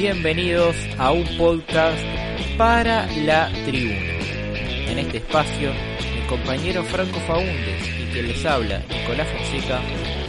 bienvenidos 0.00 0.74
a 0.96 1.12
un 1.12 1.26
podcast 1.36 2.02
para 2.56 3.06
la 3.18 3.52
tribuna. 3.66 4.14
En 4.88 4.98
este 4.98 5.18
espacio, 5.18 5.72
mi 6.14 6.26
compañero 6.26 6.82
Franco 6.84 7.20
Faúndes 7.26 7.86
y 8.00 8.10
que 8.10 8.22
les 8.22 8.46
habla 8.46 8.82
Nicolás 8.88 9.28
Fonseca, 9.28 9.78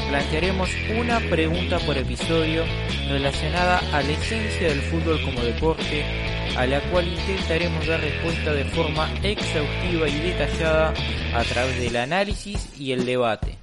plantearemos 0.10 0.70
una 1.00 1.22
pregunta 1.22 1.80
por 1.80 1.98
episodio 1.98 2.66
relacionada 3.08 3.80
a 3.94 4.02
la 4.02 4.12
esencia 4.12 4.68
del 4.68 4.82
fútbol 4.82 5.22
como 5.24 5.40
deporte, 5.40 6.04
a 6.58 6.66
la 6.66 6.82
cual 6.92 7.08
intentaremos 7.08 7.88
dar 7.88 8.02
respuesta 8.02 8.52
de 8.52 8.66
forma 8.66 9.10
exhaustiva 9.24 10.10
y 10.10 10.20
detallada 10.20 10.94
a 11.34 11.44
través 11.46 11.80
del 11.80 11.96
análisis 11.96 12.78
y 12.78 12.92
el 12.92 13.06
debate. 13.06 13.58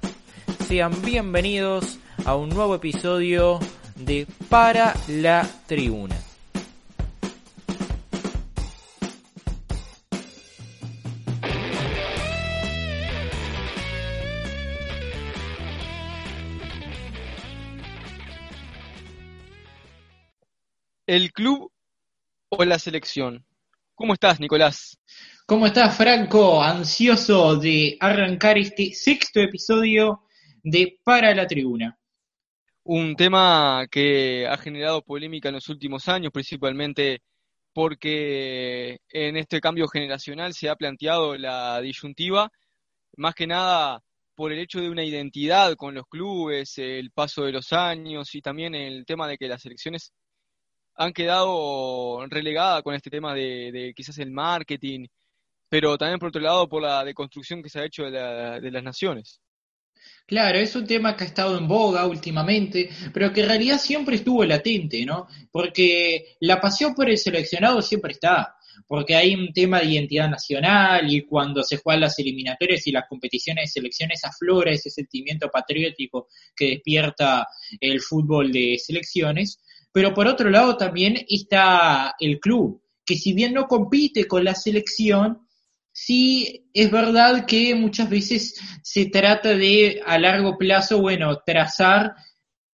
Sean 0.67 1.03
bienvenidos 1.03 1.99
a 2.25 2.35
un 2.35 2.49
nuevo 2.49 2.73
episodio 2.73 3.59
de 3.95 4.25
Para 4.49 4.95
la 5.07 5.47
Tribuna. 5.67 6.15
¿El 21.05 21.31
club 21.31 21.71
o 22.49 22.63
la 22.63 22.79
selección? 22.79 23.45
¿Cómo 23.93 24.13
estás, 24.13 24.39
Nicolás? 24.39 24.97
¿Cómo 25.45 25.67
estás, 25.67 25.95
Franco? 25.95 26.63
Ansioso 26.63 27.55
de 27.55 27.97
arrancar 27.99 28.57
este 28.57 28.95
sexto 28.95 29.41
episodio 29.41 30.23
de 30.63 30.99
Para 31.03 31.35
la 31.35 31.45
Tribuna. 31.45 31.98
Un 32.83 33.15
tema 33.15 33.85
que 33.91 34.47
ha 34.47 34.57
generado 34.57 35.01
polémica 35.03 35.49
en 35.49 35.55
los 35.55 35.69
últimos 35.69 36.07
años, 36.07 36.31
principalmente 36.31 37.21
porque 37.73 38.99
en 39.09 39.37
este 39.37 39.61
cambio 39.61 39.87
generacional 39.87 40.53
se 40.53 40.69
ha 40.69 40.75
planteado 40.75 41.37
la 41.37 41.79
disyuntiva, 41.81 42.51
más 43.17 43.35
que 43.35 43.47
nada 43.47 44.01
por 44.35 44.51
el 44.53 44.59
hecho 44.59 44.79
de 44.81 44.89
una 44.89 45.03
identidad 45.03 45.75
con 45.75 45.95
los 45.95 46.05
clubes, 46.07 46.77
el 46.77 47.11
paso 47.11 47.43
de 47.43 47.51
los 47.51 47.73
años 47.73 48.33
y 48.35 48.41
también 48.41 48.75
el 48.75 49.05
tema 49.05 49.27
de 49.27 49.37
que 49.37 49.47
las 49.47 49.61
selecciones 49.61 50.13
han 50.95 51.13
quedado 51.13 52.25
relegadas 52.27 52.83
con 52.83 52.95
este 52.95 53.09
tema 53.09 53.33
de, 53.33 53.71
de 53.71 53.93
quizás 53.95 54.17
el 54.19 54.31
marketing, 54.31 55.07
pero 55.69 55.97
también 55.97 56.19
por 56.19 56.29
otro 56.29 56.41
lado 56.41 56.67
por 56.69 56.81
la 56.81 57.03
deconstrucción 57.05 57.61
que 57.63 57.69
se 57.69 57.79
ha 57.79 57.85
hecho 57.85 58.03
de, 58.05 58.11
la, 58.11 58.59
de 58.59 58.71
las 58.71 58.83
naciones. 58.83 59.41
Claro, 60.25 60.59
es 60.59 60.75
un 60.75 60.85
tema 60.85 61.17
que 61.17 61.23
ha 61.23 61.27
estado 61.27 61.57
en 61.57 61.67
boga 61.67 62.05
últimamente, 62.05 62.89
pero 63.11 63.33
que 63.33 63.41
en 63.41 63.47
realidad 63.47 63.79
siempre 63.79 64.17
estuvo 64.17 64.45
latente, 64.45 65.03
¿no? 65.03 65.27
Porque 65.51 66.35
la 66.41 66.61
pasión 66.61 66.93
por 66.93 67.09
el 67.09 67.17
seleccionado 67.17 67.81
siempre 67.81 68.11
está, 68.11 68.55
porque 68.87 69.15
hay 69.15 69.33
un 69.33 69.51
tema 69.53 69.79
de 69.79 69.87
identidad 69.87 70.29
nacional 70.29 71.11
y 71.11 71.23
cuando 71.23 71.63
se 71.63 71.77
juegan 71.77 72.01
las 72.01 72.19
eliminatorias 72.19 72.85
y 72.85 72.91
las 72.91 73.07
competiciones 73.07 73.65
de 73.65 73.81
selecciones 73.81 74.23
aflora 74.23 74.71
ese 74.71 74.89
sentimiento 74.89 75.49
patriótico 75.49 76.27
que 76.55 76.67
despierta 76.67 77.47
el 77.79 77.99
fútbol 77.99 78.51
de 78.51 78.77
selecciones, 78.77 79.59
pero 79.91 80.13
por 80.13 80.27
otro 80.27 80.49
lado 80.49 80.77
también 80.77 81.25
está 81.27 82.15
el 82.19 82.39
club, 82.39 82.83
que 83.03 83.15
si 83.15 83.33
bien 83.33 83.53
no 83.53 83.67
compite 83.67 84.27
con 84.27 84.43
la 84.43 84.53
selección, 84.53 85.48
sí 86.05 86.69
es 86.73 86.89
verdad 86.91 87.45
que 87.45 87.75
muchas 87.75 88.09
veces 88.09 88.59
se 88.81 89.07
trata 89.07 89.49
de 89.49 90.01
a 90.05 90.17
largo 90.17 90.57
plazo, 90.57 91.01
bueno, 91.01 91.41
trazar 91.45 92.15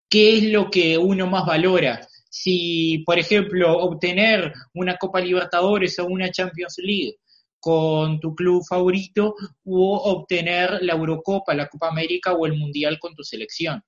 qué 0.09 0.37
es 0.37 0.43
lo 0.51 0.69
que 0.69 0.97
uno 0.97 1.25
más 1.27 1.45
valora. 1.45 2.07
Si, 2.29 3.03
por 3.05 3.17
ejemplo, 3.17 3.77
obtener 3.77 4.53
una 4.73 4.97
Copa 4.97 5.21
Libertadores 5.21 5.97
o 5.99 6.05
una 6.05 6.29
Champions 6.29 6.75
League 6.77 7.15
con 7.59 8.19
tu 8.19 8.35
club 8.35 8.63
favorito 8.67 9.33
o 9.65 9.97
obtener 9.97 10.77
la 10.81 10.93
Eurocopa, 10.93 11.55
la 11.55 11.67
Copa 11.67 11.89
América 11.89 12.33
o 12.33 12.45
el 12.45 12.53
Mundial 12.53 12.99
con 12.99 13.15
tu 13.15 13.23
selección. 13.23 13.83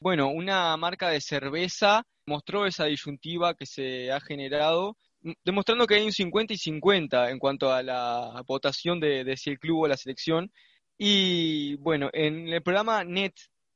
Bueno, 0.00 0.28
una 0.28 0.76
marca 0.76 1.08
de 1.10 1.20
cerveza 1.20 2.02
mostró 2.26 2.66
esa 2.66 2.86
disyuntiva 2.86 3.54
que 3.54 3.66
se 3.66 4.10
ha 4.10 4.20
generado, 4.20 4.96
demostrando 5.44 5.86
que 5.86 5.96
hay 5.96 6.04
un 6.04 6.12
50 6.12 6.54
y 6.54 6.58
50 6.58 7.30
en 7.30 7.38
cuanto 7.38 7.72
a 7.72 7.82
la 7.82 8.42
votación 8.46 9.00
de, 9.00 9.24
de 9.24 9.36
si 9.36 9.50
el 9.50 9.58
club 9.58 9.82
o 9.82 9.88
la 9.88 9.96
selección. 9.96 10.52
Y 10.98 11.76
bueno, 11.76 12.10
en 12.12 12.48
el 12.48 12.62
programa 12.62 13.04
Net, 13.04 13.34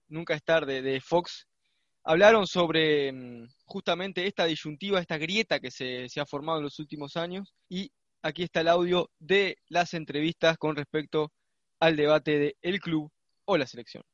Nunca 0.09 0.35
es 0.35 0.45
tarde, 0.45 0.83
de 0.83 1.01
Fox, 1.01 1.49
hablaron 2.05 2.47
sobre 2.47 3.13
mm, 3.13 3.49
justamente 3.65 4.27
esta 4.27 4.45
disyuntiva, 4.45 5.01
esta 5.01 5.19
grieta 5.19 5.61
que 5.61 5.71
se, 5.71 6.09
se 6.09 6.21
ha 6.21 6.27
formado 6.27 6.59
en 6.59 6.65
los 6.65 6.79
últimos 6.79 7.17
años. 7.17 7.55
Y 7.69 7.91
aquí 8.23 8.43
está 8.43 8.61
el 8.61 8.69
audio 8.69 9.11
de 9.19 9.59
las 9.69 9.95
entrevistas 9.95 10.59
con 10.59 10.77
respecto 10.77 11.33
al 11.81 11.97
debate 11.97 12.39
de 12.39 12.57
el 12.63 12.81
club 12.81 13.11
o 13.47 13.57
la 13.57 13.67
selección. 13.67 14.05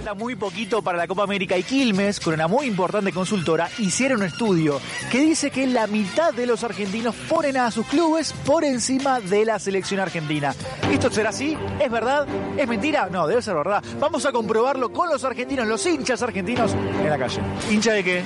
Falta 0.00 0.14
muy 0.14 0.34
poquito 0.34 0.80
para 0.80 0.96
la 0.96 1.06
Copa 1.06 1.24
América 1.24 1.58
y 1.58 1.62
Quilmes, 1.62 2.20
con 2.20 2.32
una 2.32 2.48
muy 2.48 2.64
importante 2.64 3.12
consultora, 3.12 3.68
hicieron 3.76 4.20
un 4.20 4.28
estudio 4.28 4.80
que 5.12 5.20
dice 5.20 5.50
que 5.50 5.66
la 5.66 5.86
mitad 5.86 6.32
de 6.32 6.46
los 6.46 6.64
argentinos 6.64 7.14
ponen 7.28 7.58
a 7.58 7.70
sus 7.70 7.86
clubes 7.86 8.32
por 8.32 8.64
encima 8.64 9.20
de 9.20 9.44
la 9.44 9.58
selección 9.58 10.00
argentina. 10.00 10.54
¿Esto 10.90 11.10
será 11.10 11.28
así? 11.28 11.54
¿Es 11.78 11.90
verdad? 11.90 12.26
¿Es 12.56 12.66
mentira? 12.66 13.10
No, 13.12 13.26
debe 13.26 13.42
ser 13.42 13.54
verdad. 13.54 13.84
Vamos 13.98 14.24
a 14.24 14.32
comprobarlo 14.32 14.90
con 14.90 15.10
los 15.10 15.22
argentinos, 15.22 15.66
los 15.66 15.84
hinchas 15.84 16.22
argentinos 16.22 16.72
en 16.72 17.10
la 17.10 17.18
calle. 17.18 17.42
¿Hincha 17.70 17.92
de 17.92 18.02
qué? 18.02 18.22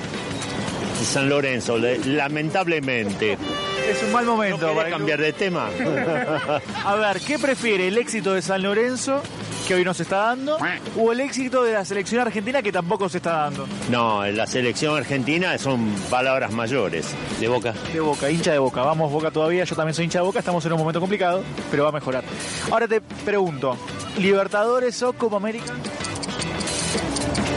San 1.03 1.27
Lorenzo, 1.27 1.77
lamentablemente. 1.77 3.37
Es 3.85 4.01
un 4.01 4.11
mal 4.11 4.25
momento 4.25 4.65
¿No 4.65 4.73
para 4.73 4.89
cambiar 4.89 5.21
de 5.21 5.31
tema? 5.31 5.69
A 6.85 6.95
ver, 6.95 7.19
¿qué 7.19 7.37
prefiere? 7.37 7.87
¿El 7.87 7.99
éxito 7.99 8.33
de 8.33 8.41
San 8.41 8.63
Lorenzo, 8.63 9.21
que 9.65 9.73
hoy 9.73 9.83
no 9.83 9.93
se 9.93 10.03
está 10.03 10.17
dando, 10.17 10.57
o 10.97 11.11
el 11.11 11.19
éxito 11.19 11.63
de 11.63 11.73
la 11.73 11.83
selección 11.83 12.21
argentina, 12.21 12.61
que 12.61 12.71
tampoco 12.71 13.09
se 13.09 13.17
está 13.17 13.33
dando? 13.33 13.67
No, 13.89 14.25
la 14.25 14.47
selección 14.47 14.95
argentina 14.95 15.57
son 15.57 15.93
palabras 16.09 16.51
mayores. 16.51 17.07
De 17.39 17.47
boca. 17.47 17.73
De 17.93 17.99
Boca, 17.99 18.29
hincha 18.29 18.51
de 18.51 18.59
Boca. 18.59 18.81
Vamos, 18.81 19.11
Boca 19.11 19.31
todavía. 19.31 19.63
Yo 19.63 19.75
también 19.75 19.93
soy 19.93 20.05
hincha 20.05 20.19
de 20.19 20.25
Boca. 20.25 20.39
Estamos 20.39 20.65
en 20.65 20.73
un 20.73 20.79
momento 20.79 20.99
complicado, 20.99 21.43
pero 21.71 21.83
va 21.83 21.89
a 21.89 21.93
mejorar. 21.93 22.23
Ahora 22.71 22.87
te 22.87 23.01
pregunto, 23.01 23.77
¿Libertadores 24.17 25.01
o 25.03 25.13
Copa 25.13 25.37
América? 25.37 25.73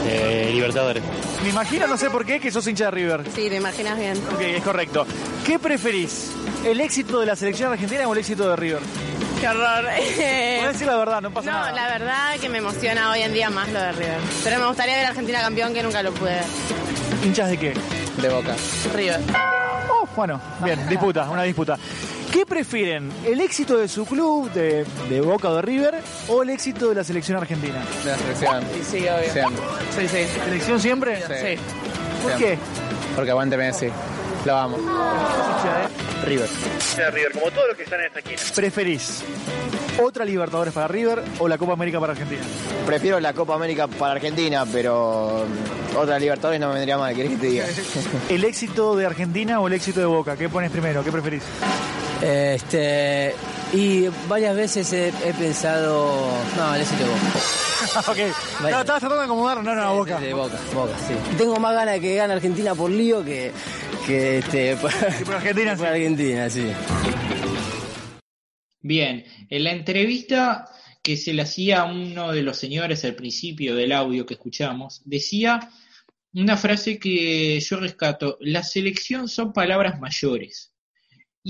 Eh, 0.07 0.49
Libertadores. 0.53 1.03
Me 1.43 1.49
imagino, 1.49 1.87
no 1.87 1.97
sé 1.97 2.09
por 2.09 2.25
qué, 2.25 2.39
que 2.39 2.51
sos 2.51 2.65
hincha 2.67 2.85
de 2.85 2.91
River. 2.91 3.23
Sí, 3.33 3.47
te 3.49 3.55
imaginas 3.55 3.97
bien. 3.97 4.17
Ok, 4.33 4.41
es 4.41 4.63
correcto. 4.63 5.05
¿Qué 5.45 5.59
preferís? 5.59 6.31
¿El 6.65 6.81
éxito 6.81 7.19
de 7.19 7.25
la 7.25 7.35
selección 7.35 7.71
argentina 7.71 8.07
o 8.07 8.13
el 8.13 8.19
éxito 8.19 8.49
de 8.49 8.55
River? 8.55 8.79
Qué 9.39 9.47
horror. 9.47 9.85
Podés 9.85 10.67
decir 10.73 10.87
la 10.87 10.97
verdad, 10.97 11.21
no 11.21 11.31
pasa 11.31 11.51
No, 11.51 11.57
nada. 11.59 11.71
la 11.71 11.87
verdad 11.87 12.35
que 12.41 12.49
me 12.49 12.57
emociona 12.57 13.11
hoy 13.11 13.21
en 13.21 13.33
día 13.33 13.49
más 13.49 13.69
lo 13.69 13.79
de 13.79 13.91
River. 13.93 14.17
Pero 14.43 14.59
me 14.59 14.67
gustaría 14.67 14.95
ver 14.97 15.05
a 15.05 15.09
Argentina 15.09 15.41
campeón 15.41 15.73
que 15.73 15.81
nunca 15.83 16.03
lo 16.03 16.11
pude 16.13 16.31
ver. 16.31 16.43
¿Hinchas 17.23 17.49
de 17.49 17.57
qué? 17.57 17.73
De 18.21 18.29
boca. 18.29 18.55
River. 18.93 19.19
Oh, 19.91 20.07
bueno, 20.15 20.41
bien, 20.63 20.87
disputa, 20.89 21.29
una 21.29 21.43
disputa. 21.43 21.77
¿Qué 22.31 22.45
prefieren? 22.45 23.11
¿El 23.25 23.39
éxito 23.41 23.77
de 23.77 23.87
su 23.87 24.05
club, 24.05 24.51
de, 24.51 24.85
de 25.09 25.21
Boca 25.21 25.49
o 25.49 25.55
de 25.55 25.61
River, 25.63 25.95
o 26.27 26.43
el 26.43 26.51
éxito 26.51 26.89
de 26.89 26.95
la 26.95 27.03
selección 27.03 27.37
argentina? 27.37 27.81
De 28.03 28.11
la 28.11 28.17
selección. 28.17 28.63
Sí, 28.87 28.97
obvio. 28.99 29.49
Sí, 29.97 30.07
sí. 30.07 30.39
¿Selección 30.45 30.79
siempre? 30.79 31.17
Sí. 31.21 31.59
¿Por 32.21 32.35
qué? 32.35 32.57
Porque 33.15 33.31
aguante 33.31 33.57
Messi. 33.57 33.87
Lo 34.45 34.55
amo. 34.55 34.77
River. 36.25 36.49
River, 37.13 37.31
como 37.33 37.51
todos 37.51 37.67
los 37.69 37.77
que 37.77 37.83
están 37.83 37.99
en 37.99 38.05
esta 38.07 38.19
esquina. 38.19 38.41
¿Preferís 38.55 39.23
otra 40.01 40.23
Libertadores 40.25 40.73
para 40.73 40.87
River 40.87 41.23
o 41.39 41.47
la 41.47 41.57
Copa 41.57 41.73
América 41.73 41.99
para 41.99 42.13
Argentina? 42.13 42.41
Prefiero 42.85 43.19
la 43.19 43.33
Copa 43.33 43.55
América 43.55 43.87
para 43.87 44.13
Argentina, 44.13 44.65
pero 44.71 45.45
otra 45.97 46.19
Libertadores 46.19 46.59
no 46.59 46.69
me 46.69 46.75
vendría 46.75 46.97
mal, 46.97 47.13
¿querés 47.15 47.31
que 47.31 47.37
te 47.37 47.47
diga? 47.47 47.65
¿El 48.29 48.43
éxito 48.43 48.95
de 48.95 49.05
Argentina 49.05 49.59
o 49.59 49.67
el 49.67 49.73
éxito 49.73 49.99
de 49.99 50.05
Boca? 50.05 50.37
¿Qué 50.37 50.49
pones 50.49 50.71
primero? 50.71 51.03
¿Qué 51.03 51.11
preferís? 51.11 51.43
Este, 52.21 53.33
y 53.73 54.07
varias 54.27 54.55
veces 54.55 54.91
he, 54.91 55.07
he 55.07 55.33
pensado. 55.33 56.31
No, 56.57 56.75
éxito 56.75 57.03
de 57.03 57.09
Boca. 57.09 58.09
ok. 58.11 58.17
No, 58.61 58.67
estabas 58.67 58.85
tratando 58.85 59.17
de 59.17 59.23
acomodar, 59.23 59.63
no, 59.63 59.75
no, 59.75 59.95
Boca. 59.95 60.19
De 60.19 60.33
Boca, 60.33 60.59
Boca, 60.73 60.93
sí. 61.07 61.13
Tengo 61.37 61.57
más 61.59 61.73
ganas 61.73 61.95
de 61.95 62.01
que 62.01 62.15
gane 62.15 62.33
Argentina 62.33 62.75
por 62.75 62.91
lío 62.91 63.23
que, 63.23 63.51
que 64.05 64.39
este, 64.39 64.75
por, 64.77 64.91
Argentina, 65.33 65.75
por 65.75 65.85
sí. 65.85 65.91
Argentina, 65.91 66.49
sí. 66.49 66.71
Bien, 68.81 69.25
en 69.49 69.63
la 69.63 69.71
entrevista 69.71 70.69
que 71.01 71.15
se 71.15 71.33
le 71.33 71.41
hacía 71.41 71.81
a 71.81 71.85
uno 71.85 72.31
de 72.31 72.43
los 72.43 72.57
señores 72.57 73.05
al 73.05 73.15
principio 73.15 73.75
del 73.75 73.93
audio 73.93 74.25
que 74.25 74.33
escuchamos, 74.33 75.01
decía 75.05 75.69
una 76.33 76.57
frase 76.57 76.99
que 76.99 77.59
yo 77.59 77.77
rescato, 77.77 78.37
la 78.41 78.63
selección 78.63 79.27
son 79.27 79.51
palabras 79.53 79.99
mayores. 79.99 80.68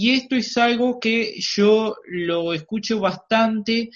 Y 0.02 0.12
esto 0.12 0.38
es 0.38 0.56
algo 0.56 0.98
que 0.98 1.36
yo 1.40 1.98
lo 2.08 2.54
escucho 2.54 3.02
bastante, 3.02 3.90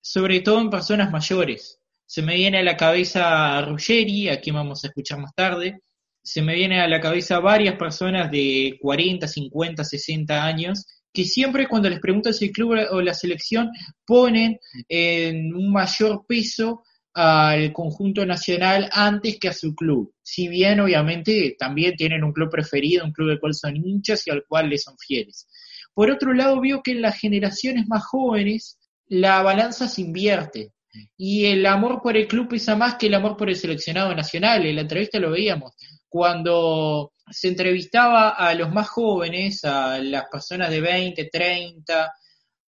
sobre 0.00 0.40
todo 0.40 0.58
en 0.62 0.70
personas 0.70 1.10
mayores. 1.10 1.78
Se 2.06 2.22
me 2.22 2.36
viene 2.36 2.60
a 2.60 2.62
la 2.62 2.74
cabeza 2.74 3.60
Ruggeri, 3.60 4.30
a 4.30 4.40
quien 4.40 4.56
vamos 4.56 4.82
a 4.82 4.86
escuchar 4.86 5.18
más 5.18 5.34
tarde, 5.34 5.82
se 6.22 6.40
me 6.40 6.54
vienen 6.54 6.80
a 6.80 6.88
la 6.88 7.02
cabeza 7.02 7.38
varias 7.38 7.76
personas 7.76 8.30
de 8.30 8.78
40, 8.80 9.28
50, 9.28 9.84
60 9.84 10.42
años 10.42 10.86
que 11.12 11.24
siempre 11.24 11.68
cuando 11.68 11.90
les 11.90 12.00
preguntan 12.00 12.32
si 12.32 12.46
el 12.46 12.52
club 12.52 12.74
o 12.90 13.02
la 13.02 13.12
selección 13.12 13.68
ponen 14.06 14.58
en 14.88 15.54
un 15.54 15.70
mayor 15.70 16.24
peso 16.26 16.82
al 17.14 17.72
conjunto 17.72 18.24
nacional 18.24 18.88
antes 18.92 19.38
que 19.38 19.48
a 19.48 19.52
su 19.52 19.74
club. 19.74 20.14
Si 20.22 20.48
bien 20.48 20.80
obviamente 20.80 21.56
también 21.58 21.94
tienen 21.96 22.24
un 22.24 22.32
club 22.32 22.50
preferido, 22.50 23.04
un 23.04 23.12
club 23.12 23.28
del 23.28 23.40
cual 23.40 23.54
son 23.54 23.76
hinchas 23.76 24.26
y 24.26 24.30
al 24.30 24.44
cual 24.46 24.70
les 24.70 24.82
son 24.84 24.96
fieles. 24.98 25.46
Por 25.94 26.10
otro 26.10 26.32
lado, 26.32 26.60
veo 26.60 26.82
que 26.82 26.92
en 26.92 27.02
las 27.02 27.18
generaciones 27.18 27.86
más 27.86 28.04
jóvenes 28.04 28.78
la 29.08 29.42
balanza 29.42 29.88
se 29.88 30.00
invierte 30.00 30.72
y 31.16 31.46
el 31.46 31.64
amor 31.66 32.00
por 32.02 32.16
el 32.16 32.26
club 32.26 32.48
pesa 32.48 32.76
más 32.76 32.96
que 32.96 33.06
el 33.06 33.14
amor 33.14 33.36
por 33.36 33.48
el 33.48 33.56
seleccionado 33.56 34.14
nacional. 34.14 34.64
En 34.64 34.76
la 34.76 34.82
entrevista 34.82 35.18
lo 35.18 35.30
veíamos. 35.30 35.74
Cuando 36.08 37.12
se 37.30 37.48
entrevistaba 37.48 38.30
a 38.30 38.54
los 38.54 38.70
más 38.72 38.88
jóvenes, 38.88 39.64
a 39.64 39.98
las 39.98 40.24
personas 40.30 40.70
de 40.70 40.80
20, 40.80 41.28
30 41.30 42.12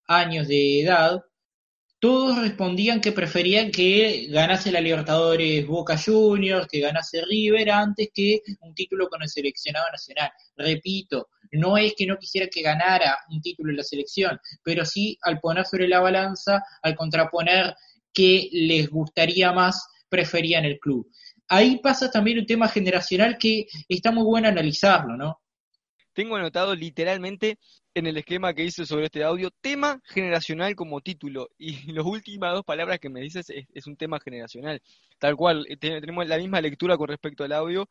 años 0.06 0.48
de 0.48 0.82
edad, 0.82 1.22
todos 2.04 2.38
respondían 2.38 3.00
que 3.00 3.12
preferían 3.12 3.70
que 3.70 4.26
ganase 4.28 4.70
la 4.70 4.82
Libertadores 4.82 5.66
Boca 5.66 5.96
Juniors, 5.96 6.66
que 6.66 6.80
ganase 6.80 7.22
River, 7.24 7.70
antes 7.70 8.10
que 8.12 8.42
un 8.60 8.74
título 8.74 9.08
con 9.08 9.22
el 9.22 9.28
seleccionado 9.30 9.86
nacional. 9.90 10.30
Repito, 10.54 11.30
no 11.52 11.78
es 11.78 11.94
que 11.96 12.04
no 12.04 12.18
quisiera 12.18 12.46
que 12.48 12.60
ganara 12.60 13.16
un 13.30 13.40
título 13.40 13.70
en 13.70 13.78
la 13.78 13.82
selección, 13.82 14.38
pero 14.62 14.84
sí 14.84 15.16
al 15.22 15.40
poner 15.40 15.64
sobre 15.64 15.88
la 15.88 16.00
balanza, 16.00 16.62
al 16.82 16.94
contraponer 16.94 17.74
que 18.12 18.50
les 18.52 18.90
gustaría 18.90 19.54
más, 19.54 19.88
preferían 20.06 20.66
el 20.66 20.78
club. 20.78 21.10
Ahí 21.48 21.78
pasa 21.78 22.10
también 22.10 22.38
un 22.38 22.44
tema 22.44 22.68
generacional 22.68 23.38
que 23.38 23.66
está 23.88 24.12
muy 24.12 24.24
bueno 24.24 24.48
analizarlo, 24.48 25.16
¿no? 25.16 25.40
Tengo 26.14 26.36
anotado 26.36 26.74
literalmente 26.74 27.58
en 27.92 28.06
el 28.06 28.16
esquema 28.16 28.54
que 28.54 28.64
hice 28.64 28.86
sobre 28.86 29.06
este 29.06 29.24
audio, 29.24 29.50
tema 29.60 30.00
generacional 30.06 30.74
como 30.76 31.00
título. 31.00 31.48
Y 31.58 31.92
las 31.92 32.04
últimas 32.06 32.54
dos 32.54 32.64
palabras 32.64 32.98
que 33.00 33.10
me 33.10 33.20
dices 33.20 33.46
es, 33.50 33.86
un 33.86 33.96
tema 33.96 34.20
generacional. 34.20 34.80
Tal 35.18 35.36
cual, 35.36 35.66
eh, 35.68 35.76
tenemos 35.76 36.26
la 36.28 36.38
misma 36.38 36.60
lectura 36.60 36.96
con 36.96 37.08
respecto 37.08 37.44
al 37.44 37.52
audio. 37.52 37.88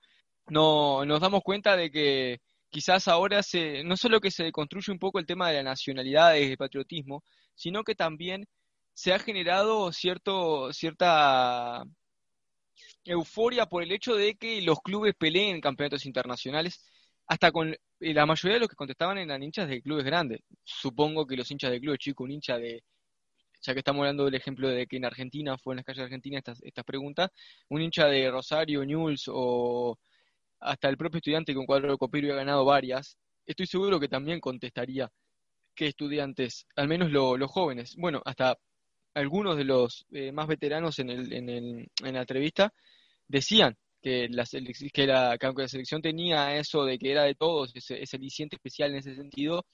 No, 0.47 1.05
nos 1.05 1.21
damos 1.21 1.41
cuenta 1.43 1.75
de 1.77 1.91
que 1.91 2.39
quizás 2.69 3.07
ahora 3.07 3.43
se, 3.43 3.83
no 3.83 3.97
solo 3.97 4.19
que 4.19 4.31
se 4.31 4.51
construye 4.51 4.91
un 4.91 4.99
poco 4.99 5.19
el 5.19 5.25
tema 5.25 5.49
de 5.49 5.55
la 5.57 5.63
nacionalidad, 5.63 6.35
y 6.35 6.43
el 6.51 6.57
patriotismo, 6.57 7.23
sino 7.55 7.83
que 7.83 7.95
también 7.95 8.47
se 8.93 9.13
ha 9.13 9.19
generado 9.19 9.91
cierto, 9.93 10.71
cierta 10.73 11.83
euforia 13.05 13.65
por 13.67 13.83
el 13.83 13.91
hecho 13.91 14.15
de 14.15 14.35
que 14.35 14.61
los 14.61 14.79
clubes 14.81 15.13
peleen 15.15 15.55
en 15.55 15.61
campeonatos 15.61 16.05
internacionales 16.05 16.83
hasta 17.33 17.51
con 17.51 17.75
la 17.99 18.25
mayoría 18.27 18.53
de 18.53 18.59
los 18.59 18.69
que 18.69 18.75
contestaban 18.75 19.17
eran 19.17 19.41
hinchas 19.41 19.67
de 19.67 19.81
clubes 19.81 20.05
grandes. 20.05 20.41
Supongo 20.63 21.25
que 21.25 21.35
los 21.35 21.49
hinchas 21.49 21.71
de 21.71 21.79
clubes 21.79 21.97
chicos, 21.97 22.25
un 22.25 22.31
hincha 22.31 22.59
de, 22.59 22.83
ya 23.59 23.73
que 23.73 23.79
estamos 23.79 24.01
hablando 24.01 24.25
del 24.25 24.35
ejemplo 24.35 24.69
de 24.69 24.85
que 24.85 24.97
en 24.97 25.05
Argentina 25.05 25.57
fue 25.57 25.73
en 25.73 25.77
las 25.77 25.85
calles 25.85 25.97
de 25.97 26.03
Argentina 26.03 26.37
estas, 26.37 26.61
estas 26.61 26.85
preguntas, 26.85 27.31
un 27.69 27.81
hincha 27.81 28.05
de 28.05 28.29
Rosario, 28.29 28.85
Newell's 28.85 29.23
o 29.29 29.97
hasta 30.59 30.89
el 30.89 30.97
propio 30.97 31.17
estudiante 31.17 31.55
con 31.55 31.65
cuadro 31.65 31.91
de 31.91 31.97
Copiro 31.97 32.31
ha 32.33 32.37
ganado 32.37 32.65
varias, 32.65 33.17
estoy 33.47 33.65
seguro 33.65 33.99
que 33.99 34.07
también 34.07 34.39
contestaría 34.39 35.09
que 35.73 35.87
estudiantes, 35.87 36.67
al 36.75 36.87
menos 36.87 37.09
los 37.11 37.49
jóvenes, 37.49 37.95
bueno, 37.97 38.21
hasta 38.25 38.59
algunos 39.15 39.57
de 39.57 39.63
los 39.63 40.05
eh, 40.11 40.31
más 40.31 40.45
veteranos 40.45 40.99
en, 40.99 41.09
el, 41.09 41.33
en 41.33 42.13
la 42.13 42.21
entrevista 42.21 42.71
decían 43.27 43.75
que 44.03 44.27
la, 44.29 44.45
que, 44.93 45.07
la, 45.07 45.37
que 45.39 45.45
aunque 45.45 45.61
la 45.63 45.67
selección 45.67 46.01
tenía 46.01 46.57
eso 46.57 46.83
de 46.83 46.99
que 46.99 47.11
era 47.11 47.23
de 47.23 47.35
todos, 47.35 47.71
ese, 47.73 48.01
ese 48.01 48.19
especial 48.51 48.91
en 48.91 48.97
ese 48.97 49.15
sentido, 49.15 49.65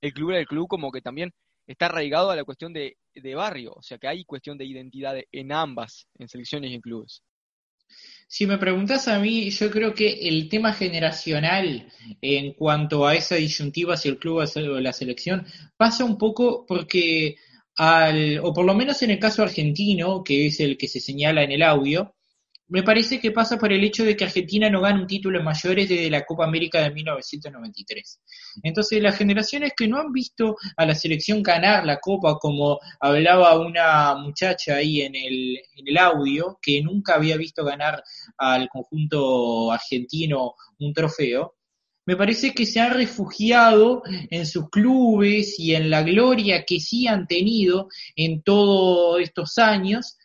el 0.00 0.12
club 0.14 0.30
era 0.30 0.40
el 0.40 0.46
club 0.46 0.68
como 0.68 0.90
que 0.92 1.02
también 1.02 1.32
está 1.66 1.86
arraigado 1.86 2.30
a 2.30 2.36
la 2.36 2.44
cuestión 2.44 2.72
de, 2.72 2.96
de 3.14 3.34
barrio, 3.34 3.72
o 3.74 3.82
sea 3.82 3.98
que 3.98 4.08
hay 4.08 4.24
cuestión 4.24 4.56
de 4.56 4.64
identidad 4.64 5.16
en 5.30 5.52
ambas, 5.52 6.06
en 6.18 6.28
selecciones 6.28 6.70
y 6.70 6.74
en 6.74 6.80
clubes. 6.80 7.22
Si 8.26 8.46
me 8.46 8.56
preguntas 8.56 9.08
a 9.08 9.18
mí, 9.18 9.50
yo 9.50 9.70
creo 9.70 9.92
que 9.92 10.28
el 10.28 10.48
tema 10.48 10.72
generacional 10.72 11.92
en 12.22 12.54
cuanto 12.54 13.06
a 13.06 13.14
esa 13.14 13.34
disyuntiva 13.34 13.96
si 13.96 14.08
el 14.08 14.18
club 14.18 14.38
o 14.38 14.80
la 14.80 14.92
selección 14.92 15.44
pasa 15.76 16.04
un 16.04 16.16
poco 16.16 16.64
porque 16.64 17.36
al, 17.76 18.38
o 18.42 18.52
por 18.54 18.64
lo 18.64 18.74
menos 18.74 19.02
en 19.02 19.10
el 19.10 19.18
caso 19.18 19.42
argentino, 19.42 20.24
que 20.24 20.46
es 20.46 20.60
el 20.60 20.78
que 20.78 20.88
se 20.88 21.00
señala 21.00 21.42
en 21.42 21.52
el 21.52 21.62
audio, 21.62 22.14
me 22.72 22.82
parece 22.82 23.20
que 23.20 23.32
pasa 23.32 23.58
por 23.58 23.70
el 23.70 23.84
hecho 23.84 24.02
de 24.02 24.16
que 24.16 24.24
Argentina 24.24 24.70
no 24.70 24.80
gana 24.80 24.98
un 24.98 25.06
título 25.06 25.38
en 25.38 25.44
mayores 25.44 25.90
desde 25.90 26.08
la 26.08 26.24
Copa 26.24 26.46
América 26.46 26.80
de 26.80 26.90
1993. 26.90 28.20
Entonces, 28.62 29.02
las 29.02 29.18
generaciones 29.18 29.74
que 29.76 29.86
no 29.86 29.98
han 29.98 30.10
visto 30.10 30.56
a 30.78 30.86
la 30.86 30.94
selección 30.94 31.42
ganar 31.42 31.84
la 31.84 31.98
Copa, 31.98 32.38
como 32.38 32.80
hablaba 32.98 33.58
una 33.58 34.14
muchacha 34.14 34.76
ahí 34.76 35.02
en 35.02 35.14
el, 35.14 35.58
en 35.76 35.86
el 35.86 35.98
audio, 35.98 36.58
que 36.62 36.82
nunca 36.82 37.16
había 37.16 37.36
visto 37.36 37.62
ganar 37.62 38.02
al 38.38 38.70
conjunto 38.70 39.70
argentino 39.70 40.54
un 40.78 40.94
trofeo, 40.94 41.56
me 42.06 42.16
parece 42.16 42.54
que 42.54 42.64
se 42.64 42.80
han 42.80 42.94
refugiado 42.94 44.02
en 44.30 44.46
sus 44.46 44.70
clubes 44.70 45.60
y 45.60 45.74
en 45.74 45.90
la 45.90 46.02
gloria 46.02 46.64
que 46.64 46.80
sí 46.80 47.06
han 47.06 47.26
tenido 47.26 47.88
en 48.16 48.42
todos 48.42 49.20
estos 49.20 49.58
años 49.58 50.16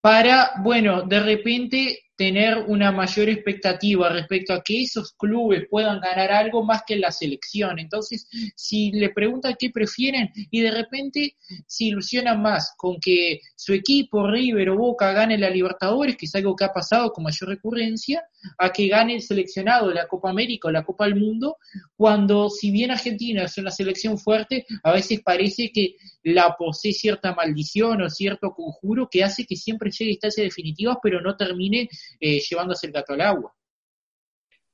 para, 0.00 0.52
bueno, 0.62 1.02
de 1.02 1.20
repente 1.20 1.98
tener 2.18 2.58
una 2.66 2.90
mayor 2.90 3.28
expectativa 3.28 4.08
respecto 4.08 4.52
a 4.52 4.60
que 4.60 4.82
esos 4.82 5.12
clubes 5.12 5.68
puedan 5.70 6.00
ganar 6.00 6.32
algo 6.32 6.64
más 6.64 6.82
que 6.84 6.96
la 6.96 7.12
selección. 7.12 7.78
Entonces, 7.78 8.26
si 8.56 8.90
le 8.90 9.10
preguntan 9.10 9.54
qué 9.56 9.70
prefieren 9.70 10.32
y 10.50 10.60
de 10.60 10.72
repente 10.72 11.36
se 11.68 11.84
ilusionan 11.84 12.42
más 12.42 12.74
con 12.76 12.98
que 12.98 13.38
su 13.54 13.72
equipo, 13.72 14.26
River 14.26 14.70
o 14.70 14.76
Boca, 14.76 15.12
gane 15.12 15.38
la 15.38 15.48
Libertadores, 15.48 16.16
que 16.16 16.26
es 16.26 16.34
algo 16.34 16.56
que 16.56 16.64
ha 16.64 16.72
pasado 16.72 17.12
con 17.12 17.22
mayor 17.22 17.50
recurrencia, 17.50 18.24
a 18.58 18.72
que 18.72 18.88
gane 18.88 19.14
el 19.14 19.22
seleccionado 19.22 19.92
la 19.92 20.08
Copa 20.08 20.30
América 20.30 20.68
o 20.68 20.70
la 20.72 20.84
Copa 20.84 21.04
del 21.04 21.14
Mundo, 21.14 21.58
cuando 21.96 22.50
si 22.50 22.72
bien 22.72 22.90
Argentina 22.90 23.44
es 23.44 23.56
una 23.58 23.70
selección 23.70 24.18
fuerte, 24.18 24.66
a 24.82 24.92
veces 24.92 25.20
parece 25.24 25.70
que 25.72 25.94
la 26.24 26.56
posee 26.56 26.92
cierta 26.92 27.32
maldición 27.32 28.02
o 28.02 28.10
cierto 28.10 28.50
conjuro 28.50 29.08
que 29.08 29.22
hace 29.22 29.46
que 29.46 29.54
siempre 29.54 29.92
llegue 29.92 30.10
a 30.10 30.14
instancias 30.14 30.44
definitivas, 30.44 30.98
pero 31.00 31.20
no 31.20 31.36
termine 31.36 31.88
eh, 32.20 32.40
llevándose 32.40 32.86
el 32.86 32.92
gato 32.92 33.12
al 33.12 33.20
agua. 33.20 33.54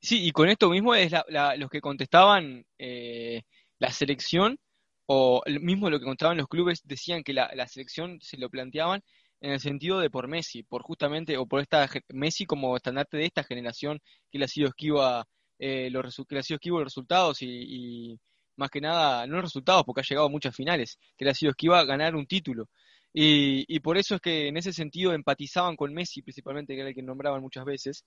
Sí, 0.00 0.26
y 0.26 0.32
con 0.32 0.48
esto 0.50 0.68
mismo 0.68 0.94
es 0.94 1.12
los 1.56 1.70
que 1.70 1.80
contestaban 1.80 2.66
eh, 2.78 3.42
la 3.78 3.90
selección, 3.90 4.58
o 5.06 5.42
mismo 5.60 5.90
lo 5.90 5.98
que 5.98 6.04
contaban 6.04 6.36
los 6.36 6.48
clubes, 6.48 6.82
decían 6.84 7.22
que 7.22 7.32
la, 7.32 7.66
selección 7.68 8.18
se 8.20 8.36
lo 8.36 8.50
planteaban 8.50 9.02
en 9.40 9.52
el 9.52 9.60
sentido 9.60 10.00
de 10.00 10.10
por 10.10 10.28
Messi, 10.28 10.62
por 10.62 10.82
justamente, 10.82 11.36
o 11.38 11.46
por 11.46 11.60
esta 11.60 11.88
Messi 12.10 12.46
como 12.46 12.76
estandarte 12.76 13.16
de 13.16 13.26
esta 13.26 13.44
generación 13.44 14.00
que 14.30 14.38
le 14.38 14.46
ha 14.46 14.48
sido 14.48 14.68
esquiva, 14.68 15.26
eh, 15.58 15.88
los, 15.90 16.22
que 16.28 16.38
ha 16.38 16.42
sido 16.42 16.56
esquivo 16.56 16.78
los 16.78 16.86
resultados 16.86 17.40
y, 17.40 18.18
más 18.56 18.70
que 18.70 18.80
nada, 18.80 19.26
no 19.26 19.36
los 19.36 19.44
resultados, 19.44 19.84
porque 19.84 20.00
ha 20.02 20.04
llegado 20.04 20.26
a 20.26 20.30
muchas 20.30 20.54
finales, 20.54 20.98
que 21.16 21.24
le 21.24 21.30
ha 21.30 21.34
sido 21.34 21.50
esquiva 21.50 21.84
ganar 21.84 22.14
un 22.14 22.26
título. 22.26 22.68
Y, 23.16 23.78
por 23.80 23.96
eso 23.96 24.16
es 24.16 24.20
que 24.20 24.48
en 24.48 24.56
ese 24.56 24.72
sentido 24.72 25.12
empatizaban 25.12 25.76
con 25.76 25.94
Messi, 25.94 26.20
principalmente, 26.22 26.74
que 26.74 26.80
era 26.80 26.88
el 26.88 26.94
que 26.96 27.02
nombraban 27.02 27.40
muchas 27.40 27.64
veces, 27.64 28.04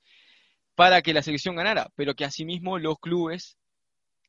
para 0.76 1.02
que 1.02 1.14
la 1.14 1.24
selección 1.24 1.56
ganara, 1.56 1.88
pero 1.96 2.14
que 2.14 2.26
asimismo 2.26 2.78
los 2.78 3.00
clubes 3.00 3.58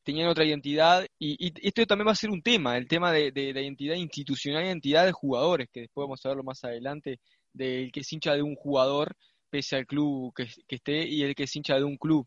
tenían 0.05 0.29
otra 0.29 0.45
identidad, 0.45 1.05
y, 1.19 1.53
esto 1.67 1.85
también 1.85 2.07
va 2.07 2.13
a 2.13 2.15
ser 2.15 2.31
un 2.31 2.43
tema, 2.43 2.77
el 2.77 2.87
tema 2.87 3.13
de, 3.13 3.33
la 3.35 3.61
identidad 3.61 3.97
institucional 3.97 4.63
y 4.63 4.67
identidad 4.69 5.05
de 5.05 5.13
jugadores, 5.13 5.69
que 5.73 5.81
después 5.81 6.05
vamos 6.05 6.25
a 6.25 6.29
verlo 6.29 6.45
más 6.45 6.63
adelante, 6.63 7.19
del 7.53 7.91
que 7.91 8.01
es 8.01 8.13
hincha 8.13 8.35
de 8.35 8.43
un 8.43 8.55
jugador 8.55 9.17
pese 9.51 9.77
al 9.77 9.87
club 9.87 10.33
que, 10.35 10.47
que 10.69 10.77
esté, 10.77 11.09
y 11.09 11.25
el 11.25 11.35
que 11.35 11.45
es 11.45 11.57
hincha 11.57 11.75
de 11.75 11.85
un 11.85 11.97
club 11.97 12.27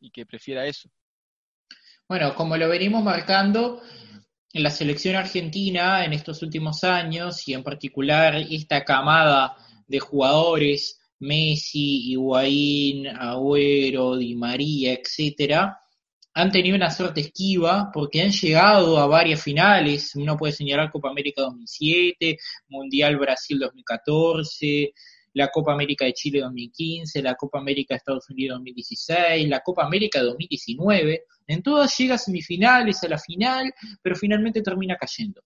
y 0.00 0.10
que 0.10 0.24
prefiera 0.24 0.66
eso. 0.66 0.88
Bueno, 2.08 2.34
como 2.36 2.56
lo 2.56 2.68
venimos 2.68 3.02
marcando, 3.02 3.82
en 4.52 4.62
la 4.62 4.70
selección 4.70 5.16
argentina 5.16 6.04
en 6.04 6.12
estos 6.12 6.42
últimos 6.42 6.84
años 6.84 7.46
y 7.46 7.54
en 7.54 7.62
particular 7.62 8.36
esta 8.36 8.84
camada 8.84 9.56
de 9.86 10.00
jugadores, 10.00 11.00
Messi, 11.20 12.12
Higuaín, 12.12 13.08
Agüero, 13.08 14.16
Di 14.16 14.34
María, 14.34 14.92
etcétera, 14.94 15.80
han 16.34 16.52
tenido 16.52 16.76
una 16.76 16.90
suerte 16.90 17.20
esquiva 17.20 17.90
porque 17.92 18.22
han 18.22 18.30
llegado 18.30 18.98
a 18.98 19.06
varias 19.06 19.42
finales. 19.42 20.14
Uno 20.14 20.36
puede 20.36 20.52
señalar 20.52 20.90
Copa 20.90 21.10
América 21.10 21.42
2007, 21.42 22.38
Mundial 22.68 23.16
Brasil 23.16 23.58
2014, 23.58 24.92
la 25.34 25.48
Copa 25.48 25.72
América 25.72 26.04
de 26.04 26.12
Chile 26.12 26.40
2015, 26.40 27.22
la 27.22 27.34
Copa 27.34 27.58
América 27.58 27.94
de 27.94 27.98
Estados 27.98 28.28
Unidos 28.30 28.58
2016, 28.58 29.48
la 29.48 29.60
Copa 29.60 29.84
América 29.84 30.22
2019. 30.22 31.24
En 31.46 31.62
todas 31.62 31.96
llega 31.96 32.14
a 32.14 32.18
semifinales, 32.18 33.02
a 33.02 33.08
la 33.08 33.18
final, 33.18 33.72
pero 34.02 34.16
finalmente 34.16 34.62
termina 34.62 34.96
cayendo. 34.96 35.42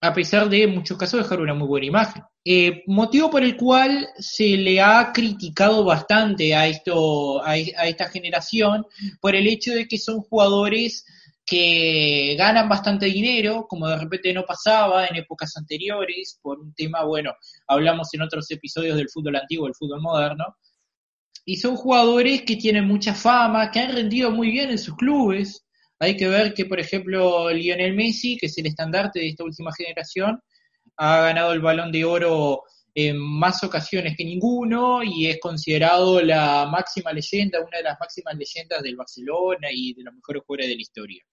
a 0.00 0.12
pesar 0.12 0.50
de 0.50 0.64
en 0.64 0.74
muchos 0.74 0.98
casos 0.98 1.22
dejar 1.22 1.40
una 1.40 1.54
muy 1.54 1.66
buena 1.66 1.86
imagen. 1.86 2.22
Eh, 2.44 2.82
motivo 2.86 3.30
por 3.30 3.42
el 3.42 3.56
cual 3.56 4.06
se 4.18 4.56
le 4.58 4.78
ha 4.78 5.12
criticado 5.14 5.82
bastante 5.82 6.54
a, 6.54 6.66
esto, 6.66 7.42
a, 7.42 7.52
a 7.52 7.88
esta 7.88 8.10
generación 8.10 8.84
por 9.18 9.34
el 9.34 9.46
hecho 9.46 9.72
de 9.72 9.88
que 9.88 9.96
son 9.96 10.20
jugadores 10.20 11.06
que 11.46 12.34
ganan 12.38 12.68
bastante 12.68 13.06
dinero, 13.06 13.66
como 13.68 13.86
de 13.88 13.98
repente 13.98 14.32
no 14.32 14.44
pasaba 14.44 15.06
en 15.06 15.16
épocas 15.16 15.56
anteriores, 15.56 16.38
por 16.42 16.58
un 16.58 16.74
tema, 16.74 17.04
bueno, 17.04 17.32
hablamos 17.66 18.12
en 18.14 18.22
otros 18.22 18.50
episodios 18.50 18.96
del 18.96 19.10
fútbol 19.10 19.36
antiguo, 19.36 19.66
del 19.66 19.74
fútbol 19.74 20.00
moderno, 20.00 20.56
y 21.44 21.56
son 21.56 21.76
jugadores 21.76 22.42
que 22.42 22.56
tienen 22.56 22.86
mucha 22.86 23.14
fama, 23.14 23.70
que 23.70 23.80
han 23.80 23.94
rendido 23.94 24.30
muy 24.30 24.50
bien 24.50 24.70
en 24.70 24.78
sus 24.78 24.96
clubes. 24.96 25.66
Hay 25.98 26.16
que 26.16 26.28
ver 26.28 26.54
que, 26.54 26.64
por 26.64 26.80
ejemplo, 26.80 27.50
Lionel 27.50 27.94
Messi, 27.94 28.38
que 28.38 28.46
es 28.46 28.56
el 28.58 28.66
estandarte 28.66 29.20
de 29.20 29.28
esta 29.28 29.44
última 29.44 29.70
generación, 29.76 30.40
ha 30.96 31.20
ganado 31.20 31.52
el 31.52 31.60
balón 31.60 31.92
de 31.92 32.04
oro 32.04 32.62
en 32.94 33.18
más 33.18 33.62
ocasiones 33.64 34.16
que 34.16 34.24
ninguno 34.24 35.02
y 35.02 35.26
es 35.26 35.38
considerado 35.40 36.22
la 36.22 36.66
máxima 36.66 37.12
leyenda, 37.12 37.60
una 37.60 37.78
de 37.78 37.84
las 37.84 37.98
máximas 38.00 38.36
leyendas 38.36 38.82
del 38.82 38.96
Barcelona 38.96 39.68
y 39.72 39.92
de 39.94 40.04
los 40.04 40.14
mejores 40.14 40.42
jugadores 40.46 40.68
de 40.68 40.76
la 40.76 40.82
historia 40.82 41.24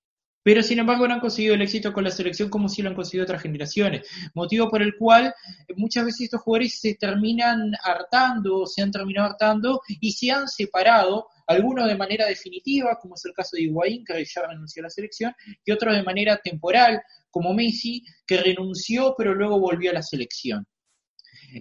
pero 0.44 0.64
sin 0.64 0.80
embargo 0.80 1.08
no 1.08 1.14
han 1.14 1.20
conseguido 1.20 1.56
el 1.56 1.62
éxito 1.62 1.94
con 1.94 2.04
la 2.04 2.12
selección 2.12 2.50
como 2.50 2.70
si 2.70 2.82
lo 2.82 2.90
han 2.90 2.96
conseguido 2.96 3.24
otras 3.24 3.42
generaciones, 3.42 4.08
motivo 4.34 4.70
por 4.70 4.82
el 4.82 4.96
cual 4.98 5.28
eh, 5.68 5.74
muchas 5.76 6.06
veces 6.06 6.22
estos 6.22 6.42
jugadores 6.42 6.80
se 6.80 6.96
terminan 6.96 7.74
hartando, 7.84 8.66
se 8.66 8.82
han 8.82 8.92
terminado 8.92 9.30
hartando 9.30 9.82
y 10.00 10.12
se 10.12 10.32
han 10.32 10.48
separado, 10.48 11.28
algunos 11.48 11.88
de 11.88 11.96
manera 11.96 12.26
definitiva, 12.26 12.98
como 13.02 13.16
es 13.16 13.26
el 13.26 13.34
caso 13.34 13.58
de 13.58 13.64
Higuaín, 13.64 14.06
que 14.06 14.24
ya 14.24 14.48
renunció 14.48 14.82
a 14.82 14.86
la 14.86 14.90
selección, 14.90 15.34
y 15.66 15.72
otros 15.72 15.96
de 15.96 16.04
manera 16.04 16.38
temporal, 16.38 17.02
como 17.30 17.54
Messi, 17.54 18.04
que 18.26 18.38
renunció 18.38 19.16
pero 19.18 19.34
luego 19.34 19.60
volvió 19.60 19.92
a 19.92 19.96
la 19.96 20.02
selección. 20.02 20.66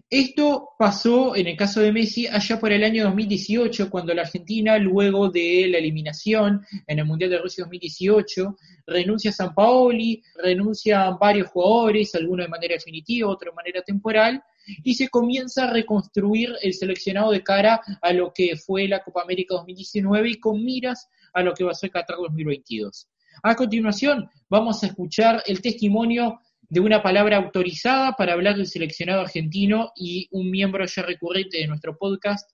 Esto 0.09 0.71
pasó 0.79 1.35
en 1.35 1.49
el 1.49 1.57
caso 1.57 1.81
de 1.81 1.91
Messi 1.91 2.27
allá 2.27 2.61
por 2.61 2.71
el 2.71 2.85
año 2.85 3.05
2018, 3.05 3.91
cuando 3.91 4.15
la 4.15 4.23
Argentina, 4.23 4.79
luego 4.79 5.29
de 5.31 5.67
la 5.69 5.79
eliminación 5.79 6.65
en 6.87 6.99
el 7.01 7.05
Mundial 7.05 7.31
de 7.31 7.39
Rusia 7.39 7.65
2018, 7.65 8.57
renuncia 8.87 9.31
a 9.31 9.35
San 9.35 9.55
Paoli, 9.55 10.23
renuncian 10.37 11.19
varios 11.19 11.49
jugadores, 11.49 12.15
algunos 12.15 12.47
de 12.47 12.51
manera 12.51 12.75
definitiva, 12.75 13.29
otros 13.29 13.53
de 13.53 13.57
manera 13.57 13.83
temporal, 13.83 14.43
y 14.85 14.95
se 14.95 15.09
comienza 15.09 15.65
a 15.65 15.73
reconstruir 15.73 16.51
el 16.63 16.73
seleccionado 16.73 17.33
de 17.33 17.43
cara 17.43 17.81
a 18.01 18.13
lo 18.13 18.33
que 18.33 18.57
fue 18.57 18.87
la 18.87 19.03
Copa 19.03 19.23
América 19.23 19.57
2019 19.57 20.31
y 20.31 20.39
con 20.39 20.65
miras 20.65 21.09
a 21.33 21.43
lo 21.43 21.53
que 21.53 21.65
va 21.65 21.73
a 21.73 21.75
ser 21.75 21.91
Qatar 21.91 22.17
2022. 22.17 23.09
A 23.43 23.57
continuación, 23.57 24.29
vamos 24.49 24.83
a 24.83 24.87
escuchar 24.87 25.43
el 25.47 25.61
testimonio 25.61 26.39
de 26.71 26.81
una 26.81 27.03
palabra 27.03 27.37
autorizada 27.37 28.13
para 28.13 28.33
hablar 28.33 28.57
del 28.57 28.69
seleccionado 28.69 29.23
argentino 29.23 29.93
y 29.97 30.29
un 30.31 30.51
miembro 30.51 30.87
ya 30.87 31.03
recurrente 31.03 31.59
de 31.59 31.67
nuestro 31.67 31.99
podcast, 31.99 32.49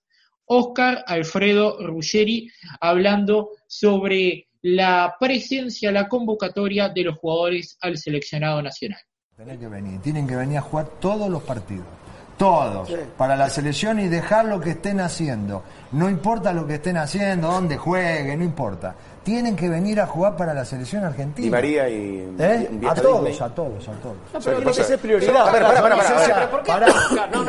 Oscar 0.45 1.03
Alfredo 1.05 1.77
Ruggeri, 1.85 2.49
hablando 2.81 3.51
sobre 3.67 4.47
la 4.63 5.15
presencia, 5.19 5.91
la 5.91 6.07
convocatoria 6.09 6.89
de 6.89 7.03
los 7.03 7.17
jugadores 7.19 7.77
al 7.79 7.97
seleccionado 7.97 8.61
nacional. 8.61 8.99
Tienen 9.35 9.59
que 9.59 9.67
venir, 9.67 10.01
tienen 10.01 10.27
que 10.27 10.35
venir 10.35 10.57
a 10.57 10.61
jugar 10.61 10.99
todos 10.99 11.29
los 11.29 11.43
partidos, 11.43 11.85
todos, 12.39 12.89
para 13.17 13.35
la 13.35 13.49
selección 13.49 13.99
y 13.99 14.07
dejar 14.07 14.45
lo 14.45 14.59
que 14.59 14.71
estén 14.71 14.99
haciendo. 14.99 15.63
No 15.91 16.09
importa 16.09 16.51
lo 16.53 16.65
que 16.65 16.75
estén 16.75 16.97
haciendo, 16.97 17.51
dónde 17.51 17.77
jueguen, 17.77 18.39
no 18.39 18.45
importa 18.45 18.95
tienen 19.27 19.57
que 19.57 19.67
venir 19.67 19.99
a 19.99 20.07
jugar 20.07 20.37
para 20.37 20.53
la 20.53 20.63
selección 20.63 21.03
argentina. 21.03 21.45
Y 21.45 21.49
María 21.49 21.89
y. 21.89 22.33
¿Eh? 22.39 22.69
A 22.87 22.95
todos, 22.95 23.41
a 23.41 23.49
todos, 23.49 23.85
a 23.89 23.91
todos. 23.91 24.15
No, 24.33 24.39
pero 24.39 24.57
tiene 24.59 24.71
que 24.71 24.83
ser 24.85 24.99
prioridad. 24.99 25.53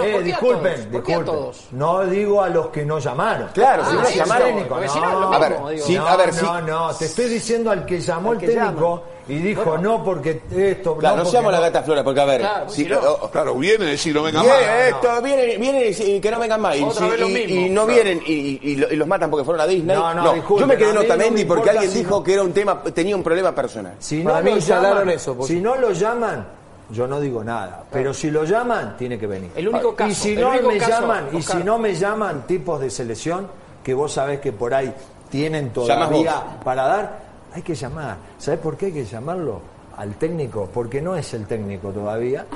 Eh, 0.02 0.22
disculpen, 0.24 0.90
disculpen. 0.90 1.34
No 1.70 2.04
digo 2.04 2.42
a 2.42 2.48
los 2.48 2.70
que 2.70 2.84
no 2.84 2.98
llamaron. 2.98 3.50
Claro, 3.54 3.84
si 3.84 3.94
no 3.94 4.10
llamaron. 4.10 4.68
No, 4.68 5.32
a 5.32 5.38
ver, 5.38 5.52
a 5.52 6.16
ver, 6.16 6.42
no, 6.42 6.60
no, 6.62 6.94
te 6.96 7.04
estoy 7.04 7.26
diciendo 7.26 7.70
al 7.70 7.86
que 7.86 8.00
llamó 8.00 8.32
el 8.32 8.40
técnico 8.40 9.04
y 9.28 9.34
dijo 9.38 9.78
no 9.78 10.02
porque 10.02 10.40
esto 10.56 10.96
claro 10.96 11.18
no, 11.18 11.24
no 11.24 11.32
llamo 11.32 11.50
la 11.50 11.60
gata 11.60 11.82
flora 11.82 12.02
porque 12.02 12.20
a 12.20 12.24
ver 12.24 12.40
claro, 12.40 12.68
si, 12.70 12.84
no, 12.84 13.30
claro 13.30 13.54
vienen 13.54 13.96
y 14.02 14.08
no 14.10 14.22
vengan 14.22 14.46
más 14.46 14.56
esto 14.88 15.22
vienen 15.22 15.60
vienen 15.60 15.94
y 15.98 16.20
que 16.20 16.30
no 16.30 16.40
vengan 16.40 16.60
más 16.60 16.76
y, 16.76 16.80
y, 16.80 17.68
no 17.70 17.86
vienen 17.86 18.22
y, 18.26 18.76
los 18.76 19.06
matan 19.06 19.30
porque 19.30 19.44
fueron 19.44 19.60
a 19.60 19.66
Disney. 19.66 19.96
No, 19.96 20.14
no, 20.14 20.58
yo 20.58 20.66
me 20.66 20.76
quedé 20.76 20.90
en 20.90 20.98
Otamendi 20.98 21.44
porque 21.44 21.70
alguien 21.70 21.92
dijo 21.92 22.22
que 22.22 22.34
era 22.34 22.42
un 22.42 22.52
tema 22.52 22.82
tenía 22.82 23.14
un 23.16 23.22
problema 23.22 23.54
personal. 23.54 23.94
Si 23.98 24.22
no 24.24 24.40
lo 24.40 24.58
llaman, 24.58 25.10
eso 25.10 25.36
si 25.44 25.60
no 25.60 25.76
lo 25.76 25.92
llaman 25.92 26.58
yo 26.90 27.06
no 27.06 27.20
digo 27.20 27.44
nada, 27.44 27.84
pero 27.90 28.14
si 28.14 28.30
lo 28.30 28.44
llaman, 28.44 28.96
tiene 28.96 29.18
que 29.18 29.26
venir. 29.26 29.50
El 29.54 29.68
único 29.68 29.94
caso, 29.94 30.10
y 30.10 30.14
si 30.14 30.36
no 30.36 30.50
me 30.52 30.78
llaman, 30.78 31.28
y 31.32 31.42
si 31.42 31.58
no 31.58 31.78
me 31.78 31.94
llaman 31.94 32.46
tipos 32.46 32.80
de 32.80 32.88
selección 32.90 33.46
que 33.84 33.92
vos 33.92 34.12
sabés 34.12 34.40
que 34.40 34.52
por 34.52 34.72
ahí 34.72 34.92
tienen 35.30 35.70
todavía 35.70 36.42
para 36.64 36.86
dar, 36.86 37.27
hay 37.54 37.62
que 37.62 37.74
llamar. 37.74 38.16
¿Sabes 38.38 38.60
por 38.60 38.76
qué 38.76 38.86
hay 38.86 38.92
que 38.92 39.04
llamarlo? 39.04 39.60
Al 39.96 40.14
técnico, 40.14 40.68
porque 40.72 41.02
no 41.02 41.16
es 41.16 41.34
el 41.34 41.46
técnico 41.46 41.90
todavía, 41.90 42.46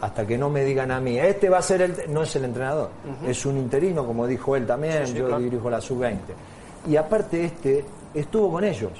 hasta 0.00 0.26
que 0.26 0.38
no 0.38 0.50
me 0.50 0.64
digan 0.64 0.90
a 0.90 1.00
mí, 1.00 1.18
este 1.18 1.48
va 1.48 1.58
a 1.58 1.62
ser 1.62 1.82
el, 1.82 2.12
no 2.12 2.22
es 2.22 2.36
el 2.36 2.44
entrenador, 2.44 2.90
es 3.26 3.44
un 3.46 3.56
interino, 3.56 4.06
como 4.06 4.26
dijo 4.26 4.54
él 4.54 4.66
también, 4.66 5.06
yo 5.06 5.38
dirijo 5.38 5.70
la 5.70 5.80
sub-20. 5.80 6.18
Y 6.88 6.96
aparte 6.96 7.46
este 7.46 7.84
estuvo 8.12 8.52
con 8.52 8.64
ellos. 8.64 8.92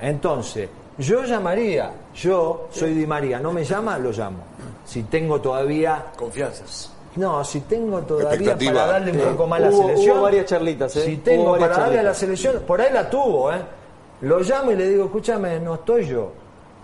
Entonces, 0.00 0.68
yo 0.96 1.24
llamaría, 1.24 1.90
yo 2.14 2.68
soy 2.70 2.94
Di 2.94 3.06
María, 3.06 3.38
no 3.40 3.52
me 3.52 3.64
llama, 3.64 3.98
lo 3.98 4.10
llamo. 4.10 4.38
Si 4.84 5.02
tengo 5.04 5.40
todavía... 5.40 6.06
Confianzas. 6.16 6.92
No, 7.16 7.42
si 7.42 7.60
tengo 7.62 8.00
todavía 8.02 8.56
para 8.56 8.86
darle 8.86 9.12
un 9.12 9.30
poco 9.32 9.46
más 9.46 9.60
a 9.60 9.64
la 9.64 9.72
selección. 9.72 10.16
Hubo 10.16 10.22
varias 10.22 10.46
charlitas, 10.46 10.96
¿eh? 10.96 11.04
Si 11.04 11.16
tengo 11.16 11.58
para 11.58 11.76
darle 11.76 11.98
a 11.98 12.02
la 12.04 12.14
selección, 12.14 12.62
por 12.66 12.80
ahí 12.80 12.92
la 12.92 13.10
tuvo, 13.10 13.52
¿eh? 13.52 13.58
Lo 14.20 14.40
llamo 14.40 14.72
y 14.72 14.76
le 14.76 14.88
digo, 14.90 15.04
escúchame, 15.04 15.60
no 15.60 15.76
estoy 15.76 16.08
yo. 16.08 16.34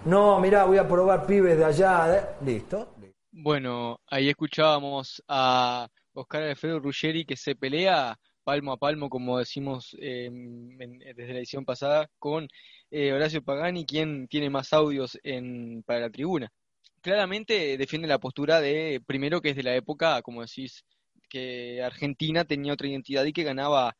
No, 0.04 0.38
mirá, 0.38 0.64
voy 0.64 0.78
a 0.78 0.86
probar 0.86 1.26
pibes 1.26 1.58
de 1.58 1.64
allá. 1.64 2.36
Listo. 2.44 2.94
Bueno, 3.32 4.00
ahí 4.06 4.28
escuchábamos 4.28 5.20
a 5.26 5.88
Oscar 6.12 6.44
Alfredo 6.44 6.78
Ruggeri 6.78 7.24
que 7.24 7.36
se 7.36 7.56
pelea 7.56 8.16
palmo 8.44 8.70
a 8.70 8.76
palmo, 8.76 9.10
como 9.10 9.38
decimos 9.38 9.96
em, 9.98 10.78
desde 10.78 11.32
la 11.32 11.38
edición 11.38 11.64
pasada, 11.64 12.08
con 12.20 12.46
eh, 12.92 13.12
Horacio 13.12 13.42
Pagani, 13.42 13.84
quien 13.84 14.28
tiene 14.28 14.48
más 14.48 14.72
audios 14.72 15.18
en, 15.24 15.82
para 15.82 16.00
la 16.00 16.10
tribuna. 16.10 16.52
Claramente 17.00 17.76
defiende 17.76 18.06
la 18.06 18.20
postura 18.20 18.60
de, 18.60 19.02
primero 19.04 19.40
que 19.40 19.50
es 19.50 19.56
de 19.56 19.64
la 19.64 19.74
época, 19.74 20.22
como 20.22 20.42
decís, 20.42 20.84
que 21.28 21.82
Argentina 21.82 22.44
tenía 22.44 22.74
otra 22.74 22.86
identidad 22.86 23.24
y 23.24 23.32
que 23.32 23.42
ganaba 23.42 23.96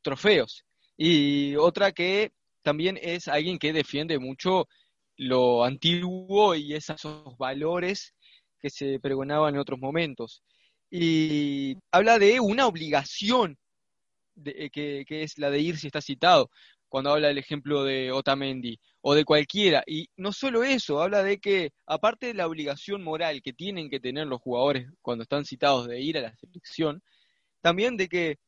trofeos. 0.00 0.64
Y 0.96 1.54
otra 1.56 1.92
que 1.92 2.32
también 2.62 2.98
es 3.00 3.28
alguien 3.28 3.58
que 3.58 3.72
defiende 3.72 4.18
mucho 4.18 4.66
lo 5.16 5.64
antiguo 5.64 6.54
y 6.54 6.74
esos 6.74 7.00
valores 7.38 8.14
que 8.60 8.70
se 8.70 8.98
pregonaban 9.00 9.54
en 9.54 9.60
otros 9.60 9.78
momentos. 9.78 10.42
Y 10.90 11.76
habla 11.92 12.18
de 12.18 12.40
una 12.40 12.66
obligación 12.66 13.58
de, 14.34 14.70
que, 14.70 15.04
que, 15.06 15.22
es 15.22 15.38
la 15.38 15.50
de 15.50 15.60
ir 15.60 15.76
si 15.78 15.88
está 15.88 16.00
citado, 16.00 16.50
cuando 16.88 17.10
habla 17.10 17.28
del 17.28 17.38
ejemplo 17.38 17.84
de 17.84 18.12
Otamendi 18.12 18.78
o 19.00 19.14
de 19.14 19.24
cualquiera. 19.24 19.82
Y 19.86 20.08
no 20.16 20.32
solo 20.32 20.64
eso, 20.64 21.02
habla 21.02 21.22
de 21.22 21.38
que, 21.38 21.70
aparte 21.86 22.28
de 22.28 22.34
la 22.34 22.46
obligación 22.46 23.02
moral 23.02 23.42
que 23.42 23.52
tienen 23.52 23.90
que 23.90 24.00
tener 24.00 24.26
los 24.26 24.40
jugadores 24.40 24.88
cuando 25.02 25.22
están 25.22 25.44
citados 25.44 25.88
de 25.88 26.00
ir 26.00 26.18
a 26.18 26.22
la 26.22 26.36
selección, 26.36 27.02
también 27.60 27.96
de 27.96 28.08
que 28.08 28.38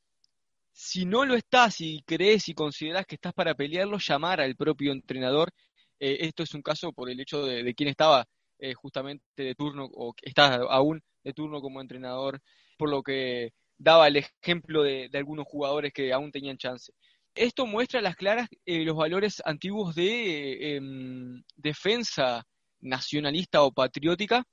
si 0.72 1.04
no 1.04 1.24
lo 1.24 1.34
estás 1.34 1.80
y 1.80 2.02
crees 2.06 2.48
y 2.48 2.54
consideras 2.54 3.06
que 3.06 3.16
estás 3.16 3.32
para 3.34 3.54
pelearlo, 3.54 3.98
llamar 3.98 4.40
al 4.40 4.56
propio 4.56 4.92
entrenador. 4.92 5.50
Eh, 5.98 6.18
esto 6.20 6.42
es 6.42 6.54
un 6.54 6.62
caso 6.62 6.92
por 6.92 7.10
el 7.10 7.20
hecho 7.20 7.44
de, 7.44 7.62
de 7.62 7.74
quién 7.74 7.88
estaba 7.88 8.26
eh, 8.62 8.74
justamente 8.74 9.24
de 9.42 9.54
turno 9.54 9.88
o 9.94 10.14
está 10.20 10.56
aún 10.56 11.02
de 11.24 11.32
turno 11.32 11.62
como 11.62 11.80
entrenador, 11.80 12.40
por 12.76 12.90
lo 12.90 13.02
que 13.02 13.52
daba 13.78 14.06
el 14.08 14.16
ejemplo 14.16 14.82
de, 14.82 15.08
algunos 15.14 15.46
jugadores 15.46 15.92
que 15.94 16.12
aún 16.12 16.30
tenían 16.30 16.58
chance. 16.58 16.92
Esto 17.34 17.64
muestra 17.66 18.02
las 18.02 18.16
claras 18.16 18.48
eh, 18.66 18.84
los 18.84 18.96
valores 18.96 19.40
antiguos 19.46 19.94
de 19.94 20.76
em, 20.76 21.42
defensa 21.56 22.44
nacionalista 22.80 23.62
o 23.62 23.72
patriótica 23.72 24.44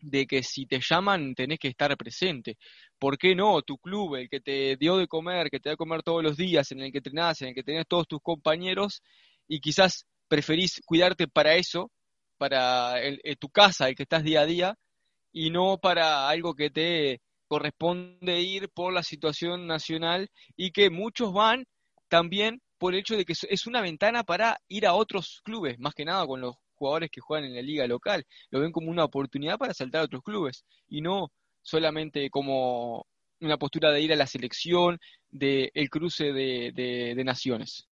de 0.00 0.26
que 0.26 0.42
si 0.42 0.66
te 0.66 0.80
llaman 0.80 1.34
tenés 1.34 1.58
que 1.58 1.68
estar 1.68 1.96
presente. 1.96 2.56
¿Por 2.98 3.18
qué 3.18 3.34
no? 3.34 3.62
Tu 3.62 3.78
club, 3.78 4.16
el 4.16 4.28
que 4.28 4.40
te 4.40 4.76
dio 4.76 4.96
de 4.98 5.06
comer, 5.08 5.50
que 5.50 5.60
te 5.60 5.70
da 5.70 5.72
de 5.72 5.76
comer 5.76 6.02
todos 6.02 6.22
los 6.22 6.36
días, 6.36 6.70
en 6.72 6.80
el 6.80 6.92
que 6.92 6.98
entrenás, 6.98 7.42
en 7.42 7.48
el 7.48 7.54
que 7.54 7.62
tenés 7.62 7.86
todos 7.88 8.06
tus 8.08 8.20
compañeros, 8.22 9.02
y 9.48 9.60
quizás 9.60 10.06
preferís 10.28 10.80
cuidarte 10.84 11.28
para 11.28 11.54
eso, 11.56 11.90
para 12.38 13.02
eh, 13.02 13.36
tu 13.38 13.48
casa, 13.50 13.88
el 13.88 13.94
que 13.94 14.04
estás 14.04 14.24
día 14.24 14.42
a 14.42 14.46
día, 14.46 14.74
y 15.32 15.50
no 15.50 15.78
para 15.78 16.28
algo 16.28 16.54
que 16.54 16.70
te 16.70 17.20
corresponde 17.48 18.40
ir 18.40 18.68
por 18.70 18.92
la 18.92 19.02
situación 19.02 19.66
nacional 19.66 20.30
y 20.56 20.72
que 20.72 20.90
muchos 20.90 21.32
van 21.32 21.66
también 22.08 22.60
por 22.78 22.94
el 22.94 23.00
hecho 23.00 23.16
de 23.16 23.24
que 23.24 23.32
es 23.32 23.66
una 23.66 23.80
ventana 23.80 24.24
para 24.24 24.58
ir 24.68 24.86
a 24.86 24.94
otros 24.94 25.40
clubes, 25.44 25.78
más 25.78 25.94
que 25.94 26.04
nada 26.04 26.26
con 26.26 26.40
los 26.40 26.56
jugadores 26.74 27.10
que 27.10 27.20
juegan 27.20 27.46
en 27.46 27.54
la 27.54 27.62
liga 27.62 27.86
local, 27.86 28.24
lo 28.50 28.60
ven 28.60 28.72
como 28.72 28.90
una 28.90 29.04
oportunidad 29.04 29.58
para 29.58 29.74
saltar 29.74 30.02
a 30.02 30.04
otros 30.04 30.22
clubes 30.22 30.64
y 30.88 31.00
no 31.00 31.32
solamente 31.62 32.30
como 32.30 33.06
una 33.40 33.58
postura 33.58 33.90
de 33.90 34.00
ir 34.00 34.12
a 34.12 34.16
la 34.16 34.26
selección, 34.26 34.98
el 35.32 35.90
cruce 35.90 36.32
de, 36.32 37.22
naciones. 37.24 37.88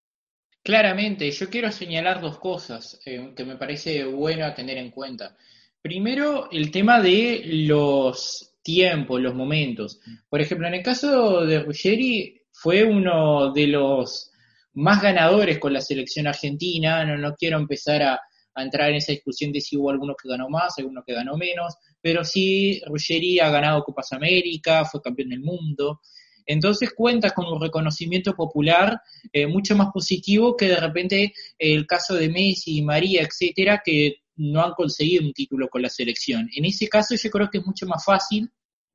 Claramente, 0.62 1.30
yo 1.30 1.50
quiero 1.50 1.72
señalar 1.72 2.20
dos 2.20 2.38
cosas 2.38 3.00
eh, 3.04 3.32
que 3.36 3.44
me 3.44 3.56
parece 3.56 4.04
bueno 4.04 4.44
a 4.46 4.54
tener 4.54 4.78
en 4.78 4.90
cuenta. 4.90 5.36
Primero, 5.80 6.48
el 6.52 6.70
tema 6.70 7.00
de 7.00 7.42
los 7.44 8.54
tiempos, 8.62 9.20
los 9.20 9.34
momentos. 9.34 10.00
Por 10.28 10.40
ejemplo, 10.40 10.68
en 10.68 10.74
el 10.74 10.82
caso 10.82 11.44
de 11.44 11.60
Ruggeri, 11.60 12.42
fue 12.52 12.84
uno 12.84 13.52
de 13.52 13.66
los 13.66 14.30
más 14.74 15.02
ganadores 15.02 15.58
con 15.58 15.72
la 15.72 15.80
selección 15.80 16.28
argentina. 16.28 17.04
No 17.04 17.34
quiero 17.34 17.58
empezar 17.58 18.02
a, 18.02 18.20
entrar 18.56 18.90
en 18.90 18.96
esa 18.96 19.12
discusión 19.12 19.52
de 19.52 19.60
si 19.60 19.76
hubo 19.76 19.90
alguno 19.90 20.14
que 20.20 20.28
ganó 20.28 20.48
más, 20.48 20.78
alguno 20.78 21.02
que 21.06 21.14
ganó 21.14 21.36
menos, 21.36 21.74
pero 22.00 22.24
sí, 22.24 22.80
Ruggeri 22.86 23.40
ha 23.40 23.50
ganado 23.50 23.82
Copas 23.82 24.12
América, 24.12 24.84
fue 24.84 25.00
campeón 25.00 25.30
del 25.30 25.40
mundo. 25.40 26.00
Entonces 26.44 26.90
cuenta 26.94 27.30
con 27.30 27.46
un 27.46 27.60
reconocimiento 27.60 28.34
popular 28.34 29.00
eh, 29.32 29.46
mucho 29.46 29.76
más 29.76 29.88
positivo 29.92 30.56
que 30.56 30.68
de 30.68 30.76
repente 30.76 31.32
el 31.58 31.86
caso 31.86 32.14
de 32.14 32.28
Messi, 32.28 32.82
María, 32.82 33.22
etcétera, 33.22 33.80
que 33.84 34.16
no 34.36 34.62
han 34.62 34.72
conseguido 34.72 35.24
un 35.24 35.32
título 35.32 35.68
con 35.68 35.82
la 35.82 35.88
selección. 35.88 36.48
En 36.54 36.64
ese 36.64 36.88
caso 36.88 37.14
yo 37.14 37.30
creo 37.30 37.48
que 37.48 37.58
es 37.58 37.66
mucho 37.66 37.86
más 37.86 38.04
fácil 38.04 38.50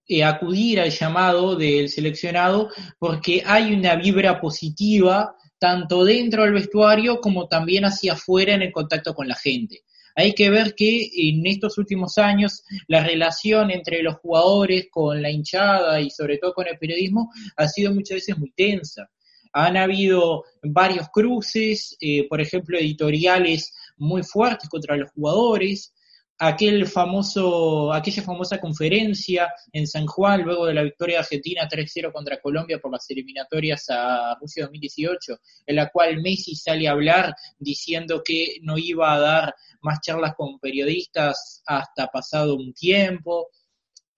eh, 0.08 0.24
acudir 0.24 0.80
al 0.80 0.90
llamado 0.90 1.56
del 1.56 1.90
seleccionado 1.90 2.70
porque 2.98 3.44
hay 3.46 3.74
una 3.74 3.96
vibra 3.96 4.40
positiva 4.40 5.36
tanto 5.60 6.04
dentro 6.04 6.44
del 6.44 6.54
vestuario 6.54 7.20
como 7.20 7.48
también 7.48 7.86
hacia 7.86 8.14
afuera 8.14 8.54
en 8.54 8.62
el 8.62 8.72
contacto 8.72 9.14
con 9.14 9.28
la 9.28 9.36
gente. 9.36 9.84
Hay 10.16 10.34
que 10.34 10.50
ver 10.50 10.74
que 10.74 11.10
en 11.14 11.46
estos 11.46 11.78
últimos 11.78 12.18
años 12.18 12.64
la 12.88 13.04
relación 13.04 13.70
entre 13.70 14.02
los 14.02 14.16
jugadores 14.16 14.88
con 14.90 15.22
la 15.22 15.30
hinchada 15.30 16.02
y 16.02 16.10
sobre 16.10 16.40
todo 16.40 16.54
con 16.54 16.68
el 16.68 16.78
periodismo 16.80 17.32
ha 17.56 17.68
sido 17.68 17.94
muchas 17.94 18.16
veces 18.16 18.38
muy 18.38 18.52
tensa. 18.52 19.08
Han 19.54 19.78
habido 19.78 20.44
varios 20.64 21.08
cruces, 21.10 21.96
eh, 22.02 22.28
por 22.28 22.42
ejemplo, 22.42 22.80
editoriales 22.80 23.74
muy 23.98 24.24
fuertes 24.24 24.70
contra 24.70 24.98
los 24.98 25.12
jugadores, 25.12 25.94
aquel 26.40 26.86
famoso, 26.86 27.92
aquella 27.92 28.22
famosa 28.22 28.60
conferencia 28.60 29.52
en 29.72 29.88
San 29.88 30.06
Juan 30.06 30.44
luego 30.44 30.68
de 30.68 30.74
la 30.74 30.84
victoria 30.84 31.20
argentina 31.20 31.68
3-0 31.68 32.12
contra 32.12 32.40
Colombia 32.40 32.80
por 32.80 32.92
las 32.92 33.10
eliminatorias 33.10 33.86
a 33.90 34.36
Rusia 34.40 34.64
2018, 34.66 35.40
en 35.66 35.76
la 35.76 35.90
cual 35.90 36.22
Messi 36.22 36.56
sale 36.56 36.88
a 36.88 36.92
hablar 36.92 37.34
diciendo 37.58 38.22
que 38.24 38.58
no 38.62 38.78
iba 38.78 39.14
a 39.14 39.20
dar 39.20 39.56
más 39.82 40.00
charlas 40.02 40.36
con 40.36 40.60
periodistas 40.60 41.64
hasta 41.66 42.08
pasado 42.08 42.56
un 42.56 42.74
tiempo. 42.74 43.50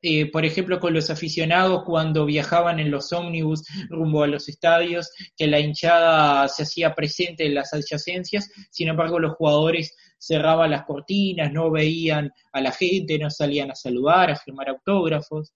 Eh, 0.02 0.32
por 0.32 0.46
ejemplo, 0.46 0.80
con 0.80 0.94
los 0.94 1.10
aficionados 1.10 1.84
cuando 1.86 2.26
viajaban 2.26 2.80
en 2.80 2.90
los 2.90 3.12
ómnibus 3.12 3.66
rumbo 3.90 4.24
a 4.24 4.28
los 4.28 4.48
estadios, 4.48 5.10
que 5.36 5.48
la 5.48 5.60
hinchada 5.60 6.48
se 6.48 6.64
hacía 6.64 6.96
presente 6.96 7.46
en 7.46 7.56
las 7.56 7.74
adyacencias, 7.74 8.50
sin 8.72 8.88
embargo 8.88 9.20
los 9.20 9.36
jugadores 9.36 9.94
cerraban 10.20 10.70
las 10.70 10.86
cortinas, 10.86 11.52
no 11.52 11.72
veían 11.72 12.32
a 12.52 12.62
la 12.62 12.72
gente, 12.72 13.18
no 13.18 13.32
salían 13.32 13.72
a 13.72 13.76
saludar, 13.76 14.30
a 14.30 14.36
firmar 14.36 14.70
autógrafos. 14.70 15.54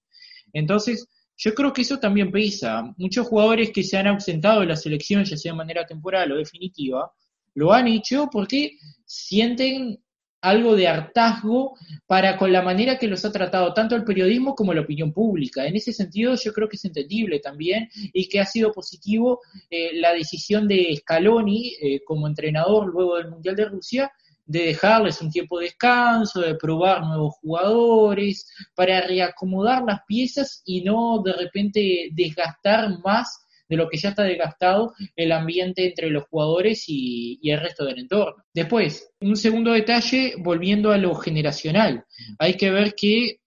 Entonces, 0.54 1.08
yo 1.38 1.54
creo 1.54 1.74
que 1.74 1.82
eso 1.82 2.00
también 2.00 2.32
pesa. 2.32 2.94
Muchos 2.98 3.28
jugadores 3.28 3.72
que 3.72 3.84
se 3.84 3.98
han 3.98 4.08
ausentado 4.08 4.62
de 4.62 4.68
la 4.68 4.76
selección, 4.76 5.26
ya 5.26 5.38
sea 5.38 5.52
de 5.52 5.58
manera 5.58 5.86
temporal 5.86 6.32
o 6.32 6.38
definitiva, 6.38 7.12
lo 7.56 7.74
han 7.74 7.88
hecho 7.88 8.30
porque 8.32 8.78
sienten 9.06 10.00
algo 10.44 10.76
de 10.76 10.90
hartazgo 10.90 11.78
para 12.06 12.38
con 12.38 12.52
la 12.52 12.62
manera 12.62 12.98
que 12.98 13.08
los 13.08 13.24
ha 13.24 13.32
tratado 13.32 13.74
tanto 13.74 13.96
el 13.96 14.04
periodismo 14.04 14.56
como 14.56 14.74
la 14.74 14.82
opinión 14.82 15.14
pública. 15.14 15.66
En 15.66 15.76
ese 15.78 15.94
sentido 15.94 16.36
yo 16.36 16.52
creo 16.52 16.68
que 16.68 16.76
es 16.76 16.84
entendible 16.84 17.40
también 17.40 17.90
y 18.12 18.28
que 18.28 18.42
ha 18.42 18.46
sido 18.46 18.74
positivo 18.74 19.40
eh, 19.70 19.92
la 19.94 20.12
decisión 20.12 20.68
de 20.68 20.96
Scaloni 20.98 21.76
eh, 21.82 22.02
como 22.04 22.28
entrenador 22.28 22.88
luego 22.88 23.16
del 23.16 23.30
Mundial 23.30 23.56
de 23.56 23.66
Rusia 23.66 24.12
de 24.46 24.66
dejarles 24.66 25.22
un 25.22 25.32
tiempo 25.32 25.60
de 25.60 25.66
descanso, 25.66 26.42
de 26.42 26.56
probar 26.56 27.02
nuevos 27.04 27.36
jugadores, 27.42 28.48
para 28.76 29.02
reacomodar 29.02 29.84
las 29.84 30.02
piezas 30.08 30.62
y 30.66 30.82
no 30.82 31.22
de 31.24 31.34
repente 31.34 32.10
desgastar 32.12 33.00
más 33.04 33.44
de 33.70 33.78
lo 33.78 33.90
que 33.90 33.98
ya 33.98 34.10
está 34.10 34.24
desgastado 34.24 34.94
el 35.16 35.32
ambiente 35.32 35.88
entre 35.88 36.10
los 36.10 36.26
jugadores 36.26 36.84
y, 36.88 37.40
el 37.44 37.60
resto 37.60 37.86
del 37.86 38.00
entorno. 38.00 38.44
Después, 38.54 39.10
un 39.22 39.36
segundo 39.36 39.72
detalle, 39.72 40.36
volviendo 40.38 40.92
a 40.92 40.98
lo 40.98 41.16
generacional, 41.16 42.06
hay 42.40 42.56
que 42.56 42.70
ver 42.70 42.94
que 42.94 43.40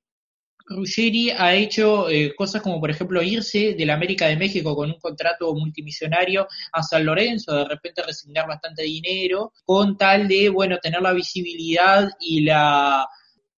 Ruggeri 0.68 1.30
ha 1.30 1.54
hecho 1.54 2.08
eh, 2.08 2.34
cosas 2.34 2.60
como, 2.60 2.80
por 2.80 2.90
ejemplo, 2.90 3.22
irse 3.22 3.74
de 3.74 3.86
la 3.86 3.94
América 3.94 4.26
de 4.26 4.36
México 4.36 4.74
con 4.74 4.90
un 4.90 4.98
contrato 4.98 5.54
multimillonario 5.54 6.48
a 6.72 6.82
San 6.82 7.06
Lorenzo, 7.06 7.54
de 7.54 7.64
repente 7.66 8.02
resignar 8.02 8.48
bastante 8.48 8.82
dinero, 8.82 9.52
con 9.64 9.96
tal 9.96 10.26
de, 10.26 10.48
bueno, 10.48 10.78
tener 10.78 11.00
la 11.00 11.12
visibilidad 11.12 12.08
y 12.20 12.40
la 12.40 13.08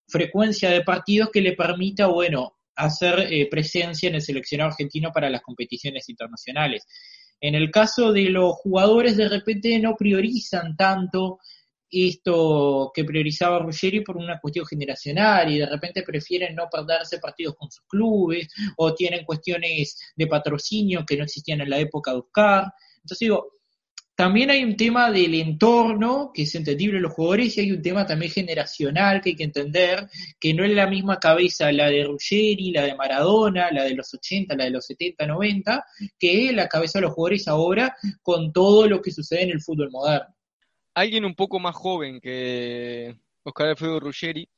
frecuencia 0.07 0.69
de 0.69 0.83
partidos 0.83 1.29
que 1.31 1.41
le 1.41 1.53
permita, 1.53 2.07
bueno, 2.07 2.57
hacer 2.75 3.31
eh, 3.31 3.47
presencia 3.49 4.09
en 4.09 4.15
el 4.15 4.21
seleccionado 4.21 4.71
argentino 4.71 5.11
para 5.11 5.29
las 5.29 5.41
competiciones 5.41 6.09
internacionales. 6.09 6.85
En 7.39 7.55
el 7.55 7.71
caso 7.71 8.11
de 8.11 8.29
los 8.29 8.53
jugadores, 8.55 9.15
de 9.15 9.29
repente 9.29 9.77
no 9.79 9.95
priorizan 9.95 10.75
tanto 10.75 11.39
esto 11.89 12.91
que 12.93 13.03
priorizaba 13.03 13.59
Ruggeri 13.59 14.01
por 14.01 14.17
una 14.17 14.39
cuestión 14.39 14.65
generacional 14.65 15.51
y 15.51 15.59
de 15.59 15.65
repente 15.65 16.03
prefieren 16.03 16.55
no 16.55 16.67
perderse 16.69 17.19
partidos 17.19 17.55
con 17.55 17.71
sus 17.71 17.85
clubes 17.87 18.47
o 18.77 18.93
tienen 18.93 19.25
cuestiones 19.25 19.97
de 20.15 20.27
patrocinio 20.27 21.05
que 21.05 21.17
no 21.17 21.23
existían 21.23 21.61
en 21.61 21.69
la 21.69 21.79
época 21.79 22.11
de 22.11 22.17
Oscar. 22.17 22.73
Entonces 22.97 23.19
digo, 23.19 23.51
también 24.17 24.49
hay 24.49 24.63
un 24.63 24.75
tema 24.75 25.11
del 25.11 25.35
entorno, 25.35 26.31
que 26.33 26.41
es 26.41 26.55
entendible 26.55 26.99
los 26.99 27.13
jugadores, 27.13 27.55
y 27.55 27.61
hay 27.61 27.71
un 27.71 27.83
tema 27.83 28.03
también 28.03 28.31
generacional 28.31 29.21
que 29.21 29.29
hay 29.29 29.35
que 29.35 29.43
entender, 29.43 30.09
que 30.39 30.55
no 30.55 30.65
es 30.65 30.71
la 30.71 30.87
misma 30.87 31.19
cabeza 31.19 31.71
la 31.71 31.87
de 31.91 32.03
Ruggeri, 32.03 32.71
la 32.71 32.81
de 32.81 32.95
Maradona, 32.95 33.69
la 33.71 33.83
de 33.83 33.93
los 33.93 34.11
80, 34.11 34.55
la 34.55 34.63
de 34.63 34.71
los 34.71 34.87
70, 34.87 35.27
90, 35.27 35.85
que 36.17 36.51
la 36.51 36.67
cabeza 36.67 36.97
de 36.97 37.03
los 37.03 37.13
jugadores 37.13 37.47
ahora 37.47 37.95
con 38.23 38.51
todo 38.51 38.87
lo 38.87 39.03
que 39.03 39.11
sucede 39.11 39.43
en 39.43 39.51
el 39.51 39.61
fútbol 39.61 39.91
moderno. 39.91 40.36
Alguien 40.97 41.25
un 41.25 41.35
poco 41.35 41.59
más 41.59 41.75
joven 41.75 42.19
que 42.19 43.15
Oscar 43.43 43.67
Alfredo 43.67 43.99
Ruggeri, 43.99 44.49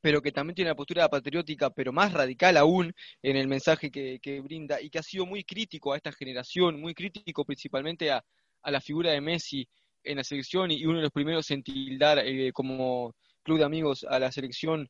pero 0.00 0.20
que 0.20 0.32
también 0.32 0.54
tiene 0.56 0.70
una 0.70 0.76
postura 0.76 1.08
patriótica, 1.08 1.70
pero 1.70 1.92
más 1.92 2.12
radical 2.12 2.56
aún 2.56 2.92
en 3.22 3.36
el 3.36 3.48
mensaje 3.48 3.90
que, 3.90 4.40
brinda 4.42 4.80
y 4.80 4.90
que 4.90 4.98
ha 4.98 5.02
sido 5.02 5.26
muy 5.26 5.44
crítico 5.44 5.92
a 5.92 5.96
esta 5.96 6.12
generación, 6.12 6.80
muy 6.80 6.94
crítico 6.94 7.44
principalmente 7.44 8.10
a 8.10 8.24
a 8.64 8.70
la 8.70 8.80
figura 8.80 9.12
de 9.12 9.20
Messi 9.20 9.68
en 10.02 10.16
la 10.16 10.24
selección 10.24 10.70
y 10.70 10.84
uno 10.84 10.96
de 10.96 11.04
los 11.04 11.12
primeros 11.12 11.50
en 11.50 11.62
tildar 11.62 12.18
eh, 12.18 12.50
como 12.52 13.14
club 13.42 13.58
de 13.58 13.64
amigos 13.64 14.04
a 14.08 14.18
la 14.18 14.32
selección, 14.32 14.88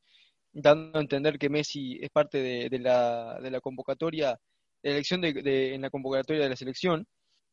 dando 0.52 0.98
a 0.98 1.02
entender 1.02 1.38
que 1.38 1.50
Messi 1.50 1.98
es 2.00 2.10
parte 2.10 2.38
de, 2.38 2.78
la, 2.78 3.38
de 3.40 3.50
la, 3.50 3.60
convocatoria, 3.60 4.38
de 4.82 4.90
la 4.90 4.96
elección 4.96 5.20
de, 5.20 5.74
en 5.74 5.82
la 5.82 5.90
convocatoria 5.90 6.44
de 6.44 6.48
la 6.48 6.56
selección. 6.56 7.06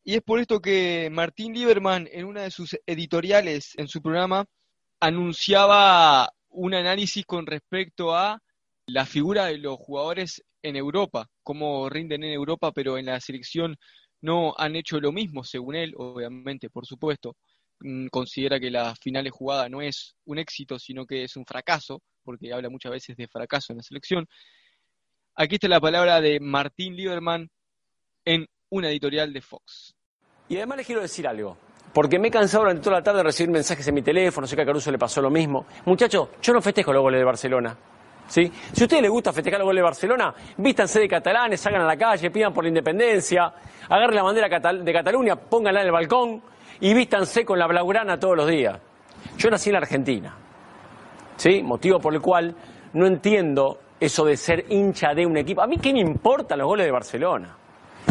Y 0.04 0.16
es 0.16 0.22
por 0.24 0.40
esto 0.40 0.60
que 0.60 1.10
Martín 1.12 1.54
Lieberman, 1.54 2.08
en 2.12 2.26
una 2.26 2.42
de 2.44 2.52
sus 2.52 2.76
editoriales 2.86 3.74
en 3.78 3.88
su 3.88 4.02
programa, 4.02 4.46
anunciaba 5.00 6.32
un 6.50 6.74
análisis 6.74 7.26
con 7.26 7.46
respecto 7.46 8.16
a 8.16 8.42
la 8.88 9.06
figura 9.06 9.46
de 9.46 9.60
los 9.60 9.78
jugadores 9.78 10.44
en 10.64 10.76
Europa, 10.76 11.28
cómo 11.44 11.88
rinden 11.90 12.24
en 12.24 12.34
Europa, 12.34 12.72
pero 12.72 12.98
en 12.98 13.06
la 13.06 13.20
selección 13.20 13.78
no 14.22 14.54
han 14.58 14.76
hecho 14.76 15.00
lo 15.00 15.12
mismo, 15.12 15.44
según 15.44 15.76
él, 15.76 15.94
obviamente, 15.96 16.70
por 16.70 16.86
supuesto. 16.86 17.36
Mm, 17.80 18.08
considera 18.08 18.60
que 18.60 18.70
la 18.72 18.96
final 18.96 19.24
de 19.24 19.30
jugada 19.32 19.70
no 19.70 19.82
es 19.82 20.16
un 20.26 20.40
éxito, 20.40 20.78
sino 20.80 21.06
que 21.06 21.24
es 21.24 21.36
un 21.36 21.46
fracaso, 21.46 22.02
porque 22.24 22.54
habla 22.54 22.70
muchas 22.70 22.92
veces 22.92 23.18
de 23.18 23.28
fracaso 23.28 23.74
en 23.74 23.78
la 23.78 23.84
selección. 23.84 24.28
Aquí 25.36 25.56
está 25.56 25.68
la 25.68 25.80
palabra 25.80 26.22
de 26.22 26.40
Martín 26.40 26.96
Lieberman 26.96 27.50
en 28.26 28.48
una 28.72 28.90
editorial 28.90 29.34
de 29.34 29.42
Fox. 29.42 29.94
Y 30.48 30.58
además 30.58 30.78
les 30.78 30.88
quiero 30.88 31.02
decir 31.02 31.28
algo, 31.28 31.58
porque 31.94 32.18
me 32.18 32.30
he 32.30 32.32
cansado 32.32 32.64
durante 32.64 32.82
toda 32.82 32.98
la 32.98 33.04
tarde 33.04 33.18
de 33.18 33.24
recibir 33.24 33.52
mensajes 33.52 33.86
en 33.88 33.94
mi 33.94 34.02
teléfono, 34.02 34.48
sé 34.48 34.56
que 34.56 34.62
a 34.62 34.66
Caruso 34.66 34.92
le 34.92 34.98
pasó 34.98 35.22
lo 35.22 35.30
mismo. 35.30 35.66
Muchachos, 35.86 36.30
yo 36.42 36.54
no 36.54 36.62
festejo 36.62 36.94
los 36.94 37.02
goles 37.02 37.20
de 37.20 37.26
Barcelona. 37.26 37.78
Si 38.28 38.46
a 38.46 38.84
ustedes 38.84 39.02
les 39.02 39.12
gusta 39.12 39.34
festejar 39.34 39.60
los 39.60 39.66
goles 39.66 39.80
de 39.80 39.84
Barcelona, 39.84 40.34
vístanse 40.58 41.02
de 41.02 41.10
catalanes, 41.10 41.60
salgan 41.60 41.82
a 41.82 41.86
la 41.86 41.98
calle, 41.98 42.32
pidan 42.32 42.54
por 42.54 42.64
la 42.64 42.70
independencia, 42.70 43.54
agarren 43.90 44.16
la 44.16 44.24
bandera 44.24 44.48
de 44.72 44.94
Cataluña, 44.94 45.36
pónganla 45.36 45.82
en 45.82 45.88
el 45.88 45.92
balcón 45.92 46.42
y 46.80 46.94
vístanse 46.94 47.44
con 47.44 47.60
la 47.60 47.68
blaugrana 47.68 48.18
todos 48.18 48.38
los 48.38 48.48
días. 48.48 48.80
Yo 49.38 49.50
nací 49.50 49.70
en 49.70 49.76
Argentina, 49.76 50.34
¿sí? 51.36 51.62
Motivo 51.62 52.00
por 52.00 52.14
el 52.14 52.22
cual 52.22 52.56
no 52.94 53.06
entiendo 53.06 53.80
eso 54.00 54.24
de 54.24 54.38
ser 54.38 54.66
hincha 54.70 55.14
de 55.14 55.26
un 55.26 55.36
equipo. 55.36 55.62
A 55.62 55.68
mí 55.68 55.78
qué 55.78 55.92
me 55.92 56.00
importan 56.00 56.58
los 56.58 56.68
goles 56.68 56.86
de 56.86 56.92
Barcelona. 56.92 57.58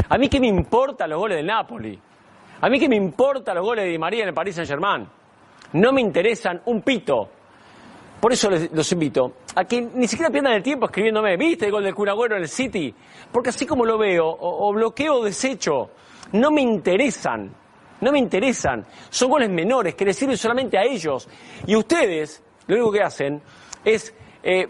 A 0.08 0.18
mí 0.18 0.28
qué 0.28 0.40
me 0.40 0.48
importan 0.48 1.10
los 1.10 1.18
goles 1.18 1.36
del 1.36 1.46
Napoli. 1.46 1.98
A 2.60 2.68
mí 2.68 2.78
qué 2.78 2.88
me 2.88 2.96
importan 2.96 3.54
los 3.54 3.64
goles 3.64 3.84
de 3.84 3.90
Di 3.92 3.98
María 3.98 4.22
en 4.22 4.28
el 4.28 4.34
Paris 4.34 4.56
Saint-Germain. 4.56 5.06
No 5.72 5.92
me 5.92 6.00
interesan 6.00 6.60
un 6.66 6.82
pito. 6.82 7.28
Por 8.20 8.32
eso 8.32 8.50
les, 8.50 8.70
los 8.72 8.92
invito 8.92 9.36
a 9.54 9.64
que 9.64 9.80
ni 9.80 10.06
siquiera 10.06 10.30
pierdan 10.30 10.52
el 10.52 10.62
tiempo 10.62 10.86
escribiéndome, 10.86 11.36
¿viste 11.38 11.66
el 11.66 11.72
gol 11.72 11.84
del 11.84 11.94
Cunagüero 11.94 12.36
en 12.36 12.42
el 12.42 12.48
City? 12.48 12.94
Porque 13.32 13.48
así 13.48 13.64
como 13.64 13.84
lo 13.86 13.96
veo, 13.96 14.26
o, 14.26 14.72
bloqueo 14.72 15.16
o 15.16 15.24
desecho, 15.24 15.90
no 16.32 16.50
me 16.50 16.60
interesan. 16.60 17.50
No 18.00 18.12
me 18.12 18.18
interesan. 18.18 18.86
Son 19.08 19.30
goles 19.30 19.48
menores 19.48 19.94
que 19.94 20.04
les 20.04 20.16
sirven 20.16 20.36
solamente 20.36 20.76
a 20.76 20.82
ellos. 20.82 21.28
Y 21.66 21.76
ustedes, 21.76 22.42
lo 22.66 22.76
único 22.76 22.92
que 22.92 23.02
hacen 23.02 23.40
es 23.84 24.14
eh, 24.42 24.68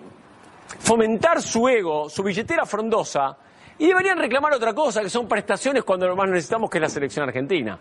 fomentar 0.79 1.43
su 1.43 1.69
ego, 1.69 2.09
su 2.09 2.23
billetera 2.23 2.65
frondosa, 2.67 3.37
y 3.81 3.87
deberían 3.87 4.19
reclamar 4.19 4.53
otra 4.53 4.75
cosa, 4.75 5.01
que 5.01 5.09
son 5.09 5.27
prestaciones 5.27 5.85
cuando 5.85 6.07
lo 6.07 6.15
más 6.15 6.29
necesitamos, 6.29 6.69
que 6.69 6.77
es 6.77 6.83
la 6.83 6.89
selección 6.91 7.27
argentina. 7.27 7.79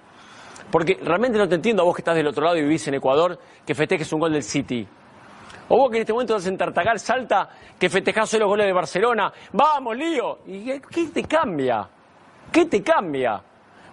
Porque 0.72 0.98
realmente 1.04 1.38
no 1.38 1.48
te 1.48 1.56
entiendo 1.56 1.82
a 1.84 1.86
vos 1.86 1.94
que 1.94 2.00
estás 2.00 2.16
del 2.16 2.26
otro 2.26 2.46
lado 2.46 2.56
y 2.56 2.62
vivís 2.62 2.88
en 2.88 2.94
Ecuador, 2.94 3.38
que 3.66 3.76
festejes 3.76 4.12
un 4.14 4.22
gol 4.22 4.32
del 4.32 4.44
City. 4.44 4.88
O 5.68 5.78
vos 5.78 5.92
que 5.92 5.98
en 5.98 6.02
este 6.02 6.14
momento 6.14 6.38
estás 6.38 6.50
en 6.50 6.58
Tartagal, 6.58 7.02
Salta, 7.02 7.50
que 7.78 7.90
festejás 7.90 8.32
los 8.36 8.48
goles 8.48 8.68
de 8.68 8.72
Barcelona. 8.72 9.34
¡Vamos, 9.52 9.98
lío! 9.98 10.40
¿Y 10.48 10.80
qué 10.80 11.08
te 11.14 11.24
cambia? 11.26 11.90
¿Qué 12.50 12.66
te 12.66 12.82
cambia? 12.82 13.44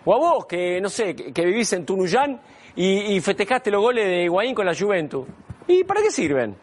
O 0.04 0.14
a 0.14 0.16
vos 0.16 0.46
que, 0.46 0.80
no 0.80 0.88
sé, 0.88 1.16
que, 1.16 1.44
vivís 1.44 1.72
en 1.72 1.84
Tunuyán 1.84 2.40
y, 2.76 3.20
festejaste 3.20 3.68
los 3.72 3.82
goles 3.82 4.06
de 4.06 4.22
Higuaín 4.22 4.54
con 4.54 4.64
la 4.64 4.76
Juventus. 4.76 5.26
¿Y 5.66 5.82
para 5.82 6.02
qué 6.02 6.12
sirven? 6.12 6.56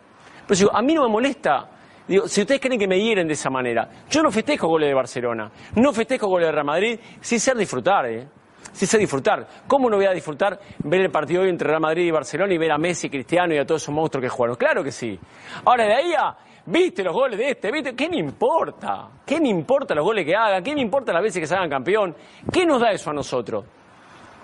Pero 0.47 0.57
digo, 0.57 0.73
a 0.73 0.81
mí 0.81 0.93
no 0.93 1.03
me 1.03 1.09
molesta. 1.09 1.67
Digo, 2.07 2.27
si 2.27 2.41
ustedes 2.41 2.59
creen 2.59 2.79
que 2.79 2.87
me 2.87 2.99
hieren 2.99 3.27
de 3.27 3.33
esa 3.33 3.49
manera, 3.49 3.89
yo 4.09 4.21
no 4.21 4.31
festejo 4.31 4.67
goles 4.67 4.89
de 4.89 4.93
Barcelona, 4.93 5.49
no 5.75 5.93
festejo 5.93 6.27
goles 6.27 6.47
de 6.47 6.51
Real 6.51 6.65
Madrid, 6.65 6.99
sin 7.21 7.39
ser 7.39 7.55
disfrutar, 7.55 8.05
¿eh? 8.07 8.27
sí 8.73 8.85
sé 8.85 8.97
disfrutar. 8.97 9.47
¿Cómo 9.67 9.89
no 9.89 9.97
voy 9.97 10.05
a 10.05 10.11
disfrutar 10.11 10.59
ver 10.79 11.01
el 11.01 11.11
partido 11.11 11.43
hoy 11.43 11.49
entre 11.49 11.67
Real 11.67 11.81
Madrid 11.81 12.05
y 12.05 12.11
Barcelona 12.11 12.53
y 12.53 12.57
ver 12.57 12.71
a 12.71 12.77
Messi, 12.77 13.09
Cristiano 13.09 13.53
y 13.53 13.57
a 13.57 13.65
todos 13.65 13.81
esos 13.81 13.93
monstruos 13.93 14.23
que 14.23 14.29
jugaron? 14.29 14.55
Claro 14.57 14.83
que 14.83 14.91
sí. 14.91 15.17
Ahora, 15.65 15.85
de 15.85 15.93
ahí 15.93 16.13
a, 16.13 16.35
viste 16.65 17.03
los 17.03 17.13
goles 17.13 17.37
de 17.37 17.51
este, 17.51 17.71
viste, 17.71 17.95
¿qué 17.95 18.09
me 18.09 18.17
importa? 18.17 19.07
¿Qué 19.25 19.39
me 19.39 19.49
importa 19.49 19.95
los 19.95 20.03
goles 20.03 20.25
que 20.25 20.35
hagan? 20.35 20.63
¿Qué 20.63 20.73
me 20.73 20.81
importa 20.81 21.13
las 21.13 21.23
veces 21.23 21.39
que 21.39 21.47
se 21.47 21.55
hagan 21.55 21.69
campeón? 21.69 22.15
¿Qué 22.51 22.65
nos 22.65 22.81
da 22.81 22.91
eso 22.91 23.11
a 23.11 23.13
nosotros? 23.13 23.63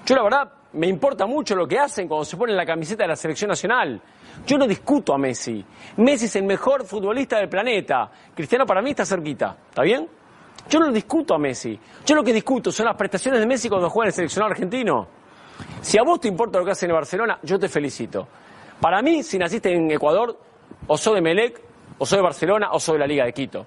Yo 0.05 0.15
la 0.15 0.23
verdad 0.23 0.51
me 0.73 0.87
importa 0.87 1.25
mucho 1.25 1.55
lo 1.55 1.67
que 1.67 1.79
hacen 1.79 2.07
cuando 2.07 2.25
se 2.25 2.37
ponen 2.37 2.55
la 2.55 2.65
camiseta 2.65 3.03
de 3.03 3.09
la 3.09 3.15
selección 3.15 3.49
nacional. 3.49 4.01
Yo 4.45 4.57
no 4.57 4.67
discuto 4.67 5.13
a 5.13 5.17
Messi. 5.17 5.63
Messi 5.97 6.25
es 6.25 6.35
el 6.35 6.43
mejor 6.43 6.85
futbolista 6.85 7.37
del 7.37 7.49
planeta. 7.49 8.09
Cristiano 8.33 8.65
para 8.65 8.81
mí 8.81 8.91
está 8.91 9.05
cerquita. 9.05 9.57
¿Está 9.69 9.83
bien? 9.83 10.07
Yo 10.69 10.79
no 10.79 10.91
discuto 10.91 11.33
a 11.33 11.37
Messi. 11.39 11.79
Yo 12.05 12.15
lo 12.15 12.23
que 12.23 12.33
discuto 12.33 12.71
son 12.71 12.85
las 12.85 12.95
prestaciones 12.95 13.39
de 13.39 13.45
Messi 13.45 13.69
cuando 13.69 13.89
juega 13.89 14.05
en 14.05 14.09
el 14.09 14.13
seleccionado 14.13 14.51
argentino. 14.51 15.07
Si 15.81 15.97
a 15.97 16.03
vos 16.03 16.19
te 16.19 16.27
importa 16.27 16.59
lo 16.59 16.65
que 16.65 16.71
hace 16.71 16.85
en 16.85 16.93
Barcelona, 16.93 17.39
yo 17.43 17.59
te 17.59 17.69
felicito. 17.69 18.27
Para 18.79 19.01
mí, 19.01 19.23
si 19.23 19.37
naciste 19.37 19.73
en 19.73 19.91
Ecuador, 19.91 20.37
o 20.87 20.97
soy 20.97 21.15
de 21.15 21.21
Melec, 21.21 21.61
o 21.97 22.05
soy 22.05 22.17
de 22.17 22.23
Barcelona, 22.23 22.69
o 22.71 22.79
soy 22.79 22.93
de 22.93 22.99
la 22.99 23.07
Liga 23.07 23.25
de 23.25 23.33
Quito. 23.33 23.65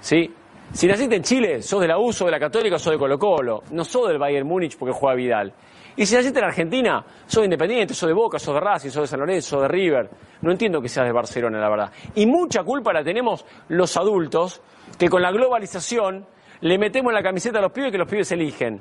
¿Sí? 0.00 0.32
Si 0.72 0.86
naciste 0.86 1.16
en 1.16 1.22
Chile, 1.22 1.62
sos 1.62 1.80
de 1.80 1.88
la 1.88 1.98
U, 1.98 2.12
sos 2.12 2.26
de 2.26 2.32
la 2.32 2.40
Católica, 2.40 2.78
sos 2.78 2.92
de 2.92 2.98
Colo 2.98 3.18
Colo. 3.18 3.62
No 3.70 3.84
sos 3.84 4.08
del 4.08 4.18
Bayern 4.18 4.46
Múnich 4.46 4.76
porque 4.76 4.92
juega 4.92 5.14
Vidal. 5.14 5.52
Y 5.96 6.04
si 6.04 6.14
naciste 6.14 6.38
en 6.38 6.44
Argentina, 6.44 7.04
sos 7.26 7.44
Independiente, 7.44 7.94
sos 7.94 8.08
de 8.08 8.12
Boca, 8.12 8.38
sos 8.38 8.54
de 8.54 8.60
Racing, 8.60 8.90
sos 8.90 9.02
de 9.02 9.06
San 9.06 9.20
Lorenzo, 9.20 9.50
sos 9.50 9.62
de 9.62 9.68
River. 9.68 10.10
No 10.42 10.52
entiendo 10.52 10.82
que 10.82 10.88
seas 10.88 11.06
de 11.06 11.12
Barcelona, 11.12 11.58
la 11.58 11.68
verdad. 11.70 11.92
Y 12.14 12.26
mucha 12.26 12.62
culpa 12.62 12.92
la 12.92 13.02
tenemos 13.02 13.44
los 13.68 13.96
adultos 13.96 14.60
que 14.98 15.08
con 15.08 15.22
la 15.22 15.32
globalización 15.32 16.26
le 16.60 16.78
metemos 16.78 17.12
la 17.12 17.22
camiseta 17.22 17.58
a 17.58 17.62
los 17.62 17.72
pibes 17.72 17.90
que 17.90 17.98
los 17.98 18.08
pibes 18.08 18.30
eligen. 18.32 18.80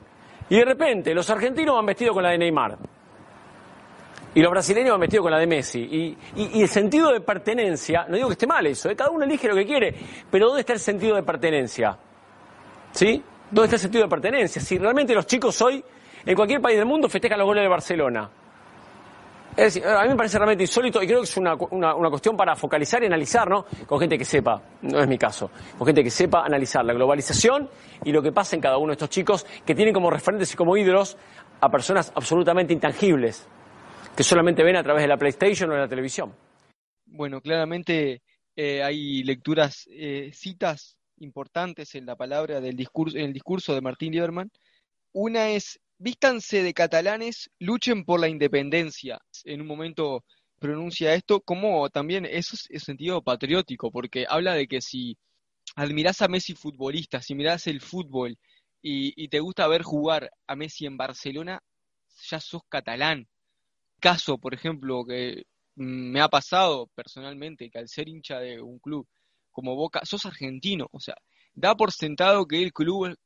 Y 0.49 0.57
de 0.57 0.65
repente 0.65 1.13
los 1.13 1.29
argentinos 1.29 1.75
van 1.75 1.85
vestidos 1.85 2.13
con 2.13 2.23
la 2.23 2.29
de 2.31 2.37
Neymar. 2.37 2.77
Y 4.33 4.41
los 4.41 4.51
brasileños 4.51 4.91
van 4.91 4.99
vestidos 4.99 5.23
con 5.23 5.31
la 5.31 5.39
de 5.39 5.47
Messi. 5.47 6.17
Y, 6.35 6.61
el 6.61 6.67
sentido 6.67 7.11
de 7.13 7.21
pertenencia, 7.21 8.05
no 8.09 8.17
digo 8.17 8.27
que 8.27 8.33
esté 8.33 8.45
mal 8.45 8.67
eso, 8.67 8.89
¿eh? 8.89 8.95
cada 8.95 9.09
uno 9.09 9.23
elige 9.23 9.47
lo 9.47 9.55
que 9.55 9.65
quiere, 9.65 9.95
pero 10.29 10.47
¿dónde 10.47 10.59
está 10.59 10.73
el 10.73 10.79
sentido 10.79 11.15
de 11.15 11.23
pertenencia? 11.23 11.97
¿Sí? 12.91 13.23
¿Dónde 13.49 13.65
está 13.65 13.75
el 13.77 13.81
sentido 13.81 14.03
de 14.03 14.09
pertenencia? 14.09 14.61
Si 14.61 14.77
realmente 14.77 15.13
los 15.13 15.25
chicos 15.25 15.61
hoy, 15.61 15.81
en 16.25 16.35
cualquier 16.35 16.61
país 16.61 16.77
del 16.77 16.85
mundo, 16.85 17.07
festejan 17.09 17.37
los 17.37 17.45
goles 17.45 17.63
de 17.63 17.67
Barcelona. 17.67 18.29
Es 19.55 19.73
decir, 19.73 19.85
a 19.87 20.03
mí 20.03 20.09
me 20.09 20.15
parece 20.17 20.37
realmente 20.37 20.63
insólito 20.65 21.01
y 21.01 21.07
creo 21.07 21.19
que 21.19 21.23
es 21.23 21.37
una, 21.37 21.55
una, 21.55 22.09
cuestión 22.09 22.35
para 22.35 22.57
focalizar 22.57 23.01
y 23.03 23.05
analizar, 23.05 23.49
¿no? 23.49 23.65
Con 23.85 24.01
gente 24.01 24.17
que 24.17 24.25
sepa, 24.25 24.61
no 24.81 24.99
es 24.99 25.07
mi 25.07 25.17
caso, 25.17 25.49
con 25.77 25.87
gente 25.87 26.03
que 26.03 26.09
sepa 26.09 26.43
analizar 26.43 26.83
la 26.83 26.93
globalización 26.93 27.69
y 28.03 28.11
lo 28.11 28.21
que 28.21 28.33
pasa 28.33 28.57
en 28.57 28.61
cada 28.61 28.77
uno 28.77 28.87
de 28.87 28.93
estos 28.93 29.09
chicos 29.09 29.45
que 29.65 29.73
tienen 29.73 29.93
como 29.93 30.09
referentes 30.09 30.53
y 30.53 30.57
como 30.57 30.75
ídolos 30.75 31.15
a 31.61 31.69
personas 31.69 32.11
absolutamente 32.13 32.73
intangibles, 32.73 33.47
que 34.13 34.23
solamente 34.23 34.61
ven 34.61 34.75
a 34.75 34.83
través 34.83 35.03
de 35.03 35.07
la 35.07 35.15
PlayStation 35.15 35.71
o 35.71 35.73
de 35.73 35.79
la 35.79 35.87
televisión. 35.87 36.33
Bueno, 37.05 37.39
claramente 37.39 38.23
eh, 38.57 38.83
hay 38.83 39.23
lecturas, 39.23 39.87
eh, 39.89 40.31
citas 40.33 40.97
importantes 41.19 41.95
en 41.95 42.05
la 42.05 42.17
palabra 42.17 42.59
del 42.59 42.75
discurso, 42.75 43.17
en 43.17 43.25
el 43.25 43.33
discurso 43.33 43.73
de 43.73 43.79
Martín 43.79 44.11
Lieberman. 44.11 44.51
Una 45.13 45.49
es 45.51 45.79
vístanse 45.97 46.63
de 46.63 46.73
catalanes, 46.73 47.49
luchen 47.59 48.05
por 48.05 48.19
la 48.19 48.27
independencia. 48.27 49.19
En 49.43 49.61
un 49.61 49.67
momento 49.67 50.23
pronuncia 50.59 51.13
esto 51.13 51.41
como 51.41 51.89
también 51.89 52.25
eso 52.25 52.55
es, 52.69 52.83
sentido 52.83 53.21
patriótico, 53.21 53.91
porque 53.91 54.25
habla 54.27 54.53
de 54.53 54.67
que 54.67 54.81
si 54.81 55.17
admirás 55.75 56.21
a 56.21 56.27
Messi 56.27 56.53
futbolista, 56.55 57.21
si 57.21 57.35
mirás 57.35 57.67
el 57.67 57.81
fútbol 57.81 58.37
y, 58.81 59.27
te 59.29 59.39
gusta 59.39 59.67
ver 59.67 59.81
jugar 59.83 60.31
a 60.47 60.55
Messi 60.55 60.85
en 60.85 60.97
Barcelona, 60.97 61.61
ya 62.29 62.39
sos 62.39 62.61
catalán. 62.69 63.27
Caso, 63.99 64.37
por 64.37 64.53
ejemplo, 64.53 65.05
que 65.05 65.45
me 65.75 66.21
ha 66.21 66.29
pasado 66.29 66.87
personalmente, 66.95 67.69
que 67.69 67.79
al 67.79 67.89
ser 67.89 68.07
hincha 68.09 68.39
de 68.39 68.61
un 68.61 68.79
club 68.79 69.07
como 69.51 69.75
Boca, 69.75 70.01
sos 70.05 70.25
argentino, 70.25 70.87
o 70.91 70.99
sea, 70.99 71.15
da 71.55 71.75
por 71.75 71.91
sentado 71.91 72.45
que 72.45 72.61
el 72.61 72.73
club 72.73 73.17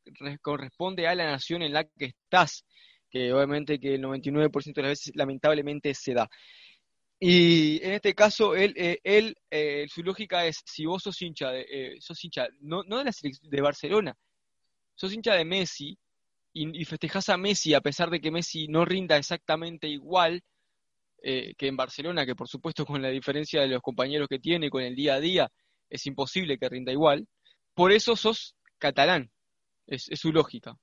corresponde 0.42 1.08
a 1.08 1.16
la 1.16 1.26
nación 1.26 1.64
en 1.64 1.74
la 1.74 1.84
que 1.84 2.06
estás, 2.06 2.64
que 3.10 3.34
obviamente 3.34 3.80
que 3.80 3.96
el 3.96 4.04
99% 4.04 4.74
de 4.76 4.82
las 4.84 4.92
veces 4.92 5.16
lamentablemente 5.16 5.94
se 5.96 6.14
da. 6.14 6.30
Y 7.20 7.84
en 7.84 7.94
este 7.94 8.16
caso, 8.16 8.56
él, 8.56 8.74
eh, 8.78 9.00
él 9.04 9.36
eh, 9.52 9.88
su 9.90 10.04
lógica 10.04 10.46
es, 10.46 10.62
si 10.66 10.86
vos 10.86 11.04
sos 11.04 11.22
hincha, 11.22 11.52
de, 11.52 11.66
eh, 11.70 11.98
sos 12.00 12.24
hincha 12.24 12.48
no, 12.62 12.84
no 12.84 13.00
de 13.00 13.06
la 13.06 13.12
de 13.42 13.62
Barcelona, 13.62 14.16
sos 14.96 15.12
hincha 15.14 15.34
de 15.34 15.44
Messi 15.44 15.98
y, 16.54 16.82
y, 16.82 16.86
festejás 16.86 17.28
a 17.30 17.38
Messi 17.38 17.74
a 17.74 17.82
pesar 17.82 18.10
de 18.10 18.22
que 18.22 18.32
Messi 18.32 18.68
no 18.68 18.86
rinda 18.86 19.18
exactamente 19.18 19.88
igual 19.88 20.42
que 21.22 21.68
en 21.68 21.76
Barcelona, 21.76 22.26
que 22.26 22.34
por 22.34 22.48
supuesto 22.48 22.86
con 22.86 23.02
la 23.02 23.10
diferencia 23.10 23.60
de 23.60 23.68
los 23.68 23.82
compañeros 23.82 24.30
que 24.30 24.40
tiene, 24.40 24.70
con 24.70 24.82
el 24.82 24.96
día 24.96 25.16
a 25.16 25.20
día, 25.20 25.52
es 25.90 26.06
imposible 26.06 26.58
que 26.58 26.70
rinda 26.70 26.94
igual 26.94 27.28
por 27.74 27.92
eso 27.92 28.16
sos 28.16 28.56
catalán. 28.78 29.32
Es, 29.88 30.08
su 30.14 30.32
lógica. 30.32 30.78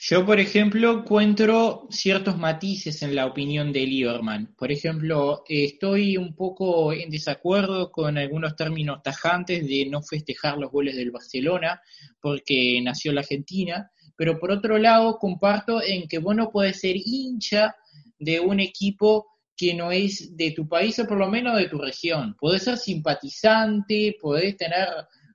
Yo, 0.00 0.24
por 0.24 0.40
ejemplo, 0.40 1.00
encuentro 1.00 1.86
ciertos 1.90 2.38
matices 2.38 3.02
en 3.02 3.14
la 3.14 3.26
opinión 3.26 3.72
de 3.72 3.84
Lieberman. 3.84 4.54
Por 4.56 4.72
ejemplo, 4.72 5.42
estoy 5.48 6.16
un 6.16 6.34
poco 6.34 6.92
en 6.92 7.10
desacuerdo 7.10 7.90
con 7.90 8.16
algunos 8.16 8.56
términos 8.56 9.02
tajantes 9.02 9.66
de 9.66 9.86
no 9.86 10.00
festejar 10.00 10.56
los 10.56 10.70
goles 10.70 10.96
del 10.96 11.10
Barcelona 11.10 11.82
porque 12.20 12.80
nació 12.80 13.12
la 13.12 13.20
Argentina, 13.20 13.90
pero 14.16 14.38
por 14.38 14.52
otro 14.52 14.78
lado 14.78 15.18
comparto 15.18 15.82
en 15.82 16.08
que 16.08 16.18
vos 16.18 16.34
no 16.34 16.50
podés 16.50 16.80
ser 16.80 16.96
hincha 16.96 17.74
de 18.18 18.40
un 18.40 18.60
equipo 18.60 19.26
que 19.56 19.74
no 19.74 19.90
es 19.90 20.36
de 20.36 20.52
tu 20.52 20.68
país 20.68 20.96
o 21.00 21.06
por 21.06 21.18
lo 21.18 21.28
menos 21.28 21.58
de 21.58 21.68
tu 21.68 21.78
región. 21.78 22.36
Podés 22.38 22.62
ser 22.62 22.78
simpatizante, 22.78 24.16
podés 24.20 24.56
tener 24.56 24.86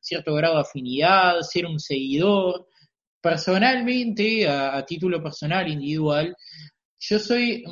cierto 0.03 0.35
grado 0.35 0.55
de 0.55 0.61
afinidad, 0.61 1.39
ser 1.41 1.65
un 1.65 1.79
seguidor. 1.79 2.67
Personalmente, 3.21 4.47
a, 4.47 4.85
título 4.85 5.23
personal, 5.23 5.67
individual, 5.69 6.35
yo 6.99 7.19
soy 7.19 7.63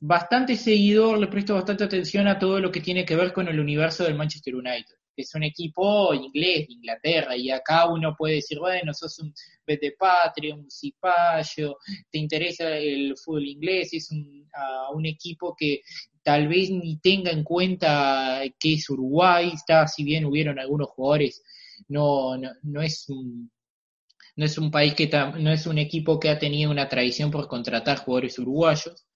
bastante 0.00 0.56
seguidor, 0.56 1.18
le 1.18 1.26
presto 1.28 1.54
bastante 1.54 1.84
atención 1.84 2.26
a 2.26 2.38
todo 2.38 2.58
lo 2.60 2.70
que 2.72 2.80
tiene 2.80 3.04
que 3.04 3.14
ver 3.14 3.32
con 3.32 3.46
el 3.48 3.60
universo 3.60 4.04
del 4.04 4.14
Manchester 4.14 4.54
United. 4.54 4.94
Es 5.16 5.34
un 5.34 5.44
equipo 5.44 6.12
inglés, 6.14 6.66
de 6.66 6.74
Inglaterra, 6.74 7.36
y 7.36 7.50
acá 7.50 7.88
uno 7.88 8.14
puede 8.16 8.36
decir, 8.36 8.58
bueno, 8.58 8.92
sos 8.94 9.18
un 9.18 9.32
vete 9.66 9.92
patrio, 9.92 10.56
un 10.56 10.70
cipayo, 10.70 11.76
te 12.10 12.18
interesa 12.18 12.76
el 12.76 13.14
fútbol 13.16 13.46
inglés, 13.46 13.92
es 13.92 14.10
un, 14.10 14.48
un 14.94 15.06
equipo 15.06 15.54
que 15.56 15.82
tal 16.24 16.48
vez 16.48 16.70
ni 16.70 16.96
tenga 16.96 17.30
en 17.30 17.44
cuenta 17.44 18.42
que 18.58 18.74
es 18.74 18.88
Uruguay, 18.90 19.52
está, 19.54 19.86
si 19.86 20.02
bien 20.02 20.24
hubieron 20.24 20.58
algunos 20.58 20.88
jugadores, 20.88 21.42
no, 21.88 22.36
no, 22.62 22.82
es 22.82 23.08
un 23.08 23.52
no 24.36 24.44
es 24.44 24.58
un 24.58 24.70
país 24.70 24.94
que 24.94 25.08
no 25.38 25.52
es 25.52 25.66
un 25.66 25.78
equipo 25.78 26.18
que 26.18 26.30
ha 26.30 26.38
tenido 26.38 26.70
una 26.70 26.88
tradición 26.88 27.30
por 27.30 27.46
contratar 27.46 27.98
jugadores 27.98 28.38
uruguayos. 28.38 29.06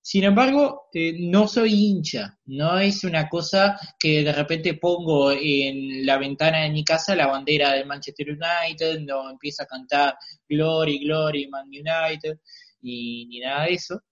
Sin 0.00 0.24
embargo, 0.24 0.88
eh, 0.92 1.14
no 1.18 1.48
soy 1.48 1.72
hincha, 1.72 2.38
no 2.46 2.78
es 2.78 3.04
una 3.04 3.28
cosa 3.28 3.78
que 3.98 4.22
de 4.22 4.32
repente 4.32 4.74
pongo 4.74 5.32
en 5.32 6.06
la 6.06 6.18
ventana 6.18 6.62
de 6.62 6.70
mi 6.70 6.84
casa 6.84 7.16
la 7.16 7.26
bandera 7.26 7.72
del 7.72 7.86
Manchester 7.86 8.28
United, 8.30 9.00
no 9.00 9.30
empiezo 9.30 9.62
a 9.62 9.66
cantar 9.66 10.14
Glory, 10.48 11.04
Glory, 11.04 11.48
Man 11.48 11.68
United, 11.68 12.38
y 12.82 13.26
ni 13.26 13.40
nada 13.40 13.64
de 13.64 13.74
eso 13.74 14.02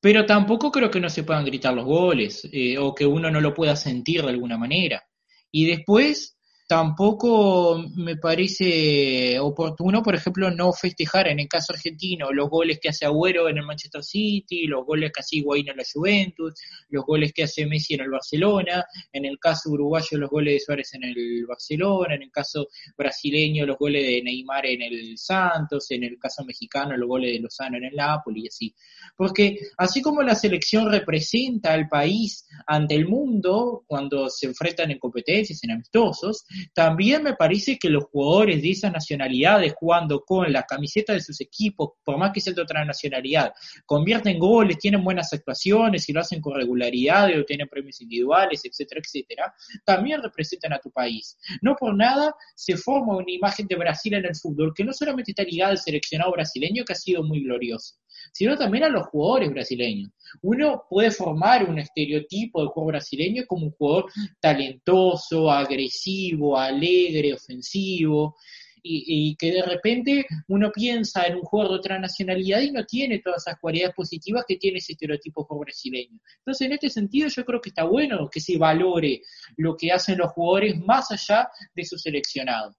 pero 0.00 0.24
tampoco 0.26 0.70
creo 0.70 0.90
que 0.90 1.00
no 1.00 1.10
se 1.10 1.24
puedan 1.24 1.44
gritar 1.44 1.74
los 1.74 1.84
goles 1.84 2.48
eh, 2.52 2.78
o 2.78 2.94
que 2.94 3.06
uno 3.06 3.30
no 3.30 3.40
lo 3.40 3.54
pueda 3.54 3.76
sentir 3.76 4.22
de 4.22 4.30
alguna 4.30 4.56
manera. 4.56 5.02
Y 5.50 5.66
después, 5.66 6.37
tampoco 6.68 7.82
me 7.96 8.16
parece 8.16 9.40
oportuno, 9.40 10.02
por 10.02 10.14
ejemplo, 10.14 10.50
no 10.50 10.70
festejar 10.74 11.26
en 11.28 11.40
el 11.40 11.48
caso 11.48 11.72
argentino 11.72 12.30
los 12.30 12.50
goles 12.50 12.78
que 12.78 12.90
hace 12.90 13.06
Agüero 13.06 13.48
en 13.48 13.56
el 13.56 13.64
Manchester 13.64 14.04
City, 14.04 14.66
los 14.66 14.84
goles 14.84 15.10
que 15.10 15.20
hace 15.20 15.36
Higuaín 15.36 15.70
en 15.70 15.78
la 15.78 15.82
Juventus, 15.90 16.52
los 16.90 17.06
goles 17.06 17.32
que 17.32 17.44
hace 17.44 17.64
Messi 17.64 17.94
en 17.94 18.02
el 18.02 18.10
Barcelona, 18.10 18.84
en 19.10 19.24
el 19.24 19.38
caso 19.38 19.70
uruguayo 19.70 20.18
los 20.18 20.28
goles 20.28 20.54
de 20.54 20.60
Suárez 20.60 20.92
en 20.92 21.04
el 21.04 21.46
Barcelona, 21.46 22.16
en 22.16 22.24
el 22.24 22.30
caso 22.30 22.68
brasileño 22.98 23.64
los 23.64 23.78
goles 23.78 24.06
de 24.06 24.22
Neymar 24.22 24.66
en 24.66 24.82
el 24.82 25.16
Santos, 25.16 25.90
en 25.90 26.04
el 26.04 26.18
caso 26.18 26.44
mexicano 26.44 26.94
los 26.98 27.08
goles 27.08 27.32
de 27.32 27.40
Lozano 27.40 27.78
en 27.78 27.84
el 27.84 27.96
Napoli 27.96 28.42
y 28.44 28.48
así. 28.48 28.74
Porque 29.16 29.58
así 29.78 30.02
como 30.02 30.22
la 30.22 30.34
selección 30.34 30.92
representa 30.92 31.72
al 31.72 31.88
país 31.88 32.46
ante 32.66 32.94
el 32.94 33.08
mundo 33.08 33.84
cuando 33.86 34.28
se 34.28 34.46
enfrentan 34.46 34.90
en 34.90 34.98
competencias, 34.98 35.64
en 35.64 35.70
amistosos, 35.70 36.44
también 36.74 37.22
me 37.22 37.34
parece 37.34 37.78
que 37.78 37.90
los 37.90 38.04
jugadores 38.04 38.62
de 38.62 38.70
esas 38.70 38.92
nacionalidades 38.92 39.74
jugando 39.76 40.22
con 40.24 40.52
la 40.52 40.62
camiseta 40.62 41.12
de 41.12 41.20
sus 41.20 41.40
equipos, 41.40 41.90
por 42.04 42.18
más 42.18 42.32
que 42.32 42.40
sea 42.40 42.52
de 42.52 42.62
otra 42.62 42.84
nacionalidad, 42.84 43.52
convierten 43.86 44.38
goles, 44.38 44.78
tienen 44.78 45.04
buenas 45.04 45.32
actuaciones 45.32 46.08
y 46.08 46.12
lo 46.12 46.20
hacen 46.20 46.40
con 46.40 46.54
regularidad 46.54 47.30
o 47.38 47.44
tienen 47.44 47.68
premios 47.68 48.00
individuales, 48.00 48.62
etcétera, 48.64 49.00
etcétera, 49.04 49.54
también 49.84 50.22
representan 50.22 50.72
a 50.72 50.78
tu 50.78 50.90
país. 50.90 51.36
No 51.62 51.76
por 51.76 51.96
nada 51.96 52.34
se 52.54 52.76
forma 52.76 53.16
una 53.16 53.30
imagen 53.30 53.66
de 53.66 53.76
Brasil 53.76 54.14
en 54.14 54.26
el 54.26 54.36
fútbol 54.36 54.72
que 54.74 54.84
no 54.84 54.92
solamente 54.92 55.32
está 55.32 55.42
ligada 55.42 55.72
al 55.72 55.78
seleccionado 55.78 56.32
brasileño, 56.32 56.84
que 56.84 56.92
ha 56.92 56.96
sido 56.96 57.22
muy 57.22 57.42
glorioso, 57.42 57.96
sino 58.32 58.56
también 58.56 58.84
a 58.84 58.88
los 58.88 59.06
jugadores 59.06 59.50
brasileños. 59.50 60.10
Uno 60.42 60.84
puede 60.88 61.10
formar 61.10 61.68
un 61.68 61.78
estereotipo 61.78 62.62
de 62.62 62.68
juego 62.68 62.88
brasileño 62.88 63.44
como 63.46 63.66
un 63.66 63.72
jugador 63.72 64.10
talentoso, 64.40 65.50
agresivo, 65.50 66.58
alegre, 66.58 67.34
ofensivo, 67.34 68.36
y, 68.82 69.36
que 69.36 69.52
de 69.52 69.62
repente 69.62 70.26
uno 70.48 70.70
piensa 70.72 71.24
en 71.26 71.36
un 71.36 71.42
jugador 71.42 71.72
de 71.72 71.78
otra 71.78 71.98
nacionalidad 71.98 72.60
y 72.60 72.70
no 72.70 72.84
tiene 72.84 73.20
todas 73.20 73.46
esas 73.46 73.58
cualidades 73.60 73.94
positivas 73.94 74.44
que 74.46 74.56
tiene 74.56 74.78
ese 74.78 74.92
estereotipo 74.92 75.44
juego 75.44 75.64
brasileño. 75.64 76.18
Entonces, 76.38 76.66
en 76.66 76.72
este 76.72 76.90
sentido, 76.90 77.28
yo 77.28 77.44
creo 77.44 77.60
que 77.60 77.70
está 77.70 77.84
bueno 77.84 78.28
que 78.30 78.40
se 78.40 78.58
valore 78.58 79.22
lo 79.56 79.76
que 79.76 79.92
hacen 79.92 80.18
los 80.18 80.32
jugadores 80.32 80.78
más 80.78 81.10
allá 81.10 81.48
de 81.74 81.84
su 81.84 81.98
seleccionado. 81.98 82.74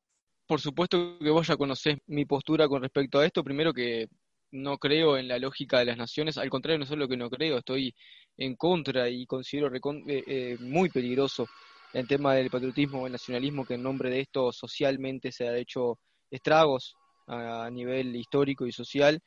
Por 0.47 0.59
supuesto 0.59 1.19
que 1.19 1.29
vos 1.29 1.45
ya 1.45 1.57
conocés 1.57 1.97
mi 2.07 2.25
postura 2.25 2.67
con 2.67 2.81
respecto 2.81 3.19
a 3.19 3.25
esto. 3.25 3.43
Primero 3.43 3.71
que 3.71 4.07
no 4.51 4.77
creo 4.77 5.17
en 5.17 5.27
la 5.27 5.39
lógica 5.39 5.79
de 5.79 5.85
las 5.85 5.97
naciones, 5.97 6.37
al 6.37 6.49
contrario, 6.49 6.79
no 6.79 6.85
solo 6.85 7.07
que 7.07 7.17
no 7.17 7.29
creo, 7.29 7.59
estoy 7.59 7.93
en 8.37 8.55
contra 8.55 9.09
y 9.09 9.25
considero 9.25 9.73
eh, 9.73 10.23
eh, 10.27 10.57
muy 10.59 10.89
peligroso 10.89 11.47
el 11.93 12.07
tema 12.07 12.35
del 12.35 12.49
patriotismo 12.49 13.01
o 13.01 13.05
el 13.07 13.11
nacionalismo 13.11 13.65
que 13.65 13.75
en 13.75 13.83
nombre 13.83 14.09
de 14.09 14.21
esto 14.21 14.51
socialmente 14.51 15.31
se 15.31 15.47
ha 15.47 15.57
hecho 15.57 15.99
estragos 16.29 16.95
a, 17.27 17.69
nivel 17.71 18.15
histórico 18.15 18.65
y 18.65 18.71
social 18.71 19.19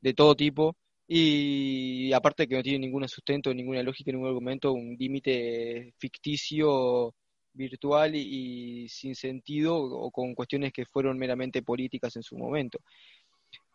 de 0.00 0.14
todo 0.14 0.34
tipo 0.34 0.76
y 1.06 2.12
aparte 2.12 2.46
que 2.46 2.56
no 2.56 2.62
tiene 2.62 2.86
ningún 2.86 3.06
sustento, 3.08 3.52
ninguna 3.52 3.82
lógica, 3.82 4.10
ningún 4.10 4.28
argumento, 4.28 4.72
un 4.72 4.96
límite 4.98 5.92
ficticio 5.98 7.14
virtual 7.52 8.14
y, 8.16 8.88
sin 8.88 9.14
sentido 9.14 9.76
o 9.76 10.10
con 10.10 10.34
cuestiones 10.34 10.72
que 10.72 10.86
fueron 10.86 11.18
meramente 11.18 11.62
políticas 11.62 12.16
en 12.16 12.22
su 12.22 12.36
momento. 12.36 12.80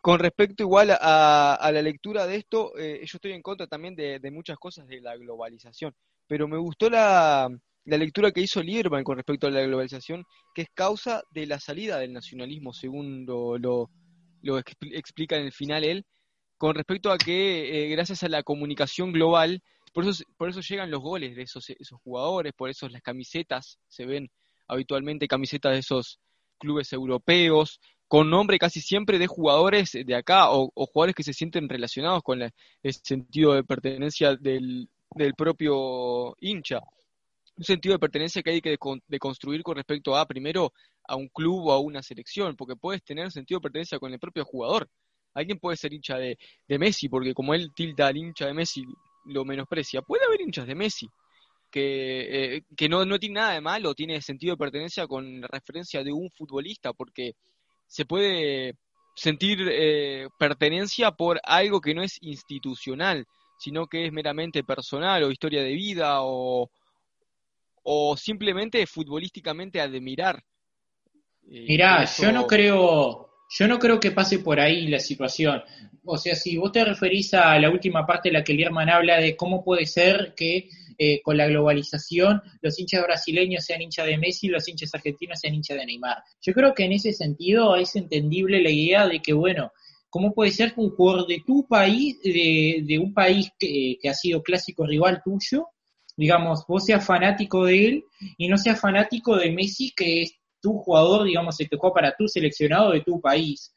Con 0.00 0.18
respecto 0.18 0.62
igual 0.62 0.96
a, 0.98 1.70
la 1.72 1.82
lectura 1.82 2.26
de 2.26 2.36
esto, 2.36 2.76
eh, 2.78 3.00
yo 3.04 3.16
estoy 3.16 3.32
en 3.32 3.42
contra 3.42 3.66
también 3.66 3.94
de, 3.94 4.30
muchas 4.30 4.56
cosas 4.58 4.86
de 4.88 5.00
la 5.00 5.14
globalización, 5.16 5.94
pero 6.26 6.48
me 6.48 6.56
gustó 6.56 6.88
la, 6.88 7.50
lectura 7.84 8.30
que 8.32 8.40
hizo 8.40 8.62
Lierman 8.62 9.04
con 9.04 9.16
respecto 9.16 9.46
a 9.46 9.50
la 9.50 9.60
globalización, 9.60 10.24
que 10.54 10.62
es 10.62 10.68
causa 10.72 11.22
de 11.32 11.46
la 11.46 11.60
salida 11.60 11.98
del 11.98 12.14
nacionalismo, 12.14 12.72
según 12.72 13.26
lo, 13.26 13.90
explica 14.92 15.36
en 15.36 15.44
el 15.44 15.52
final 15.52 15.84
él, 15.84 16.06
con 16.56 16.74
respecto 16.74 17.12
a 17.12 17.18
que 17.18 17.84
eh, 17.84 17.88
gracias 17.90 18.22
a 18.22 18.28
la 18.28 18.42
comunicación 18.42 19.12
global, 19.12 19.62
por 19.92 20.06
eso, 20.06 20.24
por 20.38 20.48
eso 20.48 20.60
llegan 20.60 20.90
los 20.90 21.00
goles 21.02 21.36
de 21.36 21.42
esos, 21.42 21.68
esos 21.68 22.00
jugadores, 22.00 22.54
por 22.54 22.70
eso 22.70 22.88
las 22.88 23.02
camisetas 23.02 23.78
se 23.88 24.06
ven 24.06 24.30
habitualmente 24.66 25.28
camisetas 25.28 25.72
de 25.72 25.78
esos 25.80 26.20
clubes 26.58 26.92
europeos, 26.92 27.80
con 28.10 28.28
nombre 28.28 28.58
casi 28.58 28.80
siempre 28.80 29.20
de 29.20 29.28
jugadores 29.28 29.92
de 29.92 30.14
acá 30.16 30.50
o, 30.50 30.72
jugadores 30.74 31.14
que 31.14 31.22
se 31.22 31.32
sienten 31.32 31.68
relacionados 31.68 32.24
con 32.24 32.42
el 32.42 32.52
sentido 32.92 33.54
de 33.54 33.62
pertenencia 33.62 34.34
del, 34.34 34.88
propio 35.36 36.34
hincha. 36.40 36.80
Un 37.56 37.62
sentido 37.62 37.92
de 37.92 38.00
pertenencia 38.00 38.42
que 38.42 38.50
hay 38.50 38.60
que 38.60 38.76
deconstruir 39.06 39.62
con 39.62 39.76
respecto 39.76 40.16
a, 40.16 40.26
primero, 40.26 40.72
a 41.06 41.14
un 41.14 41.28
club 41.28 41.68
o 41.68 41.72
a 41.72 41.78
una 41.78 42.02
selección, 42.02 42.56
porque 42.56 42.74
puedes 42.74 43.00
tener 43.04 43.30
sentido 43.30 43.60
de 43.60 43.62
pertenencia 43.62 44.00
con 44.00 44.12
el 44.12 44.18
propio 44.18 44.44
jugador. 44.44 44.90
Alguien 45.32 45.60
puede 45.60 45.76
ser 45.76 45.92
hincha 45.92 46.16
de, 46.16 46.36
Messi, 46.66 47.08
porque 47.08 47.32
como 47.32 47.54
él 47.54 47.70
tilda 47.72 48.08
al 48.08 48.16
hincha 48.16 48.46
de 48.46 48.54
Messi, 48.54 48.82
lo 49.26 49.44
menosprecia. 49.44 50.02
Puede 50.02 50.24
haber 50.24 50.40
hinchas 50.40 50.66
de 50.66 50.74
Messi, 50.74 51.08
que, 51.70 52.56
eh, 52.56 52.62
que 52.76 52.88
no, 52.88 53.04
no 53.04 53.20
tiene 53.20 53.36
nada 53.36 53.52
de 53.52 53.60
malo, 53.60 53.94
tiene 53.94 54.20
sentido 54.20 54.54
de 54.54 54.58
pertenencia 54.58 55.06
con 55.06 55.42
referencia 55.42 56.02
de 56.02 56.12
un 56.12 56.28
futbolista, 56.32 56.92
porque 56.92 57.36
se 57.90 58.04
puede 58.04 58.76
sentir 59.16 59.58
eh, 59.68 60.28
pertenencia 60.38 61.10
por 61.10 61.40
algo 61.42 61.80
que 61.80 61.92
no 61.92 62.02
es 62.04 62.18
institucional, 62.22 63.26
sino 63.58 63.88
que 63.88 64.06
es 64.06 64.12
meramente 64.12 64.62
personal 64.62 65.24
o 65.24 65.32
historia 65.32 65.62
de 65.62 65.74
vida 65.74 66.22
o, 66.22 66.70
o 67.82 68.16
simplemente 68.16 68.86
futbolísticamente 68.86 69.80
admirar. 69.80 70.40
Eh, 71.50 71.66
Mirá, 71.68 72.04
yo 72.04 72.30
no 72.30 72.46
creo, 72.46 73.29
yo 73.50 73.66
no 73.66 73.78
creo 73.80 73.98
que 73.98 74.12
pase 74.12 74.38
por 74.38 74.60
ahí 74.60 74.86
la 74.86 75.00
situación. 75.00 75.62
O 76.04 76.16
sea, 76.16 76.36
si 76.36 76.56
vos 76.56 76.70
te 76.70 76.84
referís 76.84 77.34
a 77.34 77.58
la 77.58 77.68
última 77.68 78.06
parte 78.06 78.28
de 78.28 78.34
la 78.34 78.44
que 78.44 78.54
Lierman 78.54 78.88
habla 78.88 79.18
de 79.18 79.36
cómo 79.36 79.64
puede 79.64 79.86
ser 79.86 80.34
que 80.36 80.68
eh, 80.96 81.20
con 81.22 81.36
la 81.36 81.48
globalización 81.48 82.42
los 82.62 82.78
hinchas 82.78 83.02
brasileños 83.02 83.64
sean 83.64 83.82
hinchas 83.82 84.06
de 84.06 84.18
Messi 84.18 84.46
y 84.46 84.50
los 84.50 84.68
hinchas 84.68 84.94
argentinos 84.94 85.40
sean 85.40 85.54
hinchas 85.54 85.78
de 85.78 85.86
Neymar. 85.86 86.18
Yo 86.40 86.52
creo 86.52 86.74
que 86.74 86.84
en 86.84 86.92
ese 86.92 87.12
sentido 87.12 87.74
es 87.74 87.96
entendible 87.96 88.62
la 88.62 88.70
idea 88.70 89.08
de 89.08 89.20
que, 89.20 89.32
bueno, 89.32 89.72
¿cómo 90.10 90.32
puede 90.32 90.52
ser 90.52 90.72
que 90.72 90.80
un 90.80 90.90
jugador 90.90 91.26
de 91.26 91.42
tu 91.44 91.66
país, 91.66 92.20
de, 92.22 92.98
un 93.02 93.12
país 93.12 93.50
que, 93.58 93.98
ha 94.08 94.14
sido 94.14 94.42
clásico 94.42 94.86
rival 94.86 95.22
tuyo, 95.24 95.68
digamos, 96.16 96.64
vos 96.68 96.84
seas 96.84 97.04
fanático 97.04 97.64
de 97.64 97.86
él 97.86 98.04
y 98.38 98.46
no 98.48 98.58
seas 98.58 98.78
fanático 98.78 99.36
de 99.36 99.50
Messi, 99.50 99.92
que 99.96 100.22
es 100.22 100.39
tu 100.60 100.78
jugador, 100.78 101.24
digamos, 101.24 101.58
el 101.60 101.68
que 101.68 101.76
juega 101.76 101.94
para 101.94 102.16
tu 102.16 102.28
seleccionado 102.28 102.92
de 102.92 103.00
tu 103.00 103.20
país? 103.20 103.72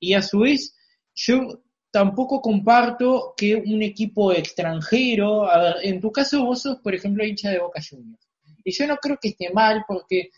Y 0.00 0.14
a 0.14 0.22
su 0.22 0.40
vez, 0.40 0.76
yo 1.14 1.62
tampoco 1.90 2.40
comparto 2.40 3.34
que 3.36 3.54
un 3.54 3.82
equipo 3.82 4.32
extranjero, 4.32 5.48
a 5.48 5.58
ver, 5.62 5.76
en 5.82 6.00
tu 6.00 6.10
caso 6.10 6.44
vos 6.44 6.62
sos, 6.62 6.78
por 6.78 6.94
ejemplo, 6.94 7.24
hincha 7.24 7.50
de 7.50 7.60
Boca 7.60 7.80
Juniors. 7.80 8.28
Y 8.64 8.72
yo 8.72 8.86
no 8.86 8.96
creo 8.96 9.18
que 9.20 9.28
esté 9.28 9.50
mal 9.50 9.84
porque, 9.86 10.30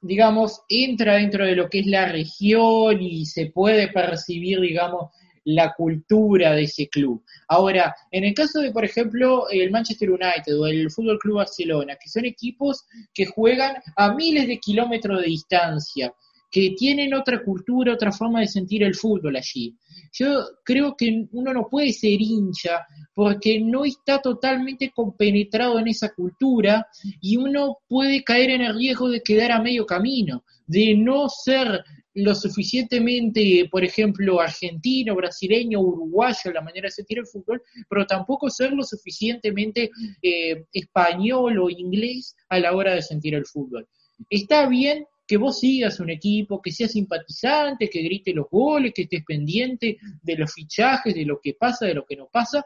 digamos, 0.00 0.62
entra 0.68 1.16
dentro 1.16 1.44
de 1.44 1.54
lo 1.54 1.68
que 1.68 1.80
es 1.80 1.86
la 1.86 2.06
región 2.06 3.02
y 3.02 3.26
se 3.26 3.46
puede 3.46 3.88
percibir, 3.88 4.60
digamos, 4.60 5.10
la 5.46 5.72
cultura 5.74 6.52
de 6.52 6.64
ese 6.64 6.88
club. 6.88 7.22
Ahora, 7.48 7.94
en 8.10 8.24
el 8.24 8.34
caso 8.34 8.60
de, 8.60 8.72
por 8.72 8.84
ejemplo, 8.84 9.48
el 9.48 9.70
Manchester 9.70 10.10
United 10.10 10.58
o 10.58 10.66
el 10.66 10.90
Fútbol 10.90 11.18
Club 11.20 11.36
Barcelona, 11.36 11.96
que 12.02 12.08
son 12.08 12.24
equipos 12.24 12.84
que 13.14 13.26
juegan 13.26 13.76
a 13.96 14.12
miles 14.12 14.48
de 14.48 14.58
kilómetros 14.58 15.20
de 15.20 15.28
distancia, 15.28 16.12
que 16.50 16.74
tienen 16.76 17.14
otra 17.14 17.44
cultura, 17.44 17.94
otra 17.94 18.10
forma 18.10 18.40
de 18.40 18.48
sentir 18.48 18.82
el 18.82 18.94
fútbol 18.94 19.36
allí. 19.36 19.76
Yo 20.12 20.46
creo 20.64 20.96
que 20.96 21.26
uno 21.32 21.52
no 21.52 21.68
puede 21.68 21.92
ser 21.92 22.20
hincha 22.20 22.86
porque 23.14 23.60
no 23.60 23.84
está 23.84 24.20
totalmente 24.20 24.90
compenetrado 24.90 25.78
en 25.78 25.88
esa 25.88 26.12
cultura 26.12 26.86
y 27.20 27.36
uno 27.36 27.78
puede 27.88 28.24
caer 28.24 28.50
en 28.50 28.62
el 28.62 28.74
riesgo 28.74 29.08
de 29.08 29.22
quedar 29.22 29.52
a 29.52 29.62
medio 29.62 29.86
camino, 29.86 30.44
de 30.66 30.94
no 30.96 31.28
ser 31.28 31.84
lo 32.16 32.34
suficientemente, 32.34 33.68
por 33.70 33.84
ejemplo, 33.84 34.40
argentino, 34.40 35.14
brasileño, 35.14 35.80
uruguayo, 35.80 36.50
la 36.52 36.62
manera 36.62 36.86
de 36.86 36.92
sentir 36.92 37.18
el 37.18 37.26
fútbol, 37.26 37.62
pero 37.90 38.06
tampoco 38.06 38.48
ser 38.48 38.72
lo 38.72 38.82
suficientemente 38.82 39.90
eh, 40.22 40.64
español 40.72 41.58
o 41.58 41.68
inglés 41.68 42.34
a 42.48 42.58
la 42.58 42.74
hora 42.74 42.94
de 42.94 43.02
sentir 43.02 43.34
el 43.34 43.44
fútbol. 43.44 43.86
Está 44.30 44.66
bien 44.66 45.04
que 45.26 45.36
vos 45.36 45.60
sigas 45.60 46.00
un 46.00 46.08
equipo, 46.08 46.62
que 46.62 46.72
seas 46.72 46.92
simpatizante, 46.92 47.90
que 47.90 48.02
grite 48.02 48.32
los 48.32 48.46
goles, 48.50 48.92
que 48.94 49.02
estés 49.02 49.24
pendiente 49.24 49.98
de 50.22 50.36
los 50.36 50.54
fichajes, 50.54 51.14
de 51.14 51.26
lo 51.26 51.38
que 51.42 51.52
pasa, 51.52 51.84
de 51.84 51.94
lo 51.94 52.06
que 52.06 52.16
no 52.16 52.28
pasa, 52.32 52.64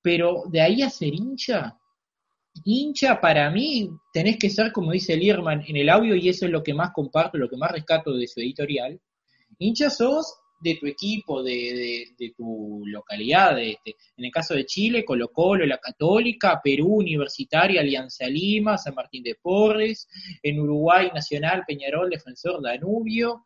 pero 0.00 0.44
de 0.48 0.60
ahí 0.60 0.82
a 0.82 0.90
ser 0.90 1.12
hincha, 1.12 1.76
hincha 2.64 3.20
para 3.20 3.50
mí 3.50 3.90
tenés 4.12 4.38
que 4.38 4.50
ser, 4.50 4.72
como 4.72 4.92
dice 4.92 5.16
Lierman 5.16 5.64
en 5.66 5.76
el 5.76 5.88
audio, 5.88 6.14
y 6.16 6.28
eso 6.28 6.46
es 6.46 6.52
lo 6.52 6.62
que 6.62 6.74
más 6.74 6.90
comparto, 6.92 7.38
lo 7.38 7.48
que 7.48 7.56
más 7.56 7.72
rescato 7.72 8.16
de 8.16 8.26
su 8.26 8.40
editorial, 8.40 9.00
hincha 9.58 9.90
sos 9.90 10.34
de 10.60 10.76
tu 10.76 10.86
equipo, 10.86 11.42
de, 11.42 12.14
tu 12.36 12.82
localidad. 12.86 13.56
De, 13.56 13.72
este. 13.72 13.96
en 14.16 14.24
el 14.24 14.30
caso 14.30 14.54
de 14.54 14.64
Chile, 14.64 15.04
Colo 15.04 15.28
Colo, 15.28 15.66
La 15.66 15.78
Católica, 15.78 16.60
Perú, 16.62 16.96
Universitaria, 16.96 17.80
Alianza 17.80 18.26
Lima, 18.26 18.78
San 18.78 18.94
Martín 18.94 19.22
de 19.22 19.36
Porres, 19.40 20.08
en 20.42 20.58
Uruguay, 20.58 21.10
Nacional, 21.14 21.64
Peñarol, 21.66 22.10
Defensor, 22.10 22.62
Danubio, 22.62 23.44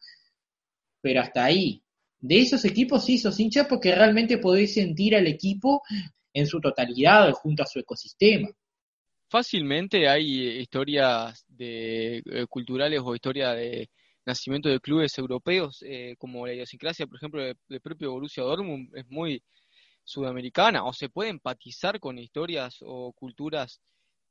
pero 1.01 1.21
hasta 1.21 1.45
ahí. 1.45 1.83
De 2.19 2.39
esos 2.39 2.65
equipos 2.65 3.05
sí 3.05 3.19
sos 3.19 3.41
hincha 3.41 3.67
porque 3.67 3.95
realmente 3.95 4.39
podés 4.39 4.75
sentir 4.75 5.17
al 5.17 5.27
equipo 5.27 5.83
en 6.33 6.47
su 6.47 6.61
totalidad 6.61 7.33
junto 7.33 7.63
a 7.63 7.67
su 7.67 7.79
ecosistema. 7.79 8.49
Fácilmente 9.31 10.09
hay 10.09 10.49
eh, 10.49 10.61
historias 10.61 11.45
de, 11.49 12.19
eh, 12.19 12.47
culturales 12.49 13.01
o 13.05 13.15
historia 13.15 13.53
de 13.53 13.89
nacimiento 14.27 14.69
de 14.69 14.81
clubes 14.81 15.17
europeos, 15.19 15.85
eh, 15.87 16.17
como 16.19 16.45
la 16.47 16.53
idiosincrasia, 16.55 17.07
por 17.07 17.17
ejemplo, 17.17 17.41
del 17.43 17.81
propio 17.81 18.11
Borussia 18.11 18.43
Dortmund 18.43 18.91
es 18.97 19.07
muy 19.09 19.41
sudamericana, 20.05 20.85
o 20.85 20.93
se 20.93 21.09
puede 21.09 21.31
empatizar 21.31 22.01
con 22.01 22.19
historias 22.19 22.79
o 22.81 23.13
culturas 23.13 23.81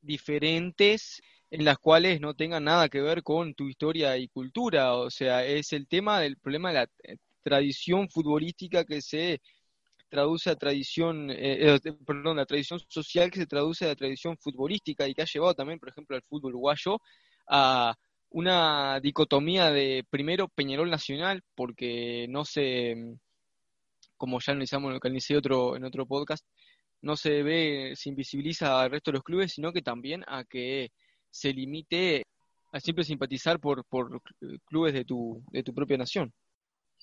diferentes 0.02 1.22
en 1.52 1.66
las 1.66 1.78
cuales 1.80 2.20
no 2.22 2.34
tengan 2.36 2.66
nada 2.66 2.90
que 2.90 3.02
ver 3.02 3.24
con 3.24 3.54
tu 3.56 3.70
historia 3.70 4.18
y 4.18 4.28
cultura, 4.28 4.96
o 4.96 5.10
sea, 5.10 5.46
es 5.46 5.72
el 5.74 5.88
tema 5.88 6.20
del 6.20 6.38
problema 6.38 6.74
de 6.74 6.76
la 6.76 6.90
tradición 7.44 8.10
futbolística 8.10 8.84
que 8.86 9.02
se 9.02 9.42
traduce 10.10 10.50
a 10.50 10.56
tradición, 10.56 11.32
eh, 11.32 11.76
eh, 11.76 11.80
perdón, 12.06 12.38
la 12.38 12.46
tradición 12.46 12.80
social 12.88 13.32
que 13.32 13.40
se 13.40 13.48
traduce 13.48 13.86
a 13.86 13.90
la 13.90 13.96
tradición 13.96 14.38
futbolística 14.38 15.08
y 15.08 15.14
que 15.14 15.22
ha 15.22 15.26
llevado 15.26 15.54
también, 15.54 15.80
por 15.80 15.90
ejemplo, 15.90 16.16
al 16.16 16.24
fútbol 16.24 16.54
uruguayo 16.54 17.02
a 17.48 17.96
una 18.32 19.00
dicotomía 19.00 19.72
de 19.72 20.06
primero 20.10 20.48
Peñarol 20.50 20.90
Nacional, 20.90 21.44
porque 21.56 22.28
no 22.30 22.46
se, 22.46 22.96
como 24.18 24.40
ya 24.40 24.52
analizamos 24.54 24.90
en 24.92 25.00
el 25.02 25.38
otro, 25.38 25.76
en 25.76 25.86
otro 25.86 26.06
podcast, 26.06 26.46
no 27.02 27.16
se 27.16 27.44
ve, 27.44 27.94
se 27.96 28.10
invisibiliza 28.10 28.82
al 28.82 28.92
resto 28.92 29.12
de 29.12 29.18
los 29.18 29.24
clubes, 29.24 29.54
sino 29.54 29.72
que 29.72 29.82
también 29.82 30.24
a 30.28 30.44
que 30.44 30.92
se 31.32 31.54
limite 31.54 32.26
a 32.72 32.80
siempre 32.80 33.04
simpatizar 33.04 33.60
por, 33.60 33.86
por 33.86 34.22
clubes 34.66 34.94
de 34.94 35.06
tu, 35.06 35.44
de 35.52 35.64
tu 35.64 35.74
propia 35.74 35.98
nación. 35.98 36.34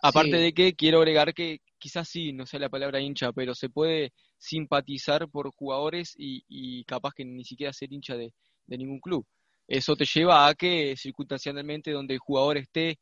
Aparte 0.02 0.36
de 0.36 0.52
que 0.52 0.74
quiero 0.74 0.98
agregar 0.98 1.32
que 1.32 1.60
quizás 1.78 2.08
sí, 2.08 2.32
no 2.32 2.46
sé 2.46 2.58
la 2.58 2.68
palabra 2.68 3.00
hincha, 3.00 3.32
pero 3.32 3.54
se 3.54 3.68
puede 3.68 4.12
simpatizar 4.38 5.28
por 5.28 5.50
jugadores 5.54 6.14
y, 6.16 6.84
capaz 6.84 7.12
que 7.14 7.24
ni 7.24 7.44
siquiera 7.44 7.72
ser 7.72 7.92
hincha 7.92 8.16
de, 8.16 8.32
ningún 8.66 9.00
club. 9.00 9.26
Eso 9.66 9.96
te 9.96 10.04
lleva 10.04 10.46
a 10.46 10.54
que 10.54 10.94
circunstancialmente 10.96 11.90
donde 11.90 12.14
el 12.14 12.20
jugador 12.20 12.58
esté 12.58 12.98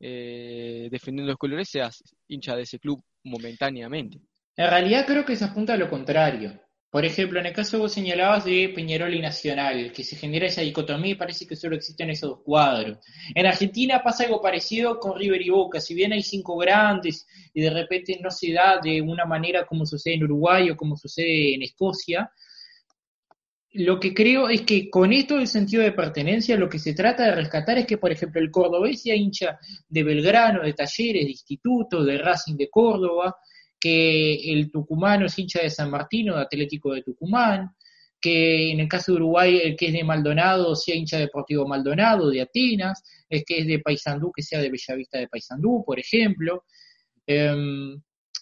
eh, 0.00 0.88
defendiendo 0.90 1.30
los 1.30 1.38
colores 1.38 1.68
seas 1.68 2.02
hincha 2.28 2.54
de 2.54 2.62
ese 2.62 2.78
club 2.78 3.02
momentáneamente. 3.24 4.20
En 4.56 4.70
realidad 4.70 5.06
creo 5.06 5.24
que 5.24 5.36
se 5.36 5.44
apunta 5.44 5.74
a 5.74 5.76
lo 5.76 5.88
contrario. 5.88 6.60
Por 6.94 7.04
ejemplo, 7.04 7.40
en 7.40 7.46
el 7.46 7.52
caso 7.52 7.72
que 7.72 7.82
vos 7.82 7.92
señalabas 7.92 8.44
de 8.44 8.70
Peñarol 8.72 9.12
y 9.12 9.20
Nacional, 9.20 9.90
que 9.92 10.04
se 10.04 10.14
genera 10.14 10.46
esa 10.46 10.60
dicotomía 10.60 11.10
y 11.10 11.14
parece 11.16 11.44
que 11.44 11.56
solo 11.56 11.74
existen 11.74 12.08
esos 12.10 12.30
dos 12.30 12.42
cuadros. 12.44 12.98
En 13.34 13.46
Argentina 13.46 14.00
pasa 14.00 14.22
algo 14.22 14.40
parecido 14.40 15.00
con 15.00 15.18
River 15.18 15.42
y 15.42 15.50
Boca. 15.50 15.80
Si 15.80 15.92
bien 15.92 16.12
hay 16.12 16.22
cinco 16.22 16.56
grandes 16.56 17.26
y 17.52 17.62
de 17.62 17.70
repente 17.70 18.16
no 18.22 18.30
se 18.30 18.52
da 18.52 18.78
de 18.80 19.02
una 19.02 19.24
manera 19.24 19.66
como 19.66 19.84
sucede 19.84 20.14
en 20.14 20.22
Uruguay 20.22 20.70
o 20.70 20.76
como 20.76 20.96
sucede 20.96 21.56
en 21.56 21.62
Escocia, 21.62 22.30
lo 23.72 23.98
que 23.98 24.14
creo 24.14 24.48
es 24.48 24.62
que 24.62 24.88
con 24.88 25.12
esto 25.12 25.38
del 25.38 25.48
sentido 25.48 25.82
de 25.82 25.90
pertenencia 25.90 26.56
lo 26.56 26.68
que 26.68 26.78
se 26.78 26.94
trata 26.94 27.24
de 27.24 27.34
rescatar 27.34 27.76
es 27.76 27.88
que, 27.88 27.98
por 27.98 28.12
ejemplo, 28.12 28.40
el 28.40 28.52
cordobés 28.52 29.02
sea 29.02 29.16
hincha 29.16 29.58
de 29.88 30.04
Belgrano, 30.04 30.62
de 30.62 30.74
Talleres, 30.74 31.24
de 31.24 31.30
Instituto, 31.32 32.04
de 32.04 32.18
Racing 32.18 32.54
de 32.54 32.70
Córdoba, 32.70 33.34
que 33.84 34.50
el 34.50 34.70
tucumano 34.70 35.26
es 35.26 35.38
hincha 35.38 35.60
de 35.60 35.68
San 35.68 35.90
Martino, 35.90 36.36
de 36.36 36.40
Atlético 36.40 36.94
de 36.94 37.02
Tucumán, 37.02 37.76
que 38.18 38.70
en 38.70 38.80
el 38.80 38.88
caso 38.88 39.12
de 39.12 39.16
Uruguay 39.16 39.60
el 39.62 39.76
que 39.76 39.88
es 39.88 39.92
de 39.92 40.02
Maldonado 40.02 40.74
sea 40.74 40.94
hincha 40.94 41.18
de 41.18 41.24
Deportivo 41.24 41.68
Maldonado, 41.68 42.30
de 42.30 42.40
Atenas, 42.40 43.02
el 43.28 43.44
que 43.44 43.58
es 43.58 43.66
de 43.66 43.80
Paysandú 43.80 44.32
que 44.34 44.42
sea 44.42 44.60
de 44.62 44.70
Bellavista 44.70 45.18
de 45.18 45.28
Paysandú, 45.28 45.84
por 45.84 46.00
ejemplo. 46.00 46.64
Em, 47.26 48.00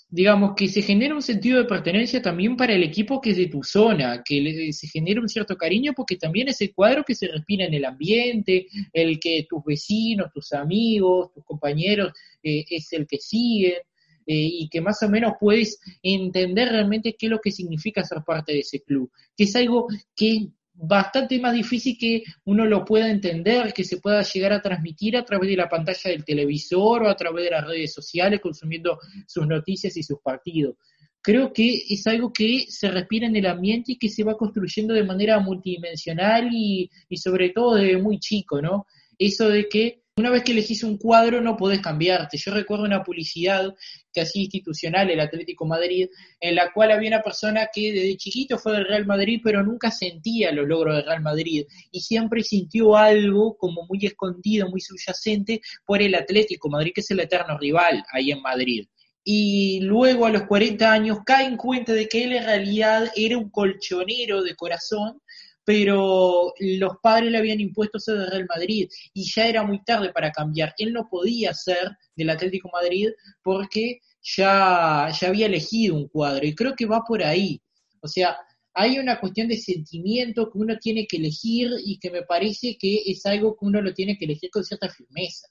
digamos 0.08 0.52
que 0.54 0.68
se 0.68 0.80
genera 0.80 1.12
un 1.12 1.22
sentido 1.22 1.58
de 1.58 1.64
pertenencia 1.64 2.22
también 2.22 2.56
para 2.56 2.74
el 2.74 2.84
equipo 2.84 3.20
que 3.20 3.30
es 3.30 3.36
de 3.36 3.48
tu 3.48 3.64
zona, 3.64 4.22
que 4.24 4.72
se 4.72 4.86
genera 4.86 5.20
un 5.20 5.28
cierto 5.28 5.56
cariño 5.56 5.92
porque 5.96 6.16
también 6.16 6.50
es 6.50 6.60
el 6.60 6.72
cuadro 6.72 7.02
que 7.02 7.16
se 7.16 7.26
respira 7.26 7.64
en 7.64 7.74
el 7.74 7.84
ambiente, 7.84 8.68
el 8.92 9.18
que 9.18 9.44
tus 9.50 9.64
vecinos, 9.64 10.30
tus 10.32 10.52
amigos, 10.52 11.32
tus 11.34 11.44
compañeros 11.44 12.12
eh, 12.44 12.64
es 12.70 12.92
el 12.92 13.08
que 13.08 13.18
siguen. 13.18 13.82
Eh, 14.26 14.48
y 14.52 14.68
que 14.68 14.80
más 14.80 15.02
o 15.02 15.08
menos 15.08 15.32
puedes 15.40 15.80
entender 16.02 16.68
realmente 16.68 17.16
qué 17.18 17.26
es 17.26 17.30
lo 17.30 17.40
que 17.40 17.50
significa 17.50 18.04
ser 18.04 18.22
parte 18.24 18.52
de 18.52 18.60
ese 18.60 18.80
club, 18.80 19.10
que 19.36 19.44
es 19.44 19.56
algo 19.56 19.88
que 20.14 20.30
es 20.30 20.42
bastante 20.74 21.38
más 21.38 21.54
difícil 21.54 21.96
que 21.98 22.22
uno 22.44 22.64
lo 22.64 22.84
pueda 22.84 23.10
entender, 23.10 23.72
que 23.72 23.84
se 23.84 23.98
pueda 23.98 24.22
llegar 24.22 24.52
a 24.52 24.62
transmitir 24.62 25.16
a 25.16 25.24
través 25.24 25.50
de 25.50 25.56
la 25.56 25.68
pantalla 25.68 26.10
del 26.10 26.24
televisor 26.24 27.02
o 27.02 27.08
a 27.08 27.16
través 27.16 27.44
de 27.44 27.50
las 27.50 27.66
redes 27.66 27.92
sociales 27.92 28.40
consumiendo 28.40 28.98
sus 29.26 29.46
noticias 29.46 29.96
y 29.96 30.02
sus 30.02 30.20
partidos. 30.20 30.76
Creo 31.20 31.52
que 31.52 31.84
es 31.88 32.06
algo 32.06 32.32
que 32.32 32.66
se 32.68 32.90
respira 32.90 33.28
en 33.28 33.36
el 33.36 33.46
ambiente 33.46 33.92
y 33.92 33.98
que 33.98 34.08
se 34.08 34.24
va 34.24 34.36
construyendo 34.36 34.92
de 34.92 35.04
manera 35.04 35.38
multidimensional 35.38 36.48
y, 36.52 36.90
y 37.08 37.16
sobre 37.16 37.50
todo 37.50 37.76
desde 37.76 37.98
muy 37.98 38.18
chico, 38.18 38.60
¿no? 38.60 38.86
Eso 39.18 39.48
de 39.48 39.68
que 39.68 40.01
una 40.22 40.30
vez 40.30 40.44
que 40.44 40.52
elegís 40.52 40.84
un 40.84 40.98
cuadro 40.98 41.40
no 41.40 41.56
podés 41.56 41.80
cambiarte. 41.80 42.38
Yo 42.38 42.52
recuerdo 42.52 42.84
una 42.84 43.02
publicidad 43.02 43.74
que 44.12 44.20
hacía 44.20 44.42
institucional 44.42 45.10
el 45.10 45.18
Atlético 45.18 45.66
Madrid, 45.66 46.08
en 46.38 46.54
la 46.54 46.72
cual 46.72 46.92
había 46.92 47.08
una 47.08 47.22
persona 47.22 47.68
que 47.72 47.92
desde 47.92 48.16
chiquito 48.16 48.56
fue 48.56 48.72
del 48.72 48.86
Real 48.86 49.04
Madrid, 49.04 49.40
pero 49.42 49.64
nunca 49.64 49.90
sentía 49.90 50.52
los 50.52 50.68
logros 50.68 50.94
del 50.94 51.06
Real 51.06 51.22
Madrid 51.22 51.66
y 51.90 52.00
siempre 52.00 52.44
sintió 52.44 52.96
algo 52.96 53.56
como 53.56 53.84
muy 53.88 54.06
escondido, 54.06 54.70
muy 54.70 54.80
subyacente 54.80 55.60
por 55.84 56.00
el 56.00 56.14
Atlético 56.14 56.68
Madrid, 56.68 56.92
que 56.94 57.00
es 57.00 57.10
el 57.10 57.18
eterno 57.18 57.58
rival 57.58 58.04
ahí 58.12 58.30
en 58.30 58.42
Madrid 58.42 58.86
y 59.24 59.80
luego 59.82 60.26
a 60.26 60.30
los 60.30 60.46
40 60.46 60.90
años 60.90 61.18
cae 61.24 61.46
en 61.46 61.56
cuenta 61.56 61.92
de 61.92 62.08
que 62.08 62.24
él 62.24 62.32
en 62.32 62.44
realidad 62.44 63.08
era 63.14 63.38
un 63.38 63.50
colchonero 63.50 64.42
de 64.42 64.56
corazón 64.56 65.20
pero 65.64 66.52
los 66.58 66.92
padres 67.02 67.30
le 67.30 67.38
habían 67.38 67.60
impuesto 67.60 67.98
ser 67.98 68.18
de 68.18 68.26
Real 68.26 68.46
Madrid 68.48 68.88
y 69.14 69.30
ya 69.30 69.46
era 69.46 69.62
muy 69.62 69.82
tarde 69.84 70.12
para 70.12 70.32
cambiar. 70.32 70.74
Él 70.78 70.92
no 70.92 71.08
podía 71.08 71.54
ser 71.54 71.96
del 72.16 72.30
Atlético 72.30 72.68
Madrid 72.72 73.10
porque 73.42 74.00
ya, 74.22 75.08
ya 75.20 75.28
había 75.28 75.46
elegido 75.46 75.94
un 75.94 76.08
cuadro 76.08 76.46
y 76.46 76.54
creo 76.54 76.74
que 76.74 76.86
va 76.86 77.02
por 77.06 77.22
ahí. 77.22 77.60
O 78.00 78.08
sea, 78.08 78.36
hay 78.74 78.98
una 78.98 79.20
cuestión 79.20 79.48
de 79.48 79.56
sentimiento 79.56 80.50
que 80.50 80.58
uno 80.58 80.76
tiene 80.78 81.06
que 81.06 81.18
elegir 81.18 81.70
y 81.84 81.98
que 81.98 82.10
me 82.10 82.22
parece 82.22 82.76
que 82.78 83.02
es 83.06 83.24
algo 83.26 83.56
que 83.56 83.66
uno 83.66 83.80
lo 83.80 83.92
tiene 83.92 84.16
que 84.16 84.24
elegir 84.24 84.50
con 84.50 84.64
cierta 84.64 84.88
firmeza. 84.88 85.46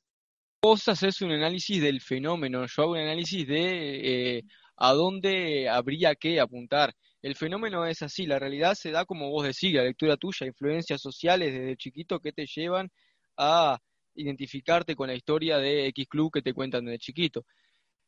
Haces 0.64 1.22
un 1.22 1.32
análisis 1.32 1.82
del 1.82 2.02
fenómeno, 2.02 2.66
yo 2.68 2.84
hago 2.84 2.92
un 2.92 3.00
análisis 3.00 3.48
de 3.48 4.38
eh, 4.38 4.44
a 4.78 4.94
dónde 4.94 5.70
habría 5.70 6.16
que 6.16 6.40
apuntar 6.40 6.94
el 7.22 7.36
fenómeno 7.36 7.86
es 7.86 8.02
así, 8.02 8.26
la 8.26 8.40
realidad 8.40 8.74
se 8.74 8.92
da 8.92 9.06
como 9.06 9.30
vos 9.30 9.46
decís, 9.46 9.74
la 9.74 9.84
lectura 9.84 10.18
tuya, 10.18 10.48
influencias 10.48 11.02
sociales 11.02 11.54
desde 11.54 11.78
chiquito 11.78 12.20
que 12.20 12.34
te 12.34 12.46
llevan 12.46 12.90
a 13.38 13.78
identificarte 14.16 14.96
con 14.96 15.08
la 15.08 15.16
historia 15.16 15.58
de 15.58 15.88
X 15.88 16.08
Club 16.08 16.32
que 16.32 16.42
te 16.42 16.54
cuentan 16.54 16.86
desde 16.86 17.00
chiquito. 17.00 17.46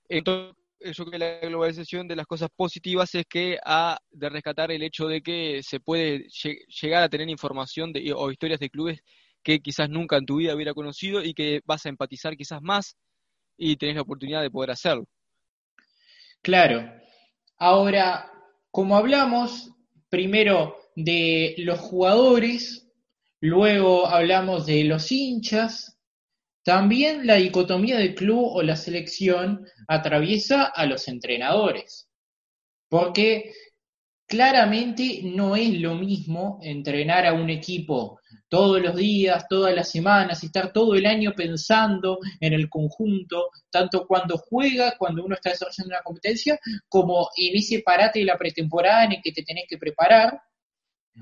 Entonces, 0.10 0.56
eso 0.80 1.06
que 1.06 1.17
la 1.17 1.39
globalización 1.39 2.08
de 2.08 2.15
las 2.15 2.26
cosas 2.26 2.49
positivas 2.56 3.13
es 3.15 3.26
que 3.26 3.58
ha 3.63 3.97
de 4.12 4.30
rescatar 4.30 4.71
el 4.71 4.84
hecho 4.84 5.08
de 5.08 5.21
que 5.21 5.62
se 5.63 5.80
puede 5.80 6.28
llegar 6.82 7.04
a 7.04 7.10
tener 7.10 7.30
información 7.30 7.93
o 8.15 8.32
historias 8.32 8.60
de 8.60 8.69
clubes 8.69 8.99
que 9.41 9.60
quizás 9.60 9.89
nunca 9.89 10.17
en 10.17 10.26
tu 10.26 10.38
vida 10.38 10.56
hubiera 10.56 10.73
conocido 10.73 11.23
y 11.23 11.34
que 11.34 11.62
vas 11.65 11.86
a 11.86 11.89
empatizar 11.89 12.36
quizás 12.36 12.62
más 12.62 12.97
y 13.58 13.78
tenés 13.78 13.95
la 13.95 14.02
oportunidad 14.02 14.41
de 14.41 14.52
poder 14.52 14.71
hacerlo. 14.71 15.06
Claro. 16.41 16.91
Ahora, 17.58 18.33
como 18.73 18.97
hablamos 18.97 19.71
primero 20.09 20.79
de 20.95 21.54
los 21.60 21.79
jugadores, 21.79 22.89
luego 23.39 24.08
hablamos 24.08 24.65
de 24.65 24.83
los 24.85 25.12
hinchas, 25.12 26.00
también 26.63 27.27
la 27.27 27.35
dicotomía 27.35 28.00
del 28.00 28.15
club 28.15 28.48
o 28.52 28.63
la 28.63 28.75
selección 28.75 29.63
atraviesa 29.87 30.63
a 30.63 30.87
los 30.87 31.08
entrenadores, 31.08 32.10
porque 32.89 33.54
claramente 34.28 35.21
no 35.24 35.56
es 35.56 35.80
lo 35.80 35.96
mismo 35.96 36.60
entrenar 36.62 37.26
a 37.26 37.34
un 37.34 37.50
equipo 37.50 38.19
todos 38.48 38.82
los 38.82 38.96
días, 38.96 39.46
todas 39.50 39.74
las 39.76 39.90
semanas, 39.90 40.44
estar 40.44 40.71
todo 40.71 40.96
el 40.96 41.06
año 41.06 41.34
pensando 41.36 42.19
en 42.40 42.54
el 42.54 42.69
conjunto, 42.69 43.50
tanto 43.69 44.06
cuando 44.06 44.38
juega, 44.38 44.96
cuando 44.98 45.26
uno 45.26 45.36
está 45.36 45.50
desarrollando 45.50 45.96
una 45.96 46.04
competencia, 46.04 46.60
como 46.88 47.30
en 47.36 47.58
ese 47.58 47.80
parate 47.80 48.19
de 48.19 48.26
la 48.26 48.38
pretemporada 48.38 49.06
en 49.06 49.13
el 49.13 49.21
que 49.24 49.32
te 49.32 49.44
tenés 49.44 49.65
que 49.67 49.78
preparar, 49.78 50.40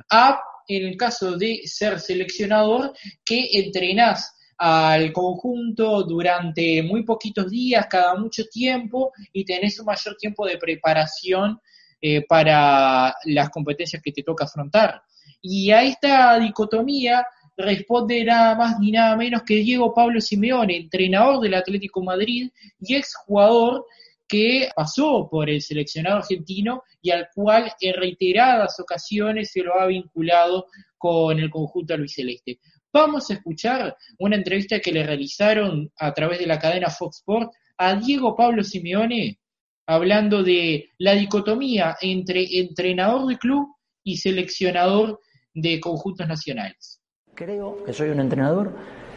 a, 0.10 0.42
en 0.68 0.88
el 0.88 0.98
caso 0.98 1.38
de 1.38 1.62
ser 1.66 2.00
seleccionador, 2.00 2.94
que 3.24 3.48
entrenás 3.54 4.36
al 4.58 5.12
conjunto 5.12 6.04
durante 6.04 6.84
muy 6.84 7.04
poquitos 7.04 7.50
días, 7.50 7.88
cada 7.90 8.16
mucho 8.16 8.44
tiempo, 8.46 9.12
y 9.34 9.44
tenés 9.44 9.80
un 9.80 9.86
mayor 9.86 10.16
tiempo 10.18 10.46
de 10.46 10.58
preparación 10.58 11.60
eh, 12.02 12.26
para 12.28 13.14
las 13.26 13.50
competencias 13.50 14.02
que 14.02 14.12
te 14.12 14.24
toca 14.24 14.46
afrontar. 14.46 15.02
Y 15.42 15.72
a 15.72 15.84
esta 15.84 16.40
dicotomía 16.40 17.26
responde 17.58 18.24
nada 18.24 18.56
más 18.56 18.80
ni 18.80 18.92
nada 18.92 19.16
menos 19.16 19.44
que 19.44 19.56
Diego 19.56 19.94
Pablo 19.94 20.20
Simeone, 20.20 20.78
entrenador 20.78 21.42
del 21.42 21.54
Atlético 21.54 22.02
Madrid 22.02 22.50
y 22.80 22.96
exjugador 22.96 23.86
que 24.28 24.70
pasó 24.76 25.28
por 25.30 25.50
el 25.50 25.62
seleccionado 25.62 26.18
argentino 26.18 26.84
y 27.02 27.12
al 27.12 27.28
cual 27.36 27.72
en 27.82 27.94
reiteradas 27.96 28.80
ocasiones 28.80 29.52
se 29.52 29.62
lo 29.62 29.80
ha 29.80 29.86
vinculado 29.88 30.68
con 30.98 31.38
el 31.38 31.50
conjunto 31.50 31.94
albiceleste. 31.94 32.60
Vamos 32.94 33.30
a 33.30 33.34
escuchar 33.34 33.96
una 34.20 34.38
entrevista 34.38 34.80
que 34.80 34.92
le 34.92 35.06
realizaron 35.06 35.92
a 35.98 36.14
través 36.14 36.40
de 36.40 36.48
la 36.48 36.60
cadena 36.60 36.90
Fox 36.90 37.18
Sport 37.18 37.52
a 37.78 37.96
Diego 37.96 38.36
Pablo 38.36 38.64
Simeone 38.64 39.41
hablando 39.86 40.44
de 40.44 40.90
la 40.98 41.14
dicotomía 41.14 41.98
entre 42.02 42.60
entrenador 42.60 43.28
de 43.28 43.38
club 43.38 43.76
y 44.04 44.18
seleccionador 44.18 45.20
de 45.54 45.80
conjuntos 45.80 46.28
nacionales. 46.28 47.02
Creo 47.36 47.84
que 47.84 47.94
soy 47.94 48.10
un 48.10 48.20
entrenador 48.20 48.76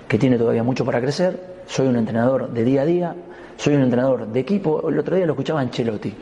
que 0.08 0.18
tiene 0.18 0.38
todavía 0.38 0.62
mucho 0.62 0.84
para 0.84 1.00
crecer, 1.00 1.62
soy 1.66 1.86
un 1.86 1.96
entrenador 1.96 2.52
de 2.52 2.64
día 2.64 2.82
a 2.82 2.86
día, 2.86 3.16
soy 3.56 3.74
un 3.74 3.82
entrenador 3.82 4.26
de 4.28 4.40
equipo. 4.40 4.88
El 4.88 4.98
otro 4.98 5.16
día 5.16 5.26
lo 5.26 5.32
escuchaba 5.32 5.60
Ancelotti. 5.60 6.12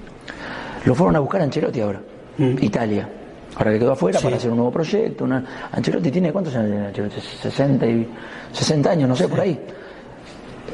Lo 0.85 0.95
fueron 0.95 1.17
a 1.17 1.21
buscar 1.21 1.41
a 1.41 1.45
Ancelotti 1.45 1.81
ahora, 1.81 2.03
mm. 2.39 2.57
Italia. 2.61 3.09
Ahora 3.55 3.73
que 3.73 3.79
quedó 3.79 3.93
afuera 3.93 4.19
para 4.21 4.37
hacer 4.37 4.51
un 4.51 4.57
nuevo 4.57 4.73
proyecto. 4.73 5.27
Ancelotti 5.73 6.11
tiene, 6.11 6.33
¿cuántos 6.33 6.55
años 6.57 6.87
Ancelotti? 6.87 7.21
60, 7.21 7.87
y, 7.87 8.09
60 8.53 8.91
años, 8.91 9.09
no 9.09 9.17
sé, 9.17 9.29
por 9.29 9.41
ahí. 9.41 9.59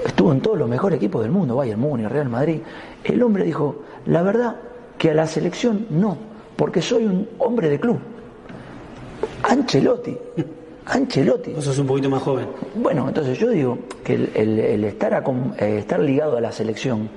Estuvo 0.04 0.32
en 0.32 0.40
todos 0.40 0.58
los 0.58 0.68
mejores 0.68 0.96
equipos 0.96 1.22
del 1.22 1.30
mundo, 1.30 1.56
Bayern 1.56 1.80
Múnich, 1.80 2.08
Real 2.08 2.28
Madrid. 2.28 2.60
El 3.04 3.22
hombre 3.22 3.44
dijo, 3.44 3.82
la 4.06 4.22
verdad 4.22 4.56
que 4.96 5.10
a 5.10 5.14
la 5.14 5.26
selección 5.26 5.86
no, 5.90 6.16
porque 6.56 6.82
soy 6.82 7.04
un 7.04 7.28
hombre 7.38 7.68
de 7.68 7.80
club. 7.80 7.98
Ancelotti. 9.42 10.16
Ancelotti. 10.86 11.52
Vos 11.52 11.64
sos 11.64 11.78
un 11.78 11.86
poquito 11.86 12.10
más 12.10 12.22
joven. 12.22 12.46
Bueno, 12.74 13.06
entonces 13.08 13.38
yo 13.38 13.50
digo 13.50 13.78
que 14.04 14.14
el, 14.14 14.84
estar, 14.84 15.24
eh, 15.58 15.78
estar 15.78 16.00
ligado 16.00 16.36
a 16.36 16.40
la 16.40 16.52
selección 16.52 17.08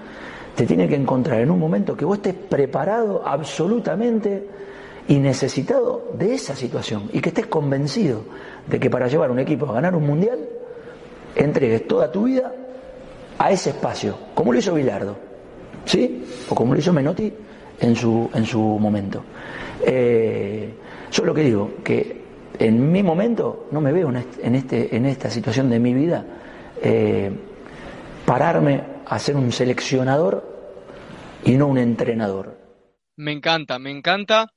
te 0.56 0.66
tiene 0.66 0.88
que 0.88 0.96
encontrar 0.96 1.42
en 1.42 1.50
un 1.50 1.60
momento 1.60 1.96
que 1.96 2.06
vos 2.06 2.18
estés 2.18 2.34
preparado 2.34 3.24
absolutamente 3.26 4.48
y 5.08 5.20
necesitado 5.20 6.10
de 6.18 6.34
esa 6.36 6.56
situación 6.56 7.10
y 7.14 7.22
que 7.22 7.30
estés 7.30 7.48
convencido 7.48 8.24
de 8.68 8.80
que 8.80 8.90
para 8.90 9.08
llevar 9.08 9.32
un 9.32 9.40
equipo 9.40 9.66
a 9.68 9.74
ganar 9.74 9.96
un 9.96 10.06
mundial 10.06 10.40
entregues 11.36 11.88
toda 11.88 12.12
tu 12.12 12.24
vida 12.24 12.54
a 13.42 13.50
ese 13.50 13.72
espacio, 13.72 14.20
como 14.36 14.54
lo 14.54 14.60
hizo 14.60 14.76
Bilardo, 14.76 15.18
¿sí? 15.86 16.24
O 16.48 16.54
como 16.54 16.76
lo 16.76 16.80
hizo 16.80 16.94
Menotti 16.94 17.34
en 17.80 17.96
su, 17.96 18.30
en 18.36 18.46
su 18.46 18.60
momento. 18.60 19.24
Eh, 19.84 20.72
yo 21.12 21.26
lo 21.26 21.34
que 21.34 21.42
digo, 21.42 21.72
que 21.84 22.22
en 22.60 22.92
mi 22.92 23.02
momento 23.02 23.68
no 23.72 23.82
me 23.82 23.92
veo 23.92 24.12
en, 24.12 24.56
este, 24.56 24.96
en 24.96 25.08
esta 25.08 25.32
situación 25.32 25.72
de 25.72 25.80
mi 25.80 25.92
vida 25.96 26.24
eh, 26.84 27.32
pararme 28.28 28.84
a 29.08 29.18
ser 29.18 29.36
un 29.36 29.52
seleccionador 29.52 30.48
y 31.44 31.54
no 31.54 31.66
un 31.66 31.80
entrenador. 31.80 32.60
Me 33.16 33.32
encanta, 33.32 33.80
me 33.80 33.90
encanta. 33.90 34.54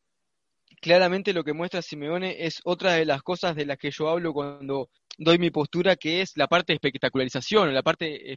Claramente 0.83 1.33
lo 1.33 1.43
que 1.43 1.55
muestra 1.55 1.81
Simeone 1.81 2.45
es 2.45 2.61
otra 2.65 2.93
de 2.93 3.07
las 3.07 3.23
cosas 3.23 3.57
de 3.57 3.65
las 3.65 3.79
que 3.79 3.91
yo 3.91 4.11
hablo 4.11 4.35
cuando 4.35 4.91
doy 5.19 5.39
mi 5.39 5.51
postura, 5.51 5.97
que 5.97 6.21
es 6.21 6.37
la 6.37 6.49
parte 6.49 6.73
de 6.73 6.77
espectacularización, 6.77 7.73
la 7.73 7.83
parte 7.83 8.37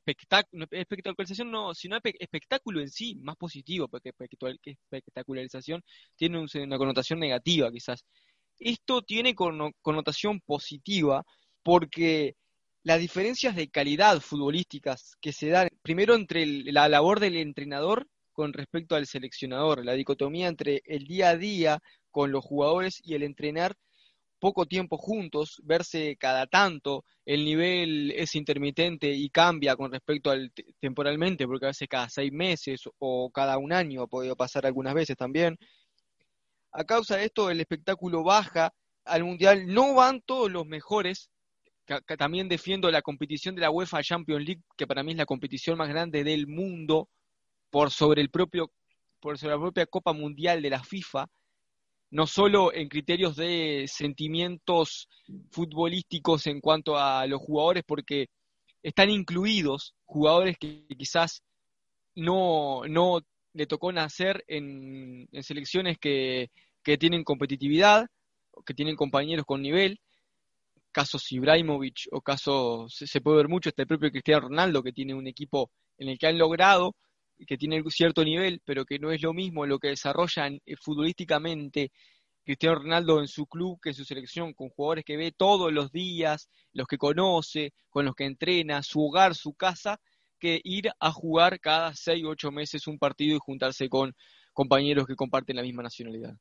espectacularización 0.72 1.52
no, 1.52 1.74
sino 1.74 1.98
espectáculo 2.04 2.82
en 2.82 2.90
sí, 2.90 3.16
más 3.22 3.36
positivo, 3.36 3.88
porque 3.88 4.12
espectacularización 4.64 5.84
tiene 6.16 6.46
una 6.56 6.78
connotación 6.78 7.20
negativa 7.20 7.72
quizás. 7.72 8.06
Esto 8.60 9.02
tiene 9.02 9.36
connotación 9.36 10.40
positiva 10.42 11.24
porque 11.64 12.36
las 12.84 13.00
diferencias 13.00 13.56
de 13.56 13.70
calidad 13.70 14.20
futbolísticas 14.22 15.16
que 15.22 15.34
se 15.34 15.50
dan 15.50 15.70
primero 15.82 16.16
entre 16.16 16.46
la 16.46 16.88
labor 16.90 17.20
del 17.20 17.36
entrenador 17.36 18.08
con 18.32 18.54
respecto 18.54 18.96
al 18.96 19.08
seleccionador, 19.08 19.84
la 19.84 19.94
dicotomía 19.94 20.48
entre 20.48 20.82
el 20.86 21.06
día 21.06 21.30
a 21.30 21.38
día 21.38 21.80
con 22.12 22.32
los 22.32 22.46
jugadores 22.46 23.02
y 23.04 23.16
el 23.16 23.24
entrenar 23.24 23.76
poco 24.40 24.66
tiempo 24.66 24.98
juntos, 24.98 25.62
verse 25.64 26.16
cada 26.18 26.48
tanto, 26.48 27.04
el 27.26 27.44
nivel 27.44 28.12
es 28.12 28.36
intermitente 28.36 29.12
y 29.12 29.30
cambia 29.30 29.76
con 29.76 29.92
respecto 29.92 30.30
al 30.30 30.52
temporalmente, 30.80 31.48
porque 31.48 31.66
a 31.66 31.70
veces 31.70 31.88
cada 31.88 32.10
seis 32.10 32.32
meses 32.32 32.82
o 33.00 33.30
cada 33.32 33.58
un 33.58 33.74
año 33.74 34.04
ha 34.04 34.08
podido 34.08 34.36
pasar 34.36 34.66
algunas 34.66 34.94
veces 34.94 35.18
también. 35.18 35.58
A 36.72 36.84
causa 36.84 37.18
de 37.18 37.26
esto, 37.26 37.50
el 37.50 37.60
espectáculo 37.60 38.24
baja, 38.24 38.74
al 39.06 39.24
Mundial 39.24 39.66
no 39.68 39.96
van 39.96 40.22
todos 40.22 40.52
los 40.52 40.66
mejores, 40.66 41.30
también 42.18 42.50
defiendo 42.50 42.92
la 42.92 43.02
competición 43.02 43.56
de 43.56 43.62
la 43.62 43.72
UEFA 43.72 44.04
Champions 44.04 44.46
League, 44.46 44.62
que 44.76 44.86
para 44.86 45.04
mí 45.04 45.12
es 45.14 45.18
la 45.18 45.26
competición 45.26 45.78
más 45.78 45.90
grande 45.90 46.24
del 46.24 46.48
mundo, 46.48 47.10
por 47.70 47.92
sobre 47.92 48.22
el 48.22 48.30
propio, 48.30 48.72
por 49.20 49.38
sobre 49.38 49.56
la 49.56 49.62
propia 49.62 49.86
Copa 49.86 50.14
Mundial 50.14 50.62
de 50.62 50.70
la 50.70 50.84
FIFA, 50.84 51.28
no 52.10 52.28
solo 52.28 52.74
en 52.74 52.88
criterios 52.88 53.36
de 53.36 53.86
sentimientos 53.88 55.10
futbolísticos 55.51 56.47
en 56.47 56.62
cuanto 56.62 56.97
a 56.97 57.26
los 57.28 57.41
jugadores, 57.41 57.84
porque 57.86 58.28
están 58.82 59.10
incluidos 59.10 59.95
jugadores 60.05 60.58
que 60.58 60.86
quizás 60.97 61.43
no, 62.16 62.84
no 62.88 63.22
le 63.53 63.68
tocó 63.68 63.91
nacer 63.91 64.43
en, 64.47 65.28
selecciones 65.41 65.97
que, 65.97 66.49
que, 66.84 66.97
tienen 66.97 67.24
competitividad, 67.24 68.08
que 68.66 68.74
tienen 68.74 68.95
compañeros 68.95 69.45
con 69.45 69.62
nivel, 69.62 69.99
casos 70.91 71.32
Ibrahimovic 71.32 72.08
o 72.12 72.22
casos, 72.22 72.95
se, 72.95 73.22
puede 73.22 73.38
ver 73.38 73.47
mucho, 73.47 73.70
está 73.70 73.84
el 73.84 73.88
propio 73.88 74.10
Cristiano 74.10 74.47
Ronaldo, 74.47 74.82
que 74.82 74.93
tiene 74.93 75.14
un 75.14 75.28
equipo 75.28 75.70
en 75.97 76.10
el 76.10 76.18
que 76.18 76.28
han 76.28 76.38
logrado 76.38 76.95
que 77.46 77.58
tiene 77.58 77.84
cierto 77.90 78.24
nivel, 78.24 78.62
pero 78.66 78.86
que 78.86 79.00
no 79.00 79.12
es 79.12 79.22
lo 79.22 79.34
mismo 79.34 79.66
lo 79.66 79.80
que 79.80 79.90
desarrollan 79.90 80.60
eh, 80.66 80.76
futbolísticamente 80.76 81.92
Cristiano 82.44 82.80
Ronaldo 82.80 83.20
en 83.20 83.28
su 83.28 83.46
club 83.46 83.78
que 83.82 83.90
en 83.90 83.96
su 83.96 84.06
selección, 84.06 84.54
con 84.54 84.70
jugadores 84.70 85.04
que 85.04 85.18
ve 85.18 85.34
todos 85.34 85.72
los 85.74 85.92
días, 85.92 86.50
los 86.72 86.88
que 86.88 86.98
conoce, 86.98 87.74
con 87.90 88.06
los 88.06 88.16
que 88.16 88.24
entrena, 88.24 88.82
su 88.84 89.06
hogar, 89.06 89.36
su 89.36 89.54
casa, 89.54 90.00
que 90.40 90.62
ir 90.64 90.90
a 91.00 91.12
jugar 91.12 91.60
cada 91.60 91.94
seis 91.94 92.24
o 92.24 92.30
ocho 92.30 92.50
meses 92.50 92.88
un 92.88 92.98
partido 92.98 93.36
y 93.36 93.40
juntarse 93.40 93.90
con 93.90 94.16
compañeros 94.54 95.06
que 95.06 95.16
comparten 95.16 95.58
la 95.58 95.62
misma 95.62 95.84
nacionalidad. 95.84 96.38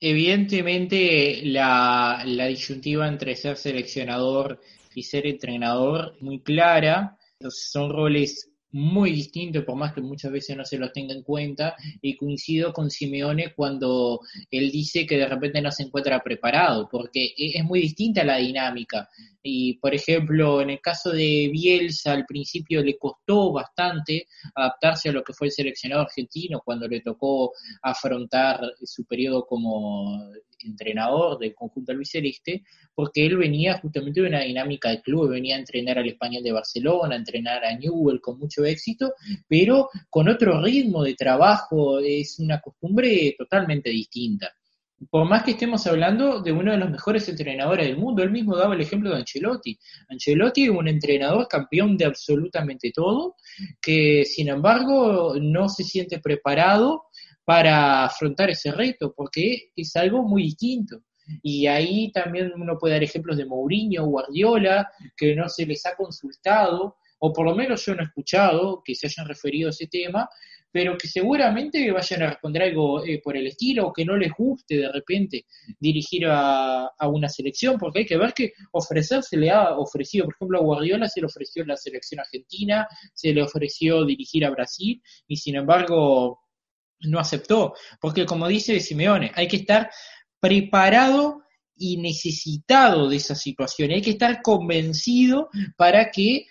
Evidentemente 0.00 1.42
la, 1.44 2.22
disyuntiva 2.48 3.06
entre 3.06 3.36
ser 3.36 3.56
seleccionador 3.56 4.60
y 4.94 5.04
ser 5.04 5.26
entrenador 5.26 6.16
muy 6.20 6.40
clara. 6.40 7.16
son 7.48 7.92
roles 7.92 8.50
muy 8.72 9.12
distinto, 9.12 9.64
por 9.64 9.76
más 9.76 9.94
que 9.94 10.00
muchas 10.00 10.32
veces 10.32 10.56
no 10.56 10.64
se 10.64 10.78
los 10.78 10.92
tenga 10.92 11.14
en 11.14 11.22
cuenta, 11.22 11.74
y 12.02 12.16
coincido 12.16 12.72
con 12.72 12.90
Simeone 12.90 13.54
cuando 13.54 14.20
él 14.50 14.70
dice 14.70 15.06
que 15.06 15.16
de 15.16 15.26
repente 15.26 15.62
no 15.62 15.70
se 15.70 15.84
encuentra 15.84 16.22
preparado, 16.22 16.88
porque 16.90 17.26
e-, 17.36 17.58
es 17.58 17.64
muy 17.64 17.80
distinta 17.80 18.24
la 18.24 18.38
dinámica. 18.38 19.08
Y, 19.42 19.74
por 19.78 19.94
ejemplo, 19.94 20.60
en 20.60 20.70
el 20.70 20.80
caso 20.80 21.10
de 21.10 21.48
Bielsa, 21.52 22.12
al 22.12 22.26
principio 22.26 22.82
le 22.82 22.98
costó 22.98 23.52
bastante 23.52 24.26
adaptarse 24.54 25.08
a 25.08 25.12
lo 25.12 25.22
que 25.22 25.32
fue 25.32 25.46
el 25.46 25.52
seleccionado 25.52 26.02
argentino 26.02 26.60
cuando 26.64 26.88
le 26.88 27.00
tocó 27.00 27.52
afrontar 27.82 28.60
su 28.82 29.04
periodo 29.04 29.46
como 29.46 30.32
entrenador 30.66 31.38
del 31.38 31.54
conjunto 31.54 31.92
albiceleste, 31.92 32.64
porque 32.94 33.26
él 33.26 33.36
venía 33.36 33.78
justamente 33.78 34.20
de 34.20 34.28
una 34.28 34.40
dinámica 34.40 34.90
de 34.90 35.00
club, 35.02 35.30
venía 35.30 35.56
a 35.56 35.60
entrenar 35.60 35.98
al 35.98 36.08
Español 36.08 36.42
de 36.42 36.52
Barcelona, 36.52 37.14
a 37.14 37.18
entrenar 37.18 37.64
a 37.64 37.76
Newell 37.76 38.20
con 38.20 38.38
mucho 38.38 38.64
éxito, 38.64 39.14
pero 39.48 39.88
con 40.10 40.28
otro 40.28 40.62
ritmo 40.62 41.02
de 41.04 41.14
trabajo, 41.14 41.98
es 42.00 42.38
una 42.38 42.60
costumbre 42.60 43.34
totalmente 43.38 43.90
distinta 43.90 44.52
por 45.10 45.28
más 45.28 45.42
que 45.42 45.52
estemos 45.52 45.86
hablando 45.86 46.40
de 46.40 46.52
uno 46.52 46.72
de 46.72 46.78
los 46.78 46.90
mejores 46.90 47.28
entrenadores 47.28 47.86
del 47.86 47.98
mundo, 47.98 48.22
él 48.22 48.30
mismo 48.30 48.56
daba 48.56 48.74
el 48.74 48.80
ejemplo 48.80 49.10
de 49.10 49.16
Ancelotti. 49.16 49.78
Ancelotti 50.08 50.64
es 50.64 50.70
un 50.70 50.88
entrenador 50.88 51.46
campeón 51.48 51.96
de 51.96 52.06
absolutamente 52.06 52.90
todo, 52.92 53.36
que 53.80 54.24
sin 54.24 54.48
embargo 54.48 55.34
no 55.40 55.68
se 55.68 55.84
siente 55.84 56.18
preparado 56.18 57.04
para 57.46 58.04
afrontar 58.04 58.50
ese 58.50 58.72
reto, 58.72 59.14
porque 59.16 59.70
es 59.74 59.94
algo 59.96 60.22
muy 60.22 60.42
distinto. 60.42 61.00
Y 61.42 61.66
ahí 61.66 62.10
también 62.12 62.52
uno 62.54 62.76
puede 62.78 62.94
dar 62.94 63.04
ejemplos 63.04 63.36
de 63.36 63.46
Mourinho, 63.46 64.04
Guardiola, 64.04 64.90
que 65.16 65.34
no 65.34 65.48
se 65.48 65.64
les 65.64 65.86
ha 65.86 65.94
consultado 65.96 66.96
o 67.18 67.32
por 67.32 67.46
lo 67.46 67.54
menos 67.54 67.84
yo 67.84 67.94
no 67.94 68.02
he 68.02 68.06
escuchado 68.06 68.82
que 68.84 68.94
se 68.94 69.06
hayan 69.06 69.26
referido 69.26 69.68
a 69.68 69.70
ese 69.70 69.86
tema, 69.86 70.28
pero 70.70 70.98
que 70.98 71.08
seguramente 71.08 71.90
vayan 71.90 72.22
a 72.22 72.30
responder 72.30 72.62
algo 72.64 73.02
eh, 73.04 73.20
por 73.24 73.36
el 73.36 73.46
estilo 73.46 73.86
o 73.86 73.92
que 73.92 74.04
no 74.04 74.16
les 74.16 74.32
guste 74.36 74.76
de 74.76 74.92
repente 74.92 75.46
dirigir 75.80 76.26
a, 76.28 76.90
una 77.08 77.28
selección, 77.28 77.78
porque 77.78 78.00
hay 78.00 78.06
que 78.06 78.18
ver 78.18 78.34
que 78.34 78.52
ofrecer 78.72 79.22
se 79.22 79.38
le 79.38 79.50
ha 79.50 79.78
ofrecido, 79.78 80.26
por 80.26 80.34
ejemplo, 80.34 80.58
a 80.58 80.62
Guardiola 80.62 81.08
se 81.08 81.20
le 81.20 81.26
ofreció 81.26 81.64
la 81.64 81.76
selección 81.76 82.20
argentina, 82.20 82.86
se 83.14 83.32
le 83.32 83.42
ofreció 83.42 84.04
dirigir 84.04 84.44
a 84.44 84.50
Brasil 84.50 85.00
y 85.26 85.36
sin 85.36 85.56
embargo 85.56 86.40
no 87.00 87.18
aceptó, 87.18 87.74
porque 88.00 88.26
como 88.26 88.48
dice 88.48 88.80
Simeone, 88.80 89.32
hay 89.34 89.48
que 89.48 89.56
estar 89.56 89.90
preparado 90.40 91.42
y 91.76 91.98
necesitado 91.98 93.08
de 93.08 93.16
esa 93.16 93.34
situación, 93.34 93.90
hay 93.90 94.02
que 94.02 94.10
estar 94.10 94.40
convencido 94.42 95.50
para 95.76 96.10
que 96.10 96.46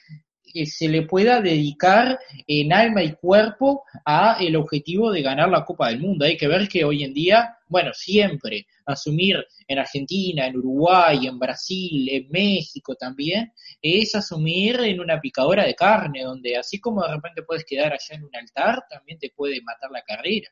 se 0.65 0.87
le 0.87 1.01
pueda 1.01 1.41
dedicar 1.41 2.17
en 2.47 2.71
alma 2.71 3.03
y 3.03 3.13
cuerpo 3.13 3.83
a 4.05 4.37
el 4.39 4.55
objetivo 4.55 5.11
de 5.11 5.21
ganar 5.21 5.49
la 5.49 5.65
Copa 5.65 5.89
del 5.89 5.99
Mundo. 5.99 6.23
Hay 6.23 6.37
que 6.37 6.47
ver 6.47 6.69
que 6.69 6.85
hoy 6.85 7.03
en 7.03 7.13
día, 7.13 7.57
bueno, 7.67 7.91
siempre 7.93 8.67
asumir 8.85 9.45
en 9.67 9.79
Argentina, 9.79 10.47
en 10.47 10.57
Uruguay, 10.57 11.27
en 11.27 11.39
Brasil, 11.39 12.07
en 12.09 12.29
México 12.29 12.95
también, 12.95 13.51
es 13.81 14.15
asumir 14.15 14.79
en 14.79 14.99
una 14.99 15.19
picadora 15.19 15.65
de 15.65 15.75
carne, 15.75 16.23
donde 16.23 16.57
así 16.57 16.79
como 16.79 17.01
de 17.01 17.15
repente 17.15 17.43
puedes 17.43 17.65
quedar 17.65 17.91
allá 17.91 18.15
en 18.15 18.23
un 18.23 18.35
altar, 18.35 18.83
también 18.89 19.19
te 19.19 19.31
puede 19.35 19.61
matar 19.61 19.91
la 19.91 20.03
carrera. 20.03 20.49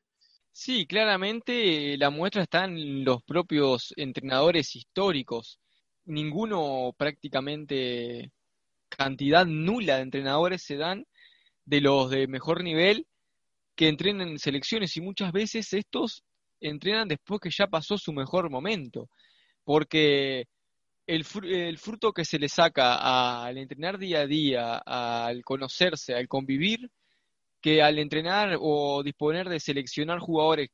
Sí, 0.51 0.85
claramente 0.85 1.97
la 1.97 2.09
muestra 2.11 2.43
está 2.43 2.65
en 2.65 3.03
los 3.03 3.23
propios 3.23 3.93
entrenadores 3.97 4.75
históricos. 4.75 5.59
Ninguno 6.05 6.93
prácticamente 6.97 8.31
cantidad 8.95 9.45
nula 9.45 9.97
de 9.97 10.03
entrenadores 10.03 10.63
se 10.63 10.77
dan 10.77 11.05
de 11.65 11.81
los 11.81 12.09
de 12.09 12.27
mejor 12.27 12.63
nivel 12.63 13.07
que 13.75 13.87
entrenan 13.87 14.29
en 14.29 14.39
selecciones 14.39 14.95
y 14.97 15.01
muchas 15.01 15.31
veces 15.31 15.73
estos 15.73 16.23
entrenan 16.59 17.07
después 17.07 17.41
que 17.41 17.49
ya 17.49 17.67
pasó 17.67 17.97
su 17.97 18.13
mejor 18.13 18.49
momento, 18.49 19.09
porque 19.63 20.45
el, 21.07 21.25
el 21.43 21.77
fruto 21.77 22.13
que 22.13 22.25
se 22.25 22.39
le 22.39 22.47
saca 22.47 23.43
al 23.43 23.57
entrenar 23.57 23.97
día 23.97 24.21
a 24.21 24.27
día, 24.27 24.77
al 24.77 25.43
conocerse, 25.43 26.13
al 26.13 26.27
convivir, 26.27 26.89
que 27.61 27.81
al 27.81 27.99
entrenar 27.99 28.57
o 28.59 29.03
disponer 29.03 29.49
de 29.49 29.59
seleccionar 29.59 30.19
jugadores 30.19 30.69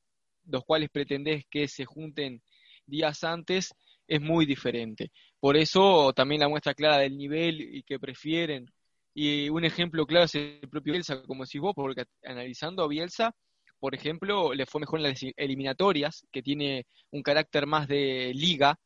los 0.45 0.63
cuales 0.65 0.89
pretendés 0.89 1.45
que 1.49 1.67
se 1.67 1.85
junten 1.85 2.41
días 2.85 3.23
antes, 3.23 3.73
es 4.09 4.21
muy 4.21 4.45
diferente. 4.45 5.11
Por 5.39 5.55
eso 5.55 6.11
también 6.13 6.41
la 6.41 6.49
muestra 6.49 6.73
clara 6.73 6.97
del 6.97 7.15
nivel 7.17 7.61
y 7.61 7.83
que 7.83 7.99
prefieren. 7.99 8.65
Y 9.13 9.49
un 9.49 9.63
ejemplo 9.65 10.05
claro 10.05 10.25
es 10.25 10.35
el 10.35 10.67
propio 10.69 10.93
Bielsa, 10.93 11.21
como 11.23 11.45
decís 11.45 11.61
vos, 11.61 11.73
porque 11.75 12.05
analizando 12.23 12.83
a 12.83 12.87
Bielsa, 12.87 13.35
por 13.79 13.95
ejemplo, 13.95 14.53
le 14.53 14.65
fue 14.65 14.81
mejor 14.81 14.99
en 14.99 15.03
las 15.03 15.21
eliminatorias, 15.37 16.25
que 16.31 16.41
tiene 16.41 16.85
un 17.11 17.21
carácter 17.21 17.67
más 17.67 17.87
de 17.87 18.33
liga, 18.33 18.77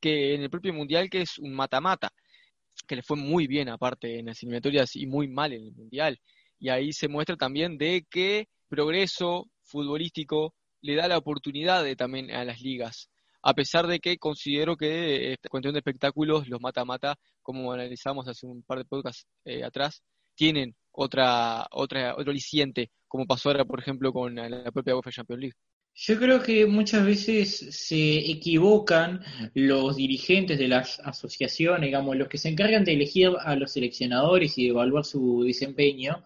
que 0.00 0.34
en 0.34 0.42
el 0.42 0.50
propio 0.50 0.74
Mundial, 0.74 1.08
que 1.10 1.22
es 1.22 1.38
un 1.38 1.54
mata-mata, 1.54 2.10
que 2.86 2.96
le 2.96 3.02
fue 3.02 3.16
muy 3.16 3.46
bien 3.46 3.68
aparte 3.70 4.18
en 4.18 4.26
las 4.26 4.42
eliminatorias 4.42 4.94
y 4.94 5.06
muy 5.06 5.26
mal 5.28 5.52
en 5.52 5.64
el 5.64 5.72
Mundial. 5.72 6.20
Y 6.58 6.68
ahí 6.68 6.92
se 6.92 7.08
muestra 7.08 7.36
también 7.36 7.78
de 7.78 8.06
que 8.10 8.48
progreso 8.68 9.48
futbolístico 9.62 10.54
le 10.82 10.96
da 10.96 11.08
la 11.08 11.18
oportunidad 11.18 11.82
de, 11.82 11.96
también 11.96 12.30
a 12.30 12.44
las 12.44 12.60
ligas 12.60 13.08
a 13.48 13.54
pesar 13.54 13.86
de 13.86 14.00
que 14.00 14.18
considero 14.18 14.76
que 14.76 15.32
esta 15.32 15.48
cuestión 15.48 15.72
de 15.72 15.78
espectáculos, 15.78 16.48
los 16.48 16.60
mata-mata, 16.60 17.14
como 17.42 17.72
analizamos 17.72 18.26
hace 18.26 18.44
un 18.44 18.64
par 18.64 18.78
de 18.78 18.84
podcasts 18.84 19.24
eh, 19.44 19.62
atrás, 19.62 20.02
tienen 20.34 20.74
otra, 20.90 21.64
otra, 21.70 22.16
otro 22.16 22.32
aliciente, 22.32 22.90
como 23.06 23.24
pasó 23.24 23.50
ahora, 23.50 23.64
por 23.64 23.78
ejemplo, 23.78 24.12
con 24.12 24.34
la 24.34 24.72
propia 24.72 24.96
UEFA 24.96 25.12
Champions 25.12 25.40
League. 25.40 25.54
Yo 25.94 26.18
creo 26.18 26.42
que 26.42 26.66
muchas 26.66 27.06
veces 27.06 27.68
se 27.70 28.18
equivocan 28.32 29.20
los 29.54 29.94
dirigentes 29.94 30.58
de 30.58 30.66
las 30.66 30.98
asociaciones, 31.04 31.82
digamos, 31.82 32.16
los 32.16 32.26
que 32.26 32.38
se 32.38 32.48
encargan 32.48 32.84
de 32.84 32.94
elegir 32.94 33.30
a 33.44 33.54
los 33.54 33.72
seleccionadores 33.72 34.58
y 34.58 34.64
de 34.64 34.70
evaluar 34.70 35.04
su 35.04 35.44
desempeño, 35.44 36.24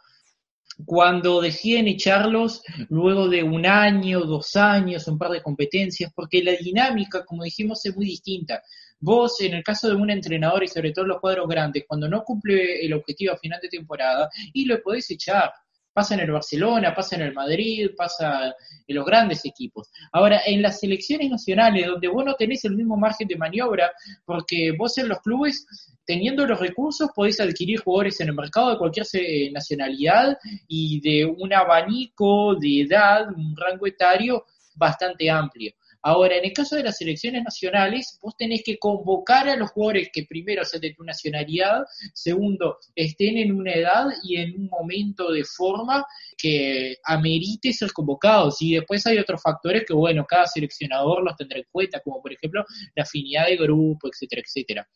cuando 0.84 1.40
deciden 1.40 1.88
echarlos 1.88 2.62
luego 2.88 3.28
de 3.28 3.42
un 3.42 3.66
año, 3.66 4.20
dos 4.20 4.56
años, 4.56 5.06
un 5.08 5.18
par 5.18 5.30
de 5.30 5.42
competencias, 5.42 6.12
porque 6.14 6.42
la 6.42 6.52
dinámica, 6.52 7.24
como 7.24 7.44
dijimos, 7.44 7.84
es 7.84 7.96
muy 7.96 8.06
distinta. 8.06 8.62
Vos, 8.98 9.40
en 9.40 9.54
el 9.54 9.62
caso 9.62 9.88
de 9.88 9.94
un 9.94 10.10
entrenador 10.10 10.62
y 10.62 10.68
sobre 10.68 10.92
todo 10.92 11.06
los 11.06 11.20
cuadros 11.20 11.48
grandes, 11.48 11.84
cuando 11.86 12.08
no 12.08 12.22
cumple 12.22 12.84
el 12.84 12.92
objetivo 12.92 13.32
a 13.32 13.38
final 13.38 13.58
de 13.62 13.68
temporada, 13.68 14.28
y 14.52 14.66
lo 14.66 14.80
podés 14.82 15.10
echar. 15.10 15.52
Pasa 15.92 16.14
en 16.14 16.20
el 16.20 16.30
Barcelona, 16.30 16.94
pasa 16.94 17.16
en 17.16 17.22
el 17.22 17.34
Madrid, 17.34 17.90
pasa 17.96 18.54
en 18.86 18.96
los 18.96 19.04
grandes 19.04 19.44
equipos. 19.44 19.90
Ahora, 20.12 20.40
en 20.46 20.62
las 20.62 20.80
selecciones 20.80 21.30
nacionales, 21.30 21.86
donde 21.86 22.08
vos 22.08 22.24
no 22.24 22.34
tenés 22.34 22.64
el 22.64 22.76
mismo 22.76 22.96
margen 22.96 23.26
de 23.26 23.36
maniobra, 23.36 23.90
porque 24.24 24.72
vos 24.78 24.96
en 24.98 25.08
los 25.08 25.20
clubes 25.20 25.66
teniendo 26.04 26.46
los 26.46 26.58
recursos 26.58 27.10
podés 27.14 27.40
adquirir 27.40 27.80
jugadores 27.80 28.20
en 28.20 28.28
el 28.28 28.34
mercado 28.34 28.70
de 28.70 28.78
cualquier 28.78 29.06
nacionalidad 29.52 30.36
y 30.66 31.00
de 31.00 31.24
un 31.24 31.52
abanico 31.52 32.54
de 32.56 32.82
edad, 32.82 33.28
un 33.28 33.56
rango 33.56 33.86
etario 33.86 34.44
bastante 34.74 35.30
amplio. 35.30 35.72
Ahora, 36.02 36.36
en 36.36 36.46
el 36.46 36.52
caso 36.52 36.76
de 36.76 36.82
las 36.82 36.96
selecciones 36.96 37.42
nacionales, 37.44 38.18
vos 38.22 38.34
tenés 38.36 38.62
que 38.64 38.78
convocar 38.78 39.48
a 39.48 39.56
los 39.56 39.70
jugadores 39.70 40.08
que 40.12 40.24
primero 40.24 40.64
sean 40.64 40.80
de 40.80 40.94
tu 40.94 41.04
nacionalidad, 41.04 41.82
segundo, 42.14 42.78
estén 42.94 43.36
en 43.36 43.52
una 43.52 43.72
edad 43.72 44.06
y 44.22 44.36
en 44.36 44.58
un 44.58 44.68
momento 44.68 45.30
de 45.30 45.44
forma 45.44 46.06
que 46.38 46.96
amerite 47.04 47.72
ser 47.72 47.92
convocados. 47.92 48.62
Y 48.62 48.74
después 48.74 49.06
hay 49.06 49.18
otros 49.18 49.42
factores 49.42 49.84
que, 49.86 49.92
bueno, 49.92 50.24
cada 50.26 50.46
seleccionador 50.46 51.22
los 51.22 51.36
tendrá 51.36 51.58
en 51.58 51.66
cuenta, 51.70 52.00
como 52.00 52.22
por 52.22 52.32
ejemplo 52.32 52.64
la 52.94 53.02
afinidad 53.02 53.46
de 53.46 53.56
grupo, 53.56 54.08
etcétera, 54.08 54.42
etcétera. 54.44 54.88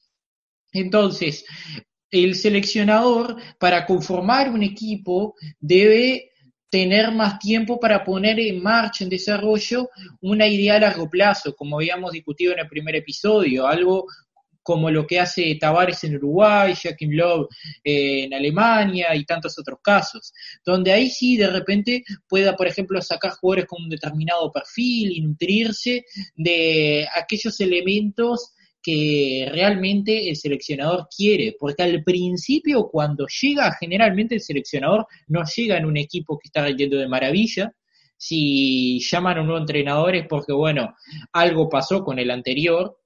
Entonces, 0.73 1.45
el 2.11 2.35
seleccionador 2.35 3.37
para 3.59 3.87
conformar 3.87 4.51
un 4.51 4.63
equipo 4.63 5.35
debe 5.61 6.31
tener 6.75 7.13
más 7.13 7.39
tiempo 7.39 7.79
para 7.79 8.03
poner 8.03 8.41
en 8.41 8.61
marcha, 8.61 9.05
en 9.05 9.11
desarrollo, 9.11 9.91
una 10.23 10.45
idea 10.49 10.75
a 10.75 10.81
largo 10.81 11.09
plazo, 11.09 11.55
como 11.55 11.77
habíamos 11.77 12.11
discutido 12.11 12.53
en 12.53 12.59
el 12.59 12.69
primer 12.69 12.97
episodio, 12.97 13.65
algo 13.65 14.07
como 14.61 14.91
lo 14.91 15.07
que 15.07 15.21
hace 15.21 15.55
Tavares 15.55 16.03
en 16.03 16.17
Uruguay, 16.17 16.75
Joachim 16.75 17.13
Love 17.13 17.47
eh, 17.85 18.25
en 18.25 18.35
Alemania 18.35 19.15
y 19.15 19.25
tantos 19.25 19.57
otros 19.57 19.79
casos, 19.81 20.33
donde 20.67 20.91
ahí 20.91 21.11
sí 21.11 21.37
de 21.37 21.47
repente 21.49 22.03
pueda, 22.29 22.57
por 22.57 22.67
ejemplo, 22.67 23.01
sacar 23.01 23.31
jugadores 23.33 23.67
con 23.67 23.85
un 23.85 23.89
determinado 23.89 24.51
perfil 24.51 25.13
y 25.13 25.21
nutrirse 25.21 26.05
de 26.35 27.07
aquellos 27.15 27.61
elementos 27.61 28.54
que 28.85 29.49
realmente 29.51 30.29
el 30.29 30.37
seleccionador 30.37 31.09
quiere, 31.09 31.57
porque 31.59 31.83
al 31.83 32.05
principio 32.05 32.91
cuando 32.93 33.27
llega, 33.41 33.75
generalmente 33.81 34.35
el 34.35 34.43
seleccionador 34.43 35.07
no 35.29 35.43
llega 35.57 35.79
en 35.79 35.87
un 35.87 35.97
equipo 35.97 36.39
que 36.39 36.49
está 36.49 36.69
yendo 36.69 36.99
de 36.99 37.09
maravilla, 37.09 37.73
si 38.19 39.01
llaman 39.01 39.39
a 39.39 39.41
un 39.41 39.47
nuevo 39.47 39.61
entrenador 39.61 40.15
es 40.15 40.27
porque, 40.29 40.53
bueno, 40.53 40.95
algo 41.33 41.71
pasó 41.71 42.05
con 42.05 42.19
el 42.19 42.31
anterior, 42.31 42.99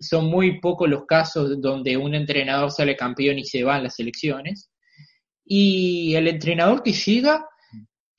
son 0.00 0.24
muy 0.30 0.58
pocos 0.58 0.88
los 0.88 1.04
casos 1.04 1.60
donde 1.60 1.98
un 1.98 2.14
entrenador 2.14 2.70
sale 2.70 2.96
campeón 2.96 3.38
y 3.38 3.44
se 3.44 3.62
va 3.62 3.76
en 3.76 3.84
las 3.84 4.00
elecciones, 4.00 4.70
y 5.44 6.14
el 6.14 6.28
entrenador 6.28 6.82
que 6.82 6.92
llega 6.92 7.46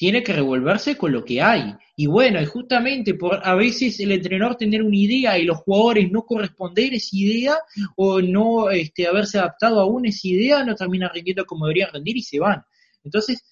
tiene 0.01 0.23
que 0.23 0.33
revolverse 0.33 0.97
con 0.97 1.11
lo 1.11 1.23
que 1.23 1.43
hay. 1.43 1.75
Y 1.95 2.07
bueno, 2.07 2.41
y 2.41 2.45
justamente 2.47 3.13
por 3.13 3.39
a 3.47 3.53
veces 3.53 3.99
el 3.99 4.11
entrenador 4.11 4.55
tener 4.55 4.81
una 4.81 4.97
idea 4.97 5.37
y 5.37 5.43
los 5.43 5.59
jugadores 5.59 6.11
no 6.11 6.25
corresponder 6.25 6.95
esa 6.95 7.09
idea 7.11 7.59
o 7.95 8.19
no 8.19 8.71
este, 8.71 9.05
haberse 9.05 9.37
adaptado 9.37 9.79
aún 9.79 10.07
esa 10.07 10.27
idea, 10.27 10.63
no 10.63 10.73
termina 10.73 11.07
rindiendo 11.07 11.45
como 11.45 11.67
deberían 11.67 11.93
rendir 11.93 12.17
y 12.17 12.23
se 12.23 12.39
van. 12.39 12.63
Entonces, 13.03 13.43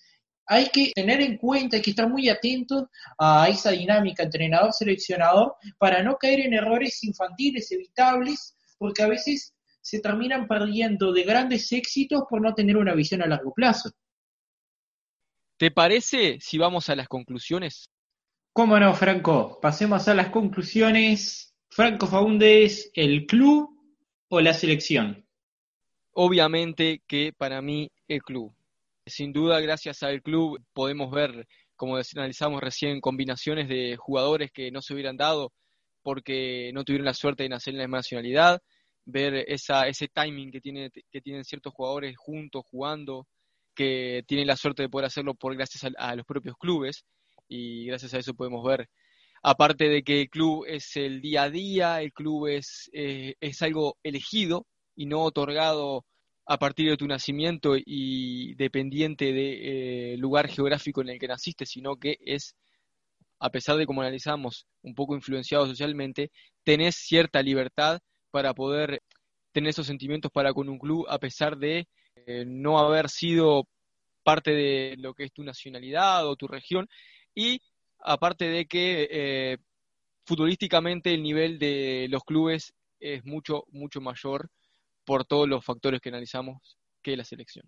hay 0.48 0.70
que 0.70 0.92
tener 0.96 1.22
en 1.22 1.38
cuenta, 1.38 1.76
hay 1.76 1.84
que 1.84 1.92
estar 1.92 2.10
muy 2.10 2.30
atentos 2.30 2.86
a 3.20 3.48
esa 3.48 3.70
dinámica 3.70 4.24
entrenador-seleccionador 4.24 5.54
para 5.78 6.02
no 6.02 6.16
caer 6.16 6.40
en 6.40 6.56
errores 6.56 7.04
infantiles 7.04 7.72
evitables, 7.72 8.56
porque 8.80 9.04
a 9.04 9.08
veces 9.08 9.54
se 9.82 10.00
terminan 10.00 10.48
perdiendo 10.48 11.14
de 11.14 11.22
grandes 11.26 11.72
éxitos 11.72 12.24
por 12.28 12.42
no 12.42 12.56
tener 12.56 12.76
una 12.76 12.96
visión 12.96 13.22
a 13.22 13.28
largo 13.28 13.54
plazo. 13.54 13.92
¿Te 15.60 15.72
parece 15.72 16.38
si 16.40 16.58
vamos 16.58 16.90
a 16.90 16.96
las 16.96 17.10
conclusiones? 17.10 17.90
¿Cómo 18.54 18.80
no, 18.80 18.94
Franco? 18.94 19.60
Pasemos 19.62 20.08
a 20.08 20.14
las 20.14 20.30
conclusiones. 20.30 21.54
Franco 21.70 22.08
Faúndez, 22.08 22.90
¿el 22.94 23.26
club 23.26 23.70
o 24.30 24.40
la 24.40 24.54
selección? 24.54 25.28
Obviamente 26.14 27.02
que 27.06 27.34
para 27.38 27.62
mí 27.62 27.92
el 28.08 28.24
club. 28.24 28.56
Sin 29.06 29.34
duda, 29.34 29.60
gracias 29.60 30.02
al 30.02 30.22
club 30.22 30.64
podemos 30.72 31.12
ver, 31.12 31.46
como 31.76 31.98
analizamos 31.98 32.62
recién, 32.62 33.02
combinaciones 33.02 33.68
de 33.68 33.98
jugadores 33.98 34.54
que 34.54 34.72
no 34.72 34.82
se 34.82 34.94
hubieran 34.94 35.18
dado 35.18 35.52
porque 36.02 36.72
no 36.74 36.86
tuvieron 36.86 37.06
la 37.06 37.14
suerte 37.14 37.44
de 37.44 37.50
nacer 37.50 37.74
en 37.74 37.80
la 37.80 37.84
misma 37.84 37.98
nacionalidad, 37.98 38.62
ver 39.04 39.44
esa, 39.46 39.90
ese 39.90 40.08
timing 40.08 40.52
que, 40.52 40.62
tiene, 40.62 40.90
que 40.90 41.20
tienen 41.20 41.44
ciertos 41.44 41.74
jugadores 41.74 42.16
juntos, 42.18 42.64
jugando, 42.66 43.28
que 43.80 44.26
tienen 44.28 44.46
la 44.46 44.58
suerte 44.58 44.84
de 44.84 44.90
poder 44.90 45.06
hacerlo 45.06 45.36
por 45.36 45.56
gracias 45.56 45.90
a, 45.98 46.16
los 46.18 46.26
propios 46.26 46.58
clubes 46.58 47.06
y 47.48 47.86
gracias 47.86 48.14
a 48.14 48.20
eso 48.20 48.34
podemos 48.34 48.62
ver, 48.62 48.90
aparte 49.42 49.88
de 49.88 50.04
que 50.04 50.20
el 50.20 50.30
club 50.30 50.66
es 50.68 50.98
el 50.98 51.22
día 51.22 51.44
a 51.44 51.50
día, 51.50 52.02
el 52.02 52.12
club 52.12 52.48
es, 52.48 52.90
eh, 52.92 53.36
es 53.40 53.62
algo 53.62 53.98
elegido 54.04 54.68
y 54.98 55.06
no 55.06 55.22
otorgado 55.22 56.06
a 56.46 56.58
partir 56.60 56.90
de 56.90 56.98
tu 56.98 57.08
nacimiento 57.08 57.76
y 57.78 58.54
dependiente 58.56 59.28
del 59.28 59.36
de, 59.36 60.14
eh, 60.14 60.18
lugar 60.18 60.50
geográfico 60.50 61.00
en 61.00 61.10
el 61.12 61.20
que 61.20 61.30
naciste, 61.30 61.66
sino 61.66 61.96
que 61.96 62.18
es, 62.20 62.58
a 63.40 63.50
pesar 63.50 63.78
de 63.78 63.86
como 63.86 64.02
analizamos, 64.02 64.68
un 64.82 64.94
poco 64.94 65.16
influenciado 65.16 65.68
socialmente, 65.68 66.32
tenés 66.66 66.98
cierta 66.98 67.42
libertad 67.42 68.00
para 68.30 68.54
poder 68.54 69.02
tener 69.54 69.70
esos 69.70 69.88
sentimientos 69.88 70.32
para 70.34 70.54
con 70.54 70.68
un 70.68 70.80
club 70.80 71.06
a 71.08 71.18
pesar 71.18 71.58
de 71.58 71.88
eh, 72.30 72.46
no 72.46 72.78
haber 72.78 73.10
sido 73.10 73.68
parte 74.24 74.52
de 74.52 74.96
lo 75.00 75.16
que 75.16 75.24
es 75.24 75.34
tu 75.34 75.44
nacionalidad 75.44 76.28
o 76.28 76.36
tu 76.36 76.48
región 76.48 76.88
y 77.34 77.60
aparte 77.98 78.46
de 78.46 78.68
que 78.68 79.08
eh, 79.10 79.58
futbolísticamente 80.28 81.12
el 81.12 81.24
nivel 81.24 81.58
de 81.58 82.06
los 82.08 82.24
clubes 82.24 82.76
es 83.00 83.26
mucho, 83.26 83.64
mucho 83.72 84.00
mayor 84.00 84.52
por 85.06 85.26
todos 85.26 85.50
los 85.50 85.66
factores 85.66 86.02
que 86.02 86.10
analizamos 86.10 86.78
que 87.02 87.18
la 87.18 87.24
selección. 87.24 87.68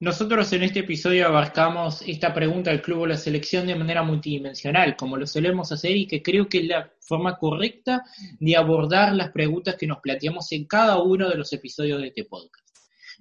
Nosotros 0.00 0.52
en 0.52 0.62
este 0.64 0.80
episodio 0.80 1.26
abarcamos 1.26 2.02
esta 2.02 2.34
pregunta 2.34 2.70
del 2.70 2.82
club 2.82 3.00
o 3.00 3.06
la 3.06 3.16
selección 3.16 3.66
de 3.66 3.74
manera 3.74 4.02
multidimensional, 4.02 4.96
como 4.96 5.16
lo 5.16 5.26
solemos 5.26 5.72
hacer 5.72 5.96
y 5.96 6.06
que 6.06 6.22
creo 6.22 6.46
que 6.46 6.58
es 6.58 6.66
la 6.66 6.92
forma 7.00 7.38
correcta 7.38 8.04
de 8.38 8.54
abordar 8.54 9.14
las 9.14 9.30
preguntas 9.30 9.76
que 9.76 9.86
nos 9.86 10.00
planteamos 10.00 10.52
en 10.52 10.66
cada 10.66 11.02
uno 11.02 11.26
de 11.30 11.36
los 11.36 11.50
episodios 11.54 12.02
de 12.02 12.08
este 12.08 12.24
podcast. 12.24 12.69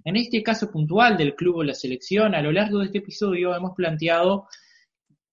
En 0.03 0.15
este 0.15 0.41
caso 0.43 0.71
puntual 0.71 1.17
del 1.17 1.35
club 1.35 1.57
o 1.57 1.63
la 1.63 1.73
selección, 1.73 2.33
a 2.35 2.41
lo 2.41 2.51
largo 2.51 2.79
de 2.79 2.85
este 2.85 2.99
episodio 2.99 3.55
hemos 3.55 3.73
planteado 3.75 4.47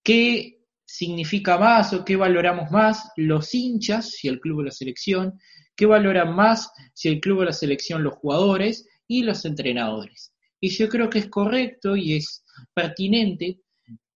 qué 0.02 0.64
significa 0.84 1.58
más 1.58 1.92
o 1.92 2.04
qué 2.04 2.16
valoramos 2.16 2.70
más 2.70 3.10
los 3.16 3.54
hinchas, 3.54 4.10
si 4.10 4.28
el 4.28 4.40
club 4.40 4.58
o 4.58 4.62
la 4.62 4.70
selección, 4.70 5.38
¿Qué 5.76 5.84
valoran 5.84 6.34
más 6.34 6.72
si 6.94 7.08
el 7.08 7.20
club 7.20 7.40
o 7.40 7.44
la 7.44 7.52
selección, 7.52 8.02
los 8.02 8.14
jugadores 8.14 8.88
y 9.06 9.22
los 9.22 9.44
entrenadores? 9.44 10.32
Y 10.58 10.70
yo 10.70 10.88
creo 10.88 11.10
que 11.10 11.18
es 11.18 11.28
correcto 11.28 11.94
y 11.96 12.14
es 12.14 12.42
pertinente 12.72 13.60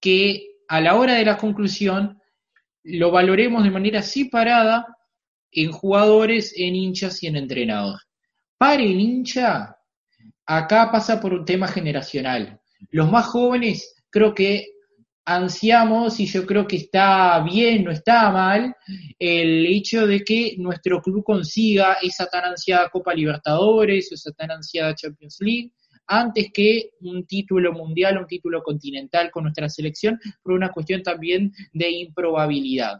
que 0.01 0.55
a 0.69 0.81
la 0.81 0.97
hora 0.97 1.15
de 1.15 1.25
la 1.27 1.37
conclusión 1.37 2.19
lo 2.83 3.11
valoremos 3.11 3.63
de 3.63 3.71
manera 3.71 4.01
separada 4.01 4.97
en 5.53 5.71
jugadores, 5.71 6.55
en 6.57 6.75
hinchas 6.75 7.23
y 7.23 7.27
en 7.27 7.37
entrenador. 7.37 8.01
Para 8.57 8.83
el 8.83 8.99
hincha, 8.99 9.77
acá 10.47 10.91
pasa 10.91 11.21
por 11.21 11.33
un 11.33 11.45
tema 11.45 11.69
generacional. 11.69 12.61
Los 12.91 13.11
más 13.11 13.27
jóvenes 13.27 13.95
creo 14.11 14.35
que 14.35 14.67
ansiamos, 15.25 16.19
y 16.19 16.27
yo 16.27 16.45
creo 16.47 16.67
que 16.67 16.77
está 16.77 17.41
bien, 17.41 17.85
no 17.85 17.91
está 17.91 18.31
mal, 18.31 18.75
el 19.19 19.65
hecho 19.67 20.07
de 20.07 20.25
que 20.25 20.57
nuestro 20.59 21.01
club 21.01 21.23
consiga 21.23 21.99
esa 22.03 22.27
tan 22.27 22.45
ansiada 22.45 22.89
Copa 22.89 23.15
Libertadores, 23.15 24.11
esa 24.11 24.33
tan 24.33 24.51
ansiada 24.51 24.95
Champions 24.95 25.37
League, 25.41 25.73
antes 26.07 26.51
que 26.53 26.91
un 27.03 27.25
título 27.27 27.73
mundial, 27.73 28.19
un 28.19 28.27
título 28.27 28.63
continental 28.63 29.31
con 29.31 29.45
nuestra 29.45 29.69
selección, 29.69 30.19
por 30.43 30.55
una 30.55 30.71
cuestión 30.71 31.03
también 31.03 31.53
de 31.73 31.91
improbabilidad. 31.91 32.99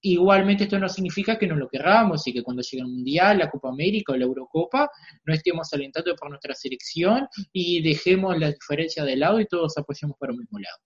Igualmente 0.00 0.64
esto 0.64 0.78
no 0.78 0.88
significa 0.88 1.38
que 1.38 1.46
no 1.46 1.56
lo 1.56 1.68
querramos 1.68 2.26
y 2.26 2.32
que 2.32 2.42
cuando 2.42 2.62
llegue 2.62 2.82
el 2.82 2.88
Mundial, 2.88 3.38
la 3.38 3.50
Copa 3.50 3.68
América 3.68 4.12
o 4.12 4.16
la 4.16 4.24
Eurocopa, 4.24 4.90
no 5.24 5.34
estemos 5.34 5.72
alentando 5.72 6.14
por 6.14 6.28
nuestra 6.28 6.54
selección 6.54 7.26
y 7.52 7.82
dejemos 7.82 8.38
la 8.38 8.52
diferencia 8.52 9.04
de 9.04 9.16
lado 9.16 9.40
y 9.40 9.46
todos 9.46 9.76
apoyemos 9.78 10.16
para 10.18 10.32
un 10.32 10.38
mismo 10.38 10.58
lado. 10.58 10.78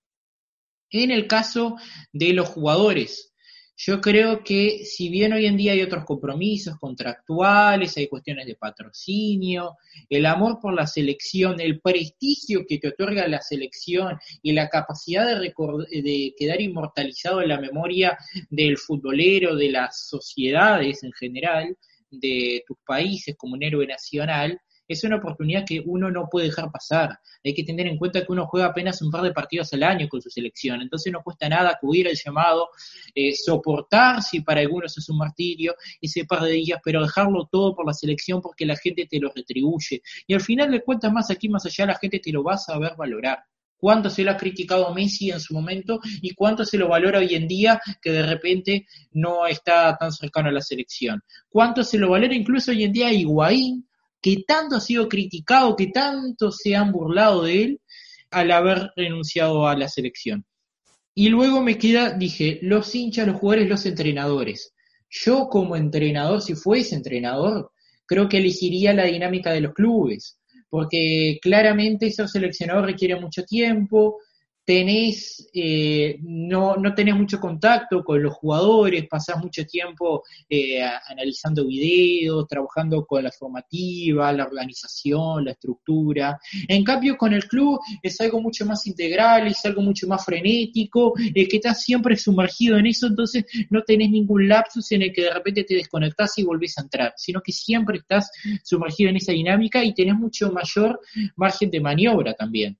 En 0.90 1.10
el 1.10 1.26
caso 1.26 1.76
de 2.12 2.32
los 2.32 2.48
jugadores, 2.48 3.34
yo 3.76 4.00
creo 4.00 4.42
que 4.42 4.84
si 4.84 5.10
bien 5.10 5.34
hoy 5.34 5.44
en 5.44 5.56
día 5.56 5.72
hay 5.72 5.82
otros 5.82 6.04
compromisos 6.04 6.78
contractuales, 6.78 7.96
hay 7.96 8.08
cuestiones 8.08 8.46
de 8.46 8.54
patrocinio, 8.54 9.76
el 10.08 10.24
amor 10.24 10.58
por 10.60 10.72
la 10.72 10.86
selección, 10.86 11.60
el 11.60 11.80
prestigio 11.80 12.64
que 12.66 12.78
te 12.78 12.88
otorga 12.88 13.28
la 13.28 13.42
selección 13.42 14.18
y 14.40 14.52
la 14.52 14.70
capacidad 14.70 15.26
de, 15.38 15.52
de 16.02 16.34
quedar 16.38 16.60
inmortalizado 16.60 17.42
en 17.42 17.48
la 17.48 17.60
memoria 17.60 18.16
del 18.48 18.78
futbolero, 18.78 19.54
de 19.54 19.70
las 19.70 20.08
sociedades 20.08 21.02
en 21.04 21.12
general, 21.12 21.76
de 22.10 22.64
tus 22.66 22.78
países 22.86 23.36
como 23.36 23.54
un 23.54 23.62
héroe 23.62 23.86
nacional, 23.86 24.58
es 24.88 25.04
una 25.04 25.16
oportunidad 25.16 25.64
que 25.66 25.82
uno 25.84 26.10
no 26.10 26.28
puede 26.30 26.46
dejar 26.46 26.70
pasar. 26.70 27.18
Hay 27.44 27.54
que 27.54 27.64
tener 27.64 27.86
en 27.86 27.98
cuenta 27.98 28.20
que 28.20 28.32
uno 28.32 28.46
juega 28.46 28.66
apenas 28.66 29.02
un 29.02 29.10
par 29.10 29.22
de 29.22 29.32
partidos 29.32 29.72
al 29.72 29.82
año 29.82 30.08
con 30.08 30.20
su 30.20 30.30
selección, 30.30 30.80
entonces 30.82 31.12
no 31.12 31.22
cuesta 31.22 31.48
nada 31.48 31.70
acudir 31.70 32.08
al 32.08 32.16
llamado, 32.16 32.68
eh, 33.14 33.34
soportar 33.34 34.22
si 34.22 34.40
para 34.40 34.60
algunos 34.60 34.96
es 34.96 35.08
un 35.08 35.18
martirio 35.18 35.74
ese 36.00 36.24
par 36.24 36.42
de 36.42 36.52
días, 36.52 36.80
pero 36.84 37.02
dejarlo 37.02 37.48
todo 37.50 37.74
por 37.74 37.86
la 37.86 37.92
selección 37.92 38.40
porque 38.40 38.66
la 38.66 38.76
gente 38.76 39.06
te 39.06 39.18
lo 39.18 39.32
retribuye. 39.34 40.02
Y 40.26 40.34
al 40.34 40.40
final 40.40 40.70
de 40.70 40.82
cuentas, 40.82 41.12
más 41.12 41.30
aquí, 41.30 41.48
más 41.48 41.66
allá, 41.66 41.86
la 41.86 41.98
gente 41.98 42.18
te 42.18 42.32
lo 42.32 42.42
va 42.42 42.54
a 42.54 42.58
saber 42.58 42.92
valorar 42.96 43.38
cuánto 43.76 44.10
se 44.10 44.22
lo 44.22 44.30
ha 44.30 44.36
criticado 44.36 44.92
Messi 44.94 45.30
en 45.30 45.40
su 45.40 45.54
momento 45.54 46.00
y 46.22 46.34
cuánto 46.34 46.64
se 46.64 46.78
lo 46.78 46.88
valora 46.88 47.18
hoy 47.18 47.34
en 47.34 47.46
día 47.46 47.80
que 48.00 48.10
de 48.10 48.22
repente 48.22 48.86
no 49.12 49.46
está 49.46 49.96
tan 49.98 50.12
cercano 50.12 50.48
a 50.48 50.52
la 50.52 50.60
selección. 50.60 51.22
Cuánto 51.48 51.84
se 51.84 51.98
lo 51.98 52.10
valora 52.10 52.34
incluso 52.34 52.70
hoy 52.70 52.84
en 52.84 52.92
día 52.92 53.12
Higuaín, 53.12 53.86
que 54.20 54.44
tanto 54.46 54.76
ha 54.76 54.80
sido 54.80 55.08
criticado, 55.08 55.76
que 55.76 55.88
tanto 55.88 56.50
se 56.50 56.74
han 56.74 56.92
burlado 56.92 57.44
de 57.44 57.62
él 57.62 57.80
al 58.30 58.50
haber 58.50 58.90
renunciado 58.96 59.66
a 59.66 59.76
la 59.76 59.88
selección. 59.88 60.44
Y 61.14 61.28
luego 61.28 61.62
me 61.62 61.78
queda, 61.78 62.10
dije, 62.10 62.58
los 62.62 62.94
hinchas, 62.94 63.26
los 63.26 63.36
jugadores, 63.36 63.68
los 63.68 63.86
entrenadores. 63.86 64.74
Yo 65.08 65.48
como 65.48 65.76
entrenador, 65.76 66.42
si 66.42 66.54
fuese 66.54 66.94
entrenador, 66.94 67.70
creo 68.04 68.28
que 68.28 68.38
elegiría 68.38 68.92
la 68.92 69.04
dinámica 69.04 69.52
de 69.52 69.62
los 69.62 69.72
clubes, 69.72 70.38
porque 70.68 71.38
claramente 71.40 72.10
ser 72.10 72.28
seleccionador 72.28 72.84
requiere 72.84 73.18
mucho 73.18 73.44
tiempo, 73.44 74.18
tenés, 74.66 75.48
eh, 75.54 76.18
no, 76.22 76.76
no 76.76 76.92
tenés 76.92 77.14
mucho 77.14 77.38
contacto 77.38 78.02
con 78.02 78.20
los 78.20 78.34
jugadores, 78.34 79.06
pasás 79.08 79.38
mucho 79.38 79.64
tiempo 79.64 80.24
eh, 80.50 80.82
analizando 81.08 81.64
videos, 81.64 82.48
trabajando 82.48 83.06
con 83.06 83.22
la 83.22 83.30
formativa, 83.30 84.32
la 84.32 84.44
organización, 84.44 85.44
la 85.44 85.52
estructura. 85.52 86.36
En 86.66 86.82
cambio, 86.82 87.16
con 87.16 87.32
el 87.32 87.46
club 87.46 87.78
es 88.02 88.20
algo 88.20 88.40
mucho 88.40 88.66
más 88.66 88.84
integral, 88.88 89.46
es 89.46 89.64
algo 89.64 89.82
mucho 89.82 90.08
más 90.08 90.24
frenético, 90.24 91.14
eh, 91.16 91.46
que 91.46 91.58
estás 91.58 91.82
siempre 91.82 92.16
sumergido 92.16 92.76
en 92.76 92.86
eso, 92.86 93.06
entonces 93.06 93.44
no 93.70 93.82
tenés 93.82 94.10
ningún 94.10 94.48
lapsus 94.48 94.90
en 94.90 95.02
el 95.02 95.12
que 95.12 95.22
de 95.22 95.32
repente 95.32 95.62
te 95.62 95.74
desconectás 95.74 96.36
y 96.38 96.42
volvés 96.42 96.76
a 96.78 96.82
entrar, 96.82 97.14
sino 97.16 97.40
que 97.40 97.52
siempre 97.52 97.98
estás 97.98 98.32
sumergido 98.64 99.10
en 99.10 99.16
esa 99.16 99.30
dinámica 99.30 99.84
y 99.84 99.94
tenés 99.94 100.16
mucho 100.16 100.50
mayor 100.50 100.98
margen 101.36 101.70
de 101.70 101.80
maniobra 101.80 102.34
también. 102.34 102.76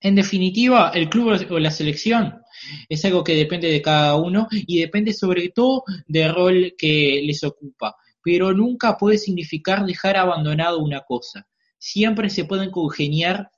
En 0.00 0.14
definitiva, 0.14 0.92
el 0.94 1.08
club 1.08 1.36
o 1.50 1.58
la 1.58 1.72
selección 1.72 2.40
es 2.88 3.04
algo 3.04 3.24
que 3.24 3.34
depende 3.34 3.68
de 3.68 3.82
cada 3.82 4.14
uno 4.16 4.46
y 4.50 4.80
depende 4.80 5.12
sobre 5.12 5.48
todo 5.48 5.82
del 6.06 6.32
rol 6.32 6.74
que 6.78 7.20
les 7.24 7.42
ocupa, 7.42 7.96
pero 8.22 8.52
nunca 8.52 8.96
puede 8.96 9.18
significar 9.18 9.84
dejar 9.84 10.16
abandonado 10.16 10.78
una 10.78 11.00
cosa. 11.00 11.48
Siempre 11.78 12.30
se 12.30 12.44
pueden 12.44 12.70
congeniar 12.70 13.50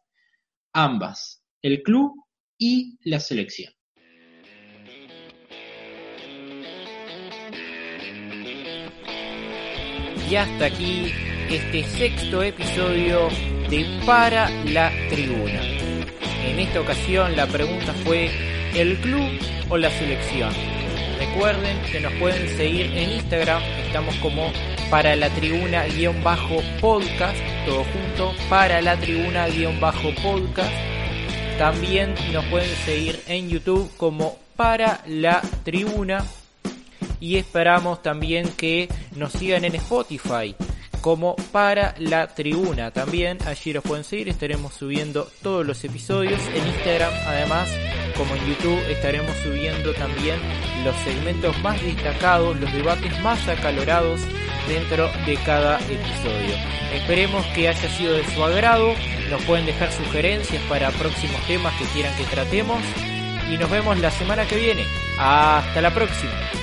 ambas, 0.73 1.43
el 1.61 1.83
club 1.83 2.15
y 2.57 2.99
la 3.05 3.21
selección. 3.21 3.73
Y 10.31 10.37
hasta 10.37 10.67
aquí 10.67 11.11
este 11.51 11.83
sexto 11.83 12.43
episodio 12.43 13.29
de 13.69 13.85
Para 14.07 14.49
la 14.67 14.93
Tribuna. 15.11 15.80
En 16.45 16.59
esta 16.59 16.81
ocasión 16.81 17.37
la 17.37 17.47
pregunta 17.47 17.93
fue 18.05 18.31
¿el 18.75 18.97
club 18.99 19.29
o 19.69 19.77
la 19.77 19.91
selección? 19.91 20.51
Recuerden 21.19 21.79
que 21.93 22.01
nos 22.01 22.13
pueden 22.15 22.49
seguir 22.57 22.87
en 22.97 23.13
Instagram, 23.13 23.63
estamos 23.87 24.15
como 24.17 24.51
para 24.91 25.15
la 25.17 25.29
tribuna 25.31 25.85
guion 25.85 26.23
bajo 26.25 26.63
podcast, 26.81 27.37
todo 27.67 27.85
junto, 27.85 28.33
para 28.49 28.81
la 28.81 28.97
tribuna 28.97 29.47
guion 29.49 29.79
bajo 29.81 30.15
podcast. 30.23 30.73
También 31.59 32.15
nos 32.33 32.45
pueden 32.47 32.75
seguir 32.87 33.21
en 33.27 33.51
YouTube 33.51 33.91
como 33.99 34.39
para 34.57 35.03
la 35.07 35.43
tribuna 35.63 36.25
y 37.21 37.37
esperamos 37.37 38.03
también 38.03 38.49
que 38.57 38.89
nos 39.15 39.33
sigan 39.33 39.67
en 39.67 39.75
Spotify 39.75 40.57
como 41.01 41.37
para 41.53 41.95
la 41.99 42.29
tribuna. 42.29 42.91
También 42.91 43.39
allí 43.47 43.73
los 43.73 43.83
pueden 43.83 44.05
seguir, 44.05 44.29
estaremos 44.29 44.75
subiendo 44.75 45.29
todos 45.43 45.67
los 45.67 45.83
episodios. 45.85 46.41
En 46.55 46.67
Instagram, 46.67 47.13
además, 47.27 47.69
como 48.17 48.35
en 48.35 48.47
YouTube, 48.47 48.81
estaremos 48.91 49.35
subiendo 49.39 49.93
también 49.95 50.39
los 50.85 50.97
segmentos 50.97 51.59
más 51.63 51.83
destacados, 51.83 52.59
los 52.61 52.73
debates 52.73 53.21
más 53.23 53.47
acalorados 53.49 54.21
dentro 54.69 55.11
de 55.27 55.37
cada 55.45 55.79
episodio. 55.79 56.57
Esperemos 56.95 57.45
que 57.55 57.69
haya 57.69 57.89
sido 57.91 58.15
de 58.15 58.25
su 58.35 58.43
agrado, 58.45 58.95
nos 59.31 59.43
pueden 59.45 59.67
dejar 59.67 59.93
sugerencias 59.93 60.63
para 60.69 60.91
próximos 60.91 61.41
temas 61.47 61.75
que 61.79 61.85
quieran 61.87 62.17
que 62.17 62.25
tratemos 62.25 62.81
y 63.51 63.57
nos 63.59 63.71
vemos 63.71 63.99
la 63.99 64.11
semana 64.11 64.47
que 64.47 64.57
viene. 64.57 64.85
Hasta 65.19 65.81
la 65.81 65.93
próxima. 65.93 66.60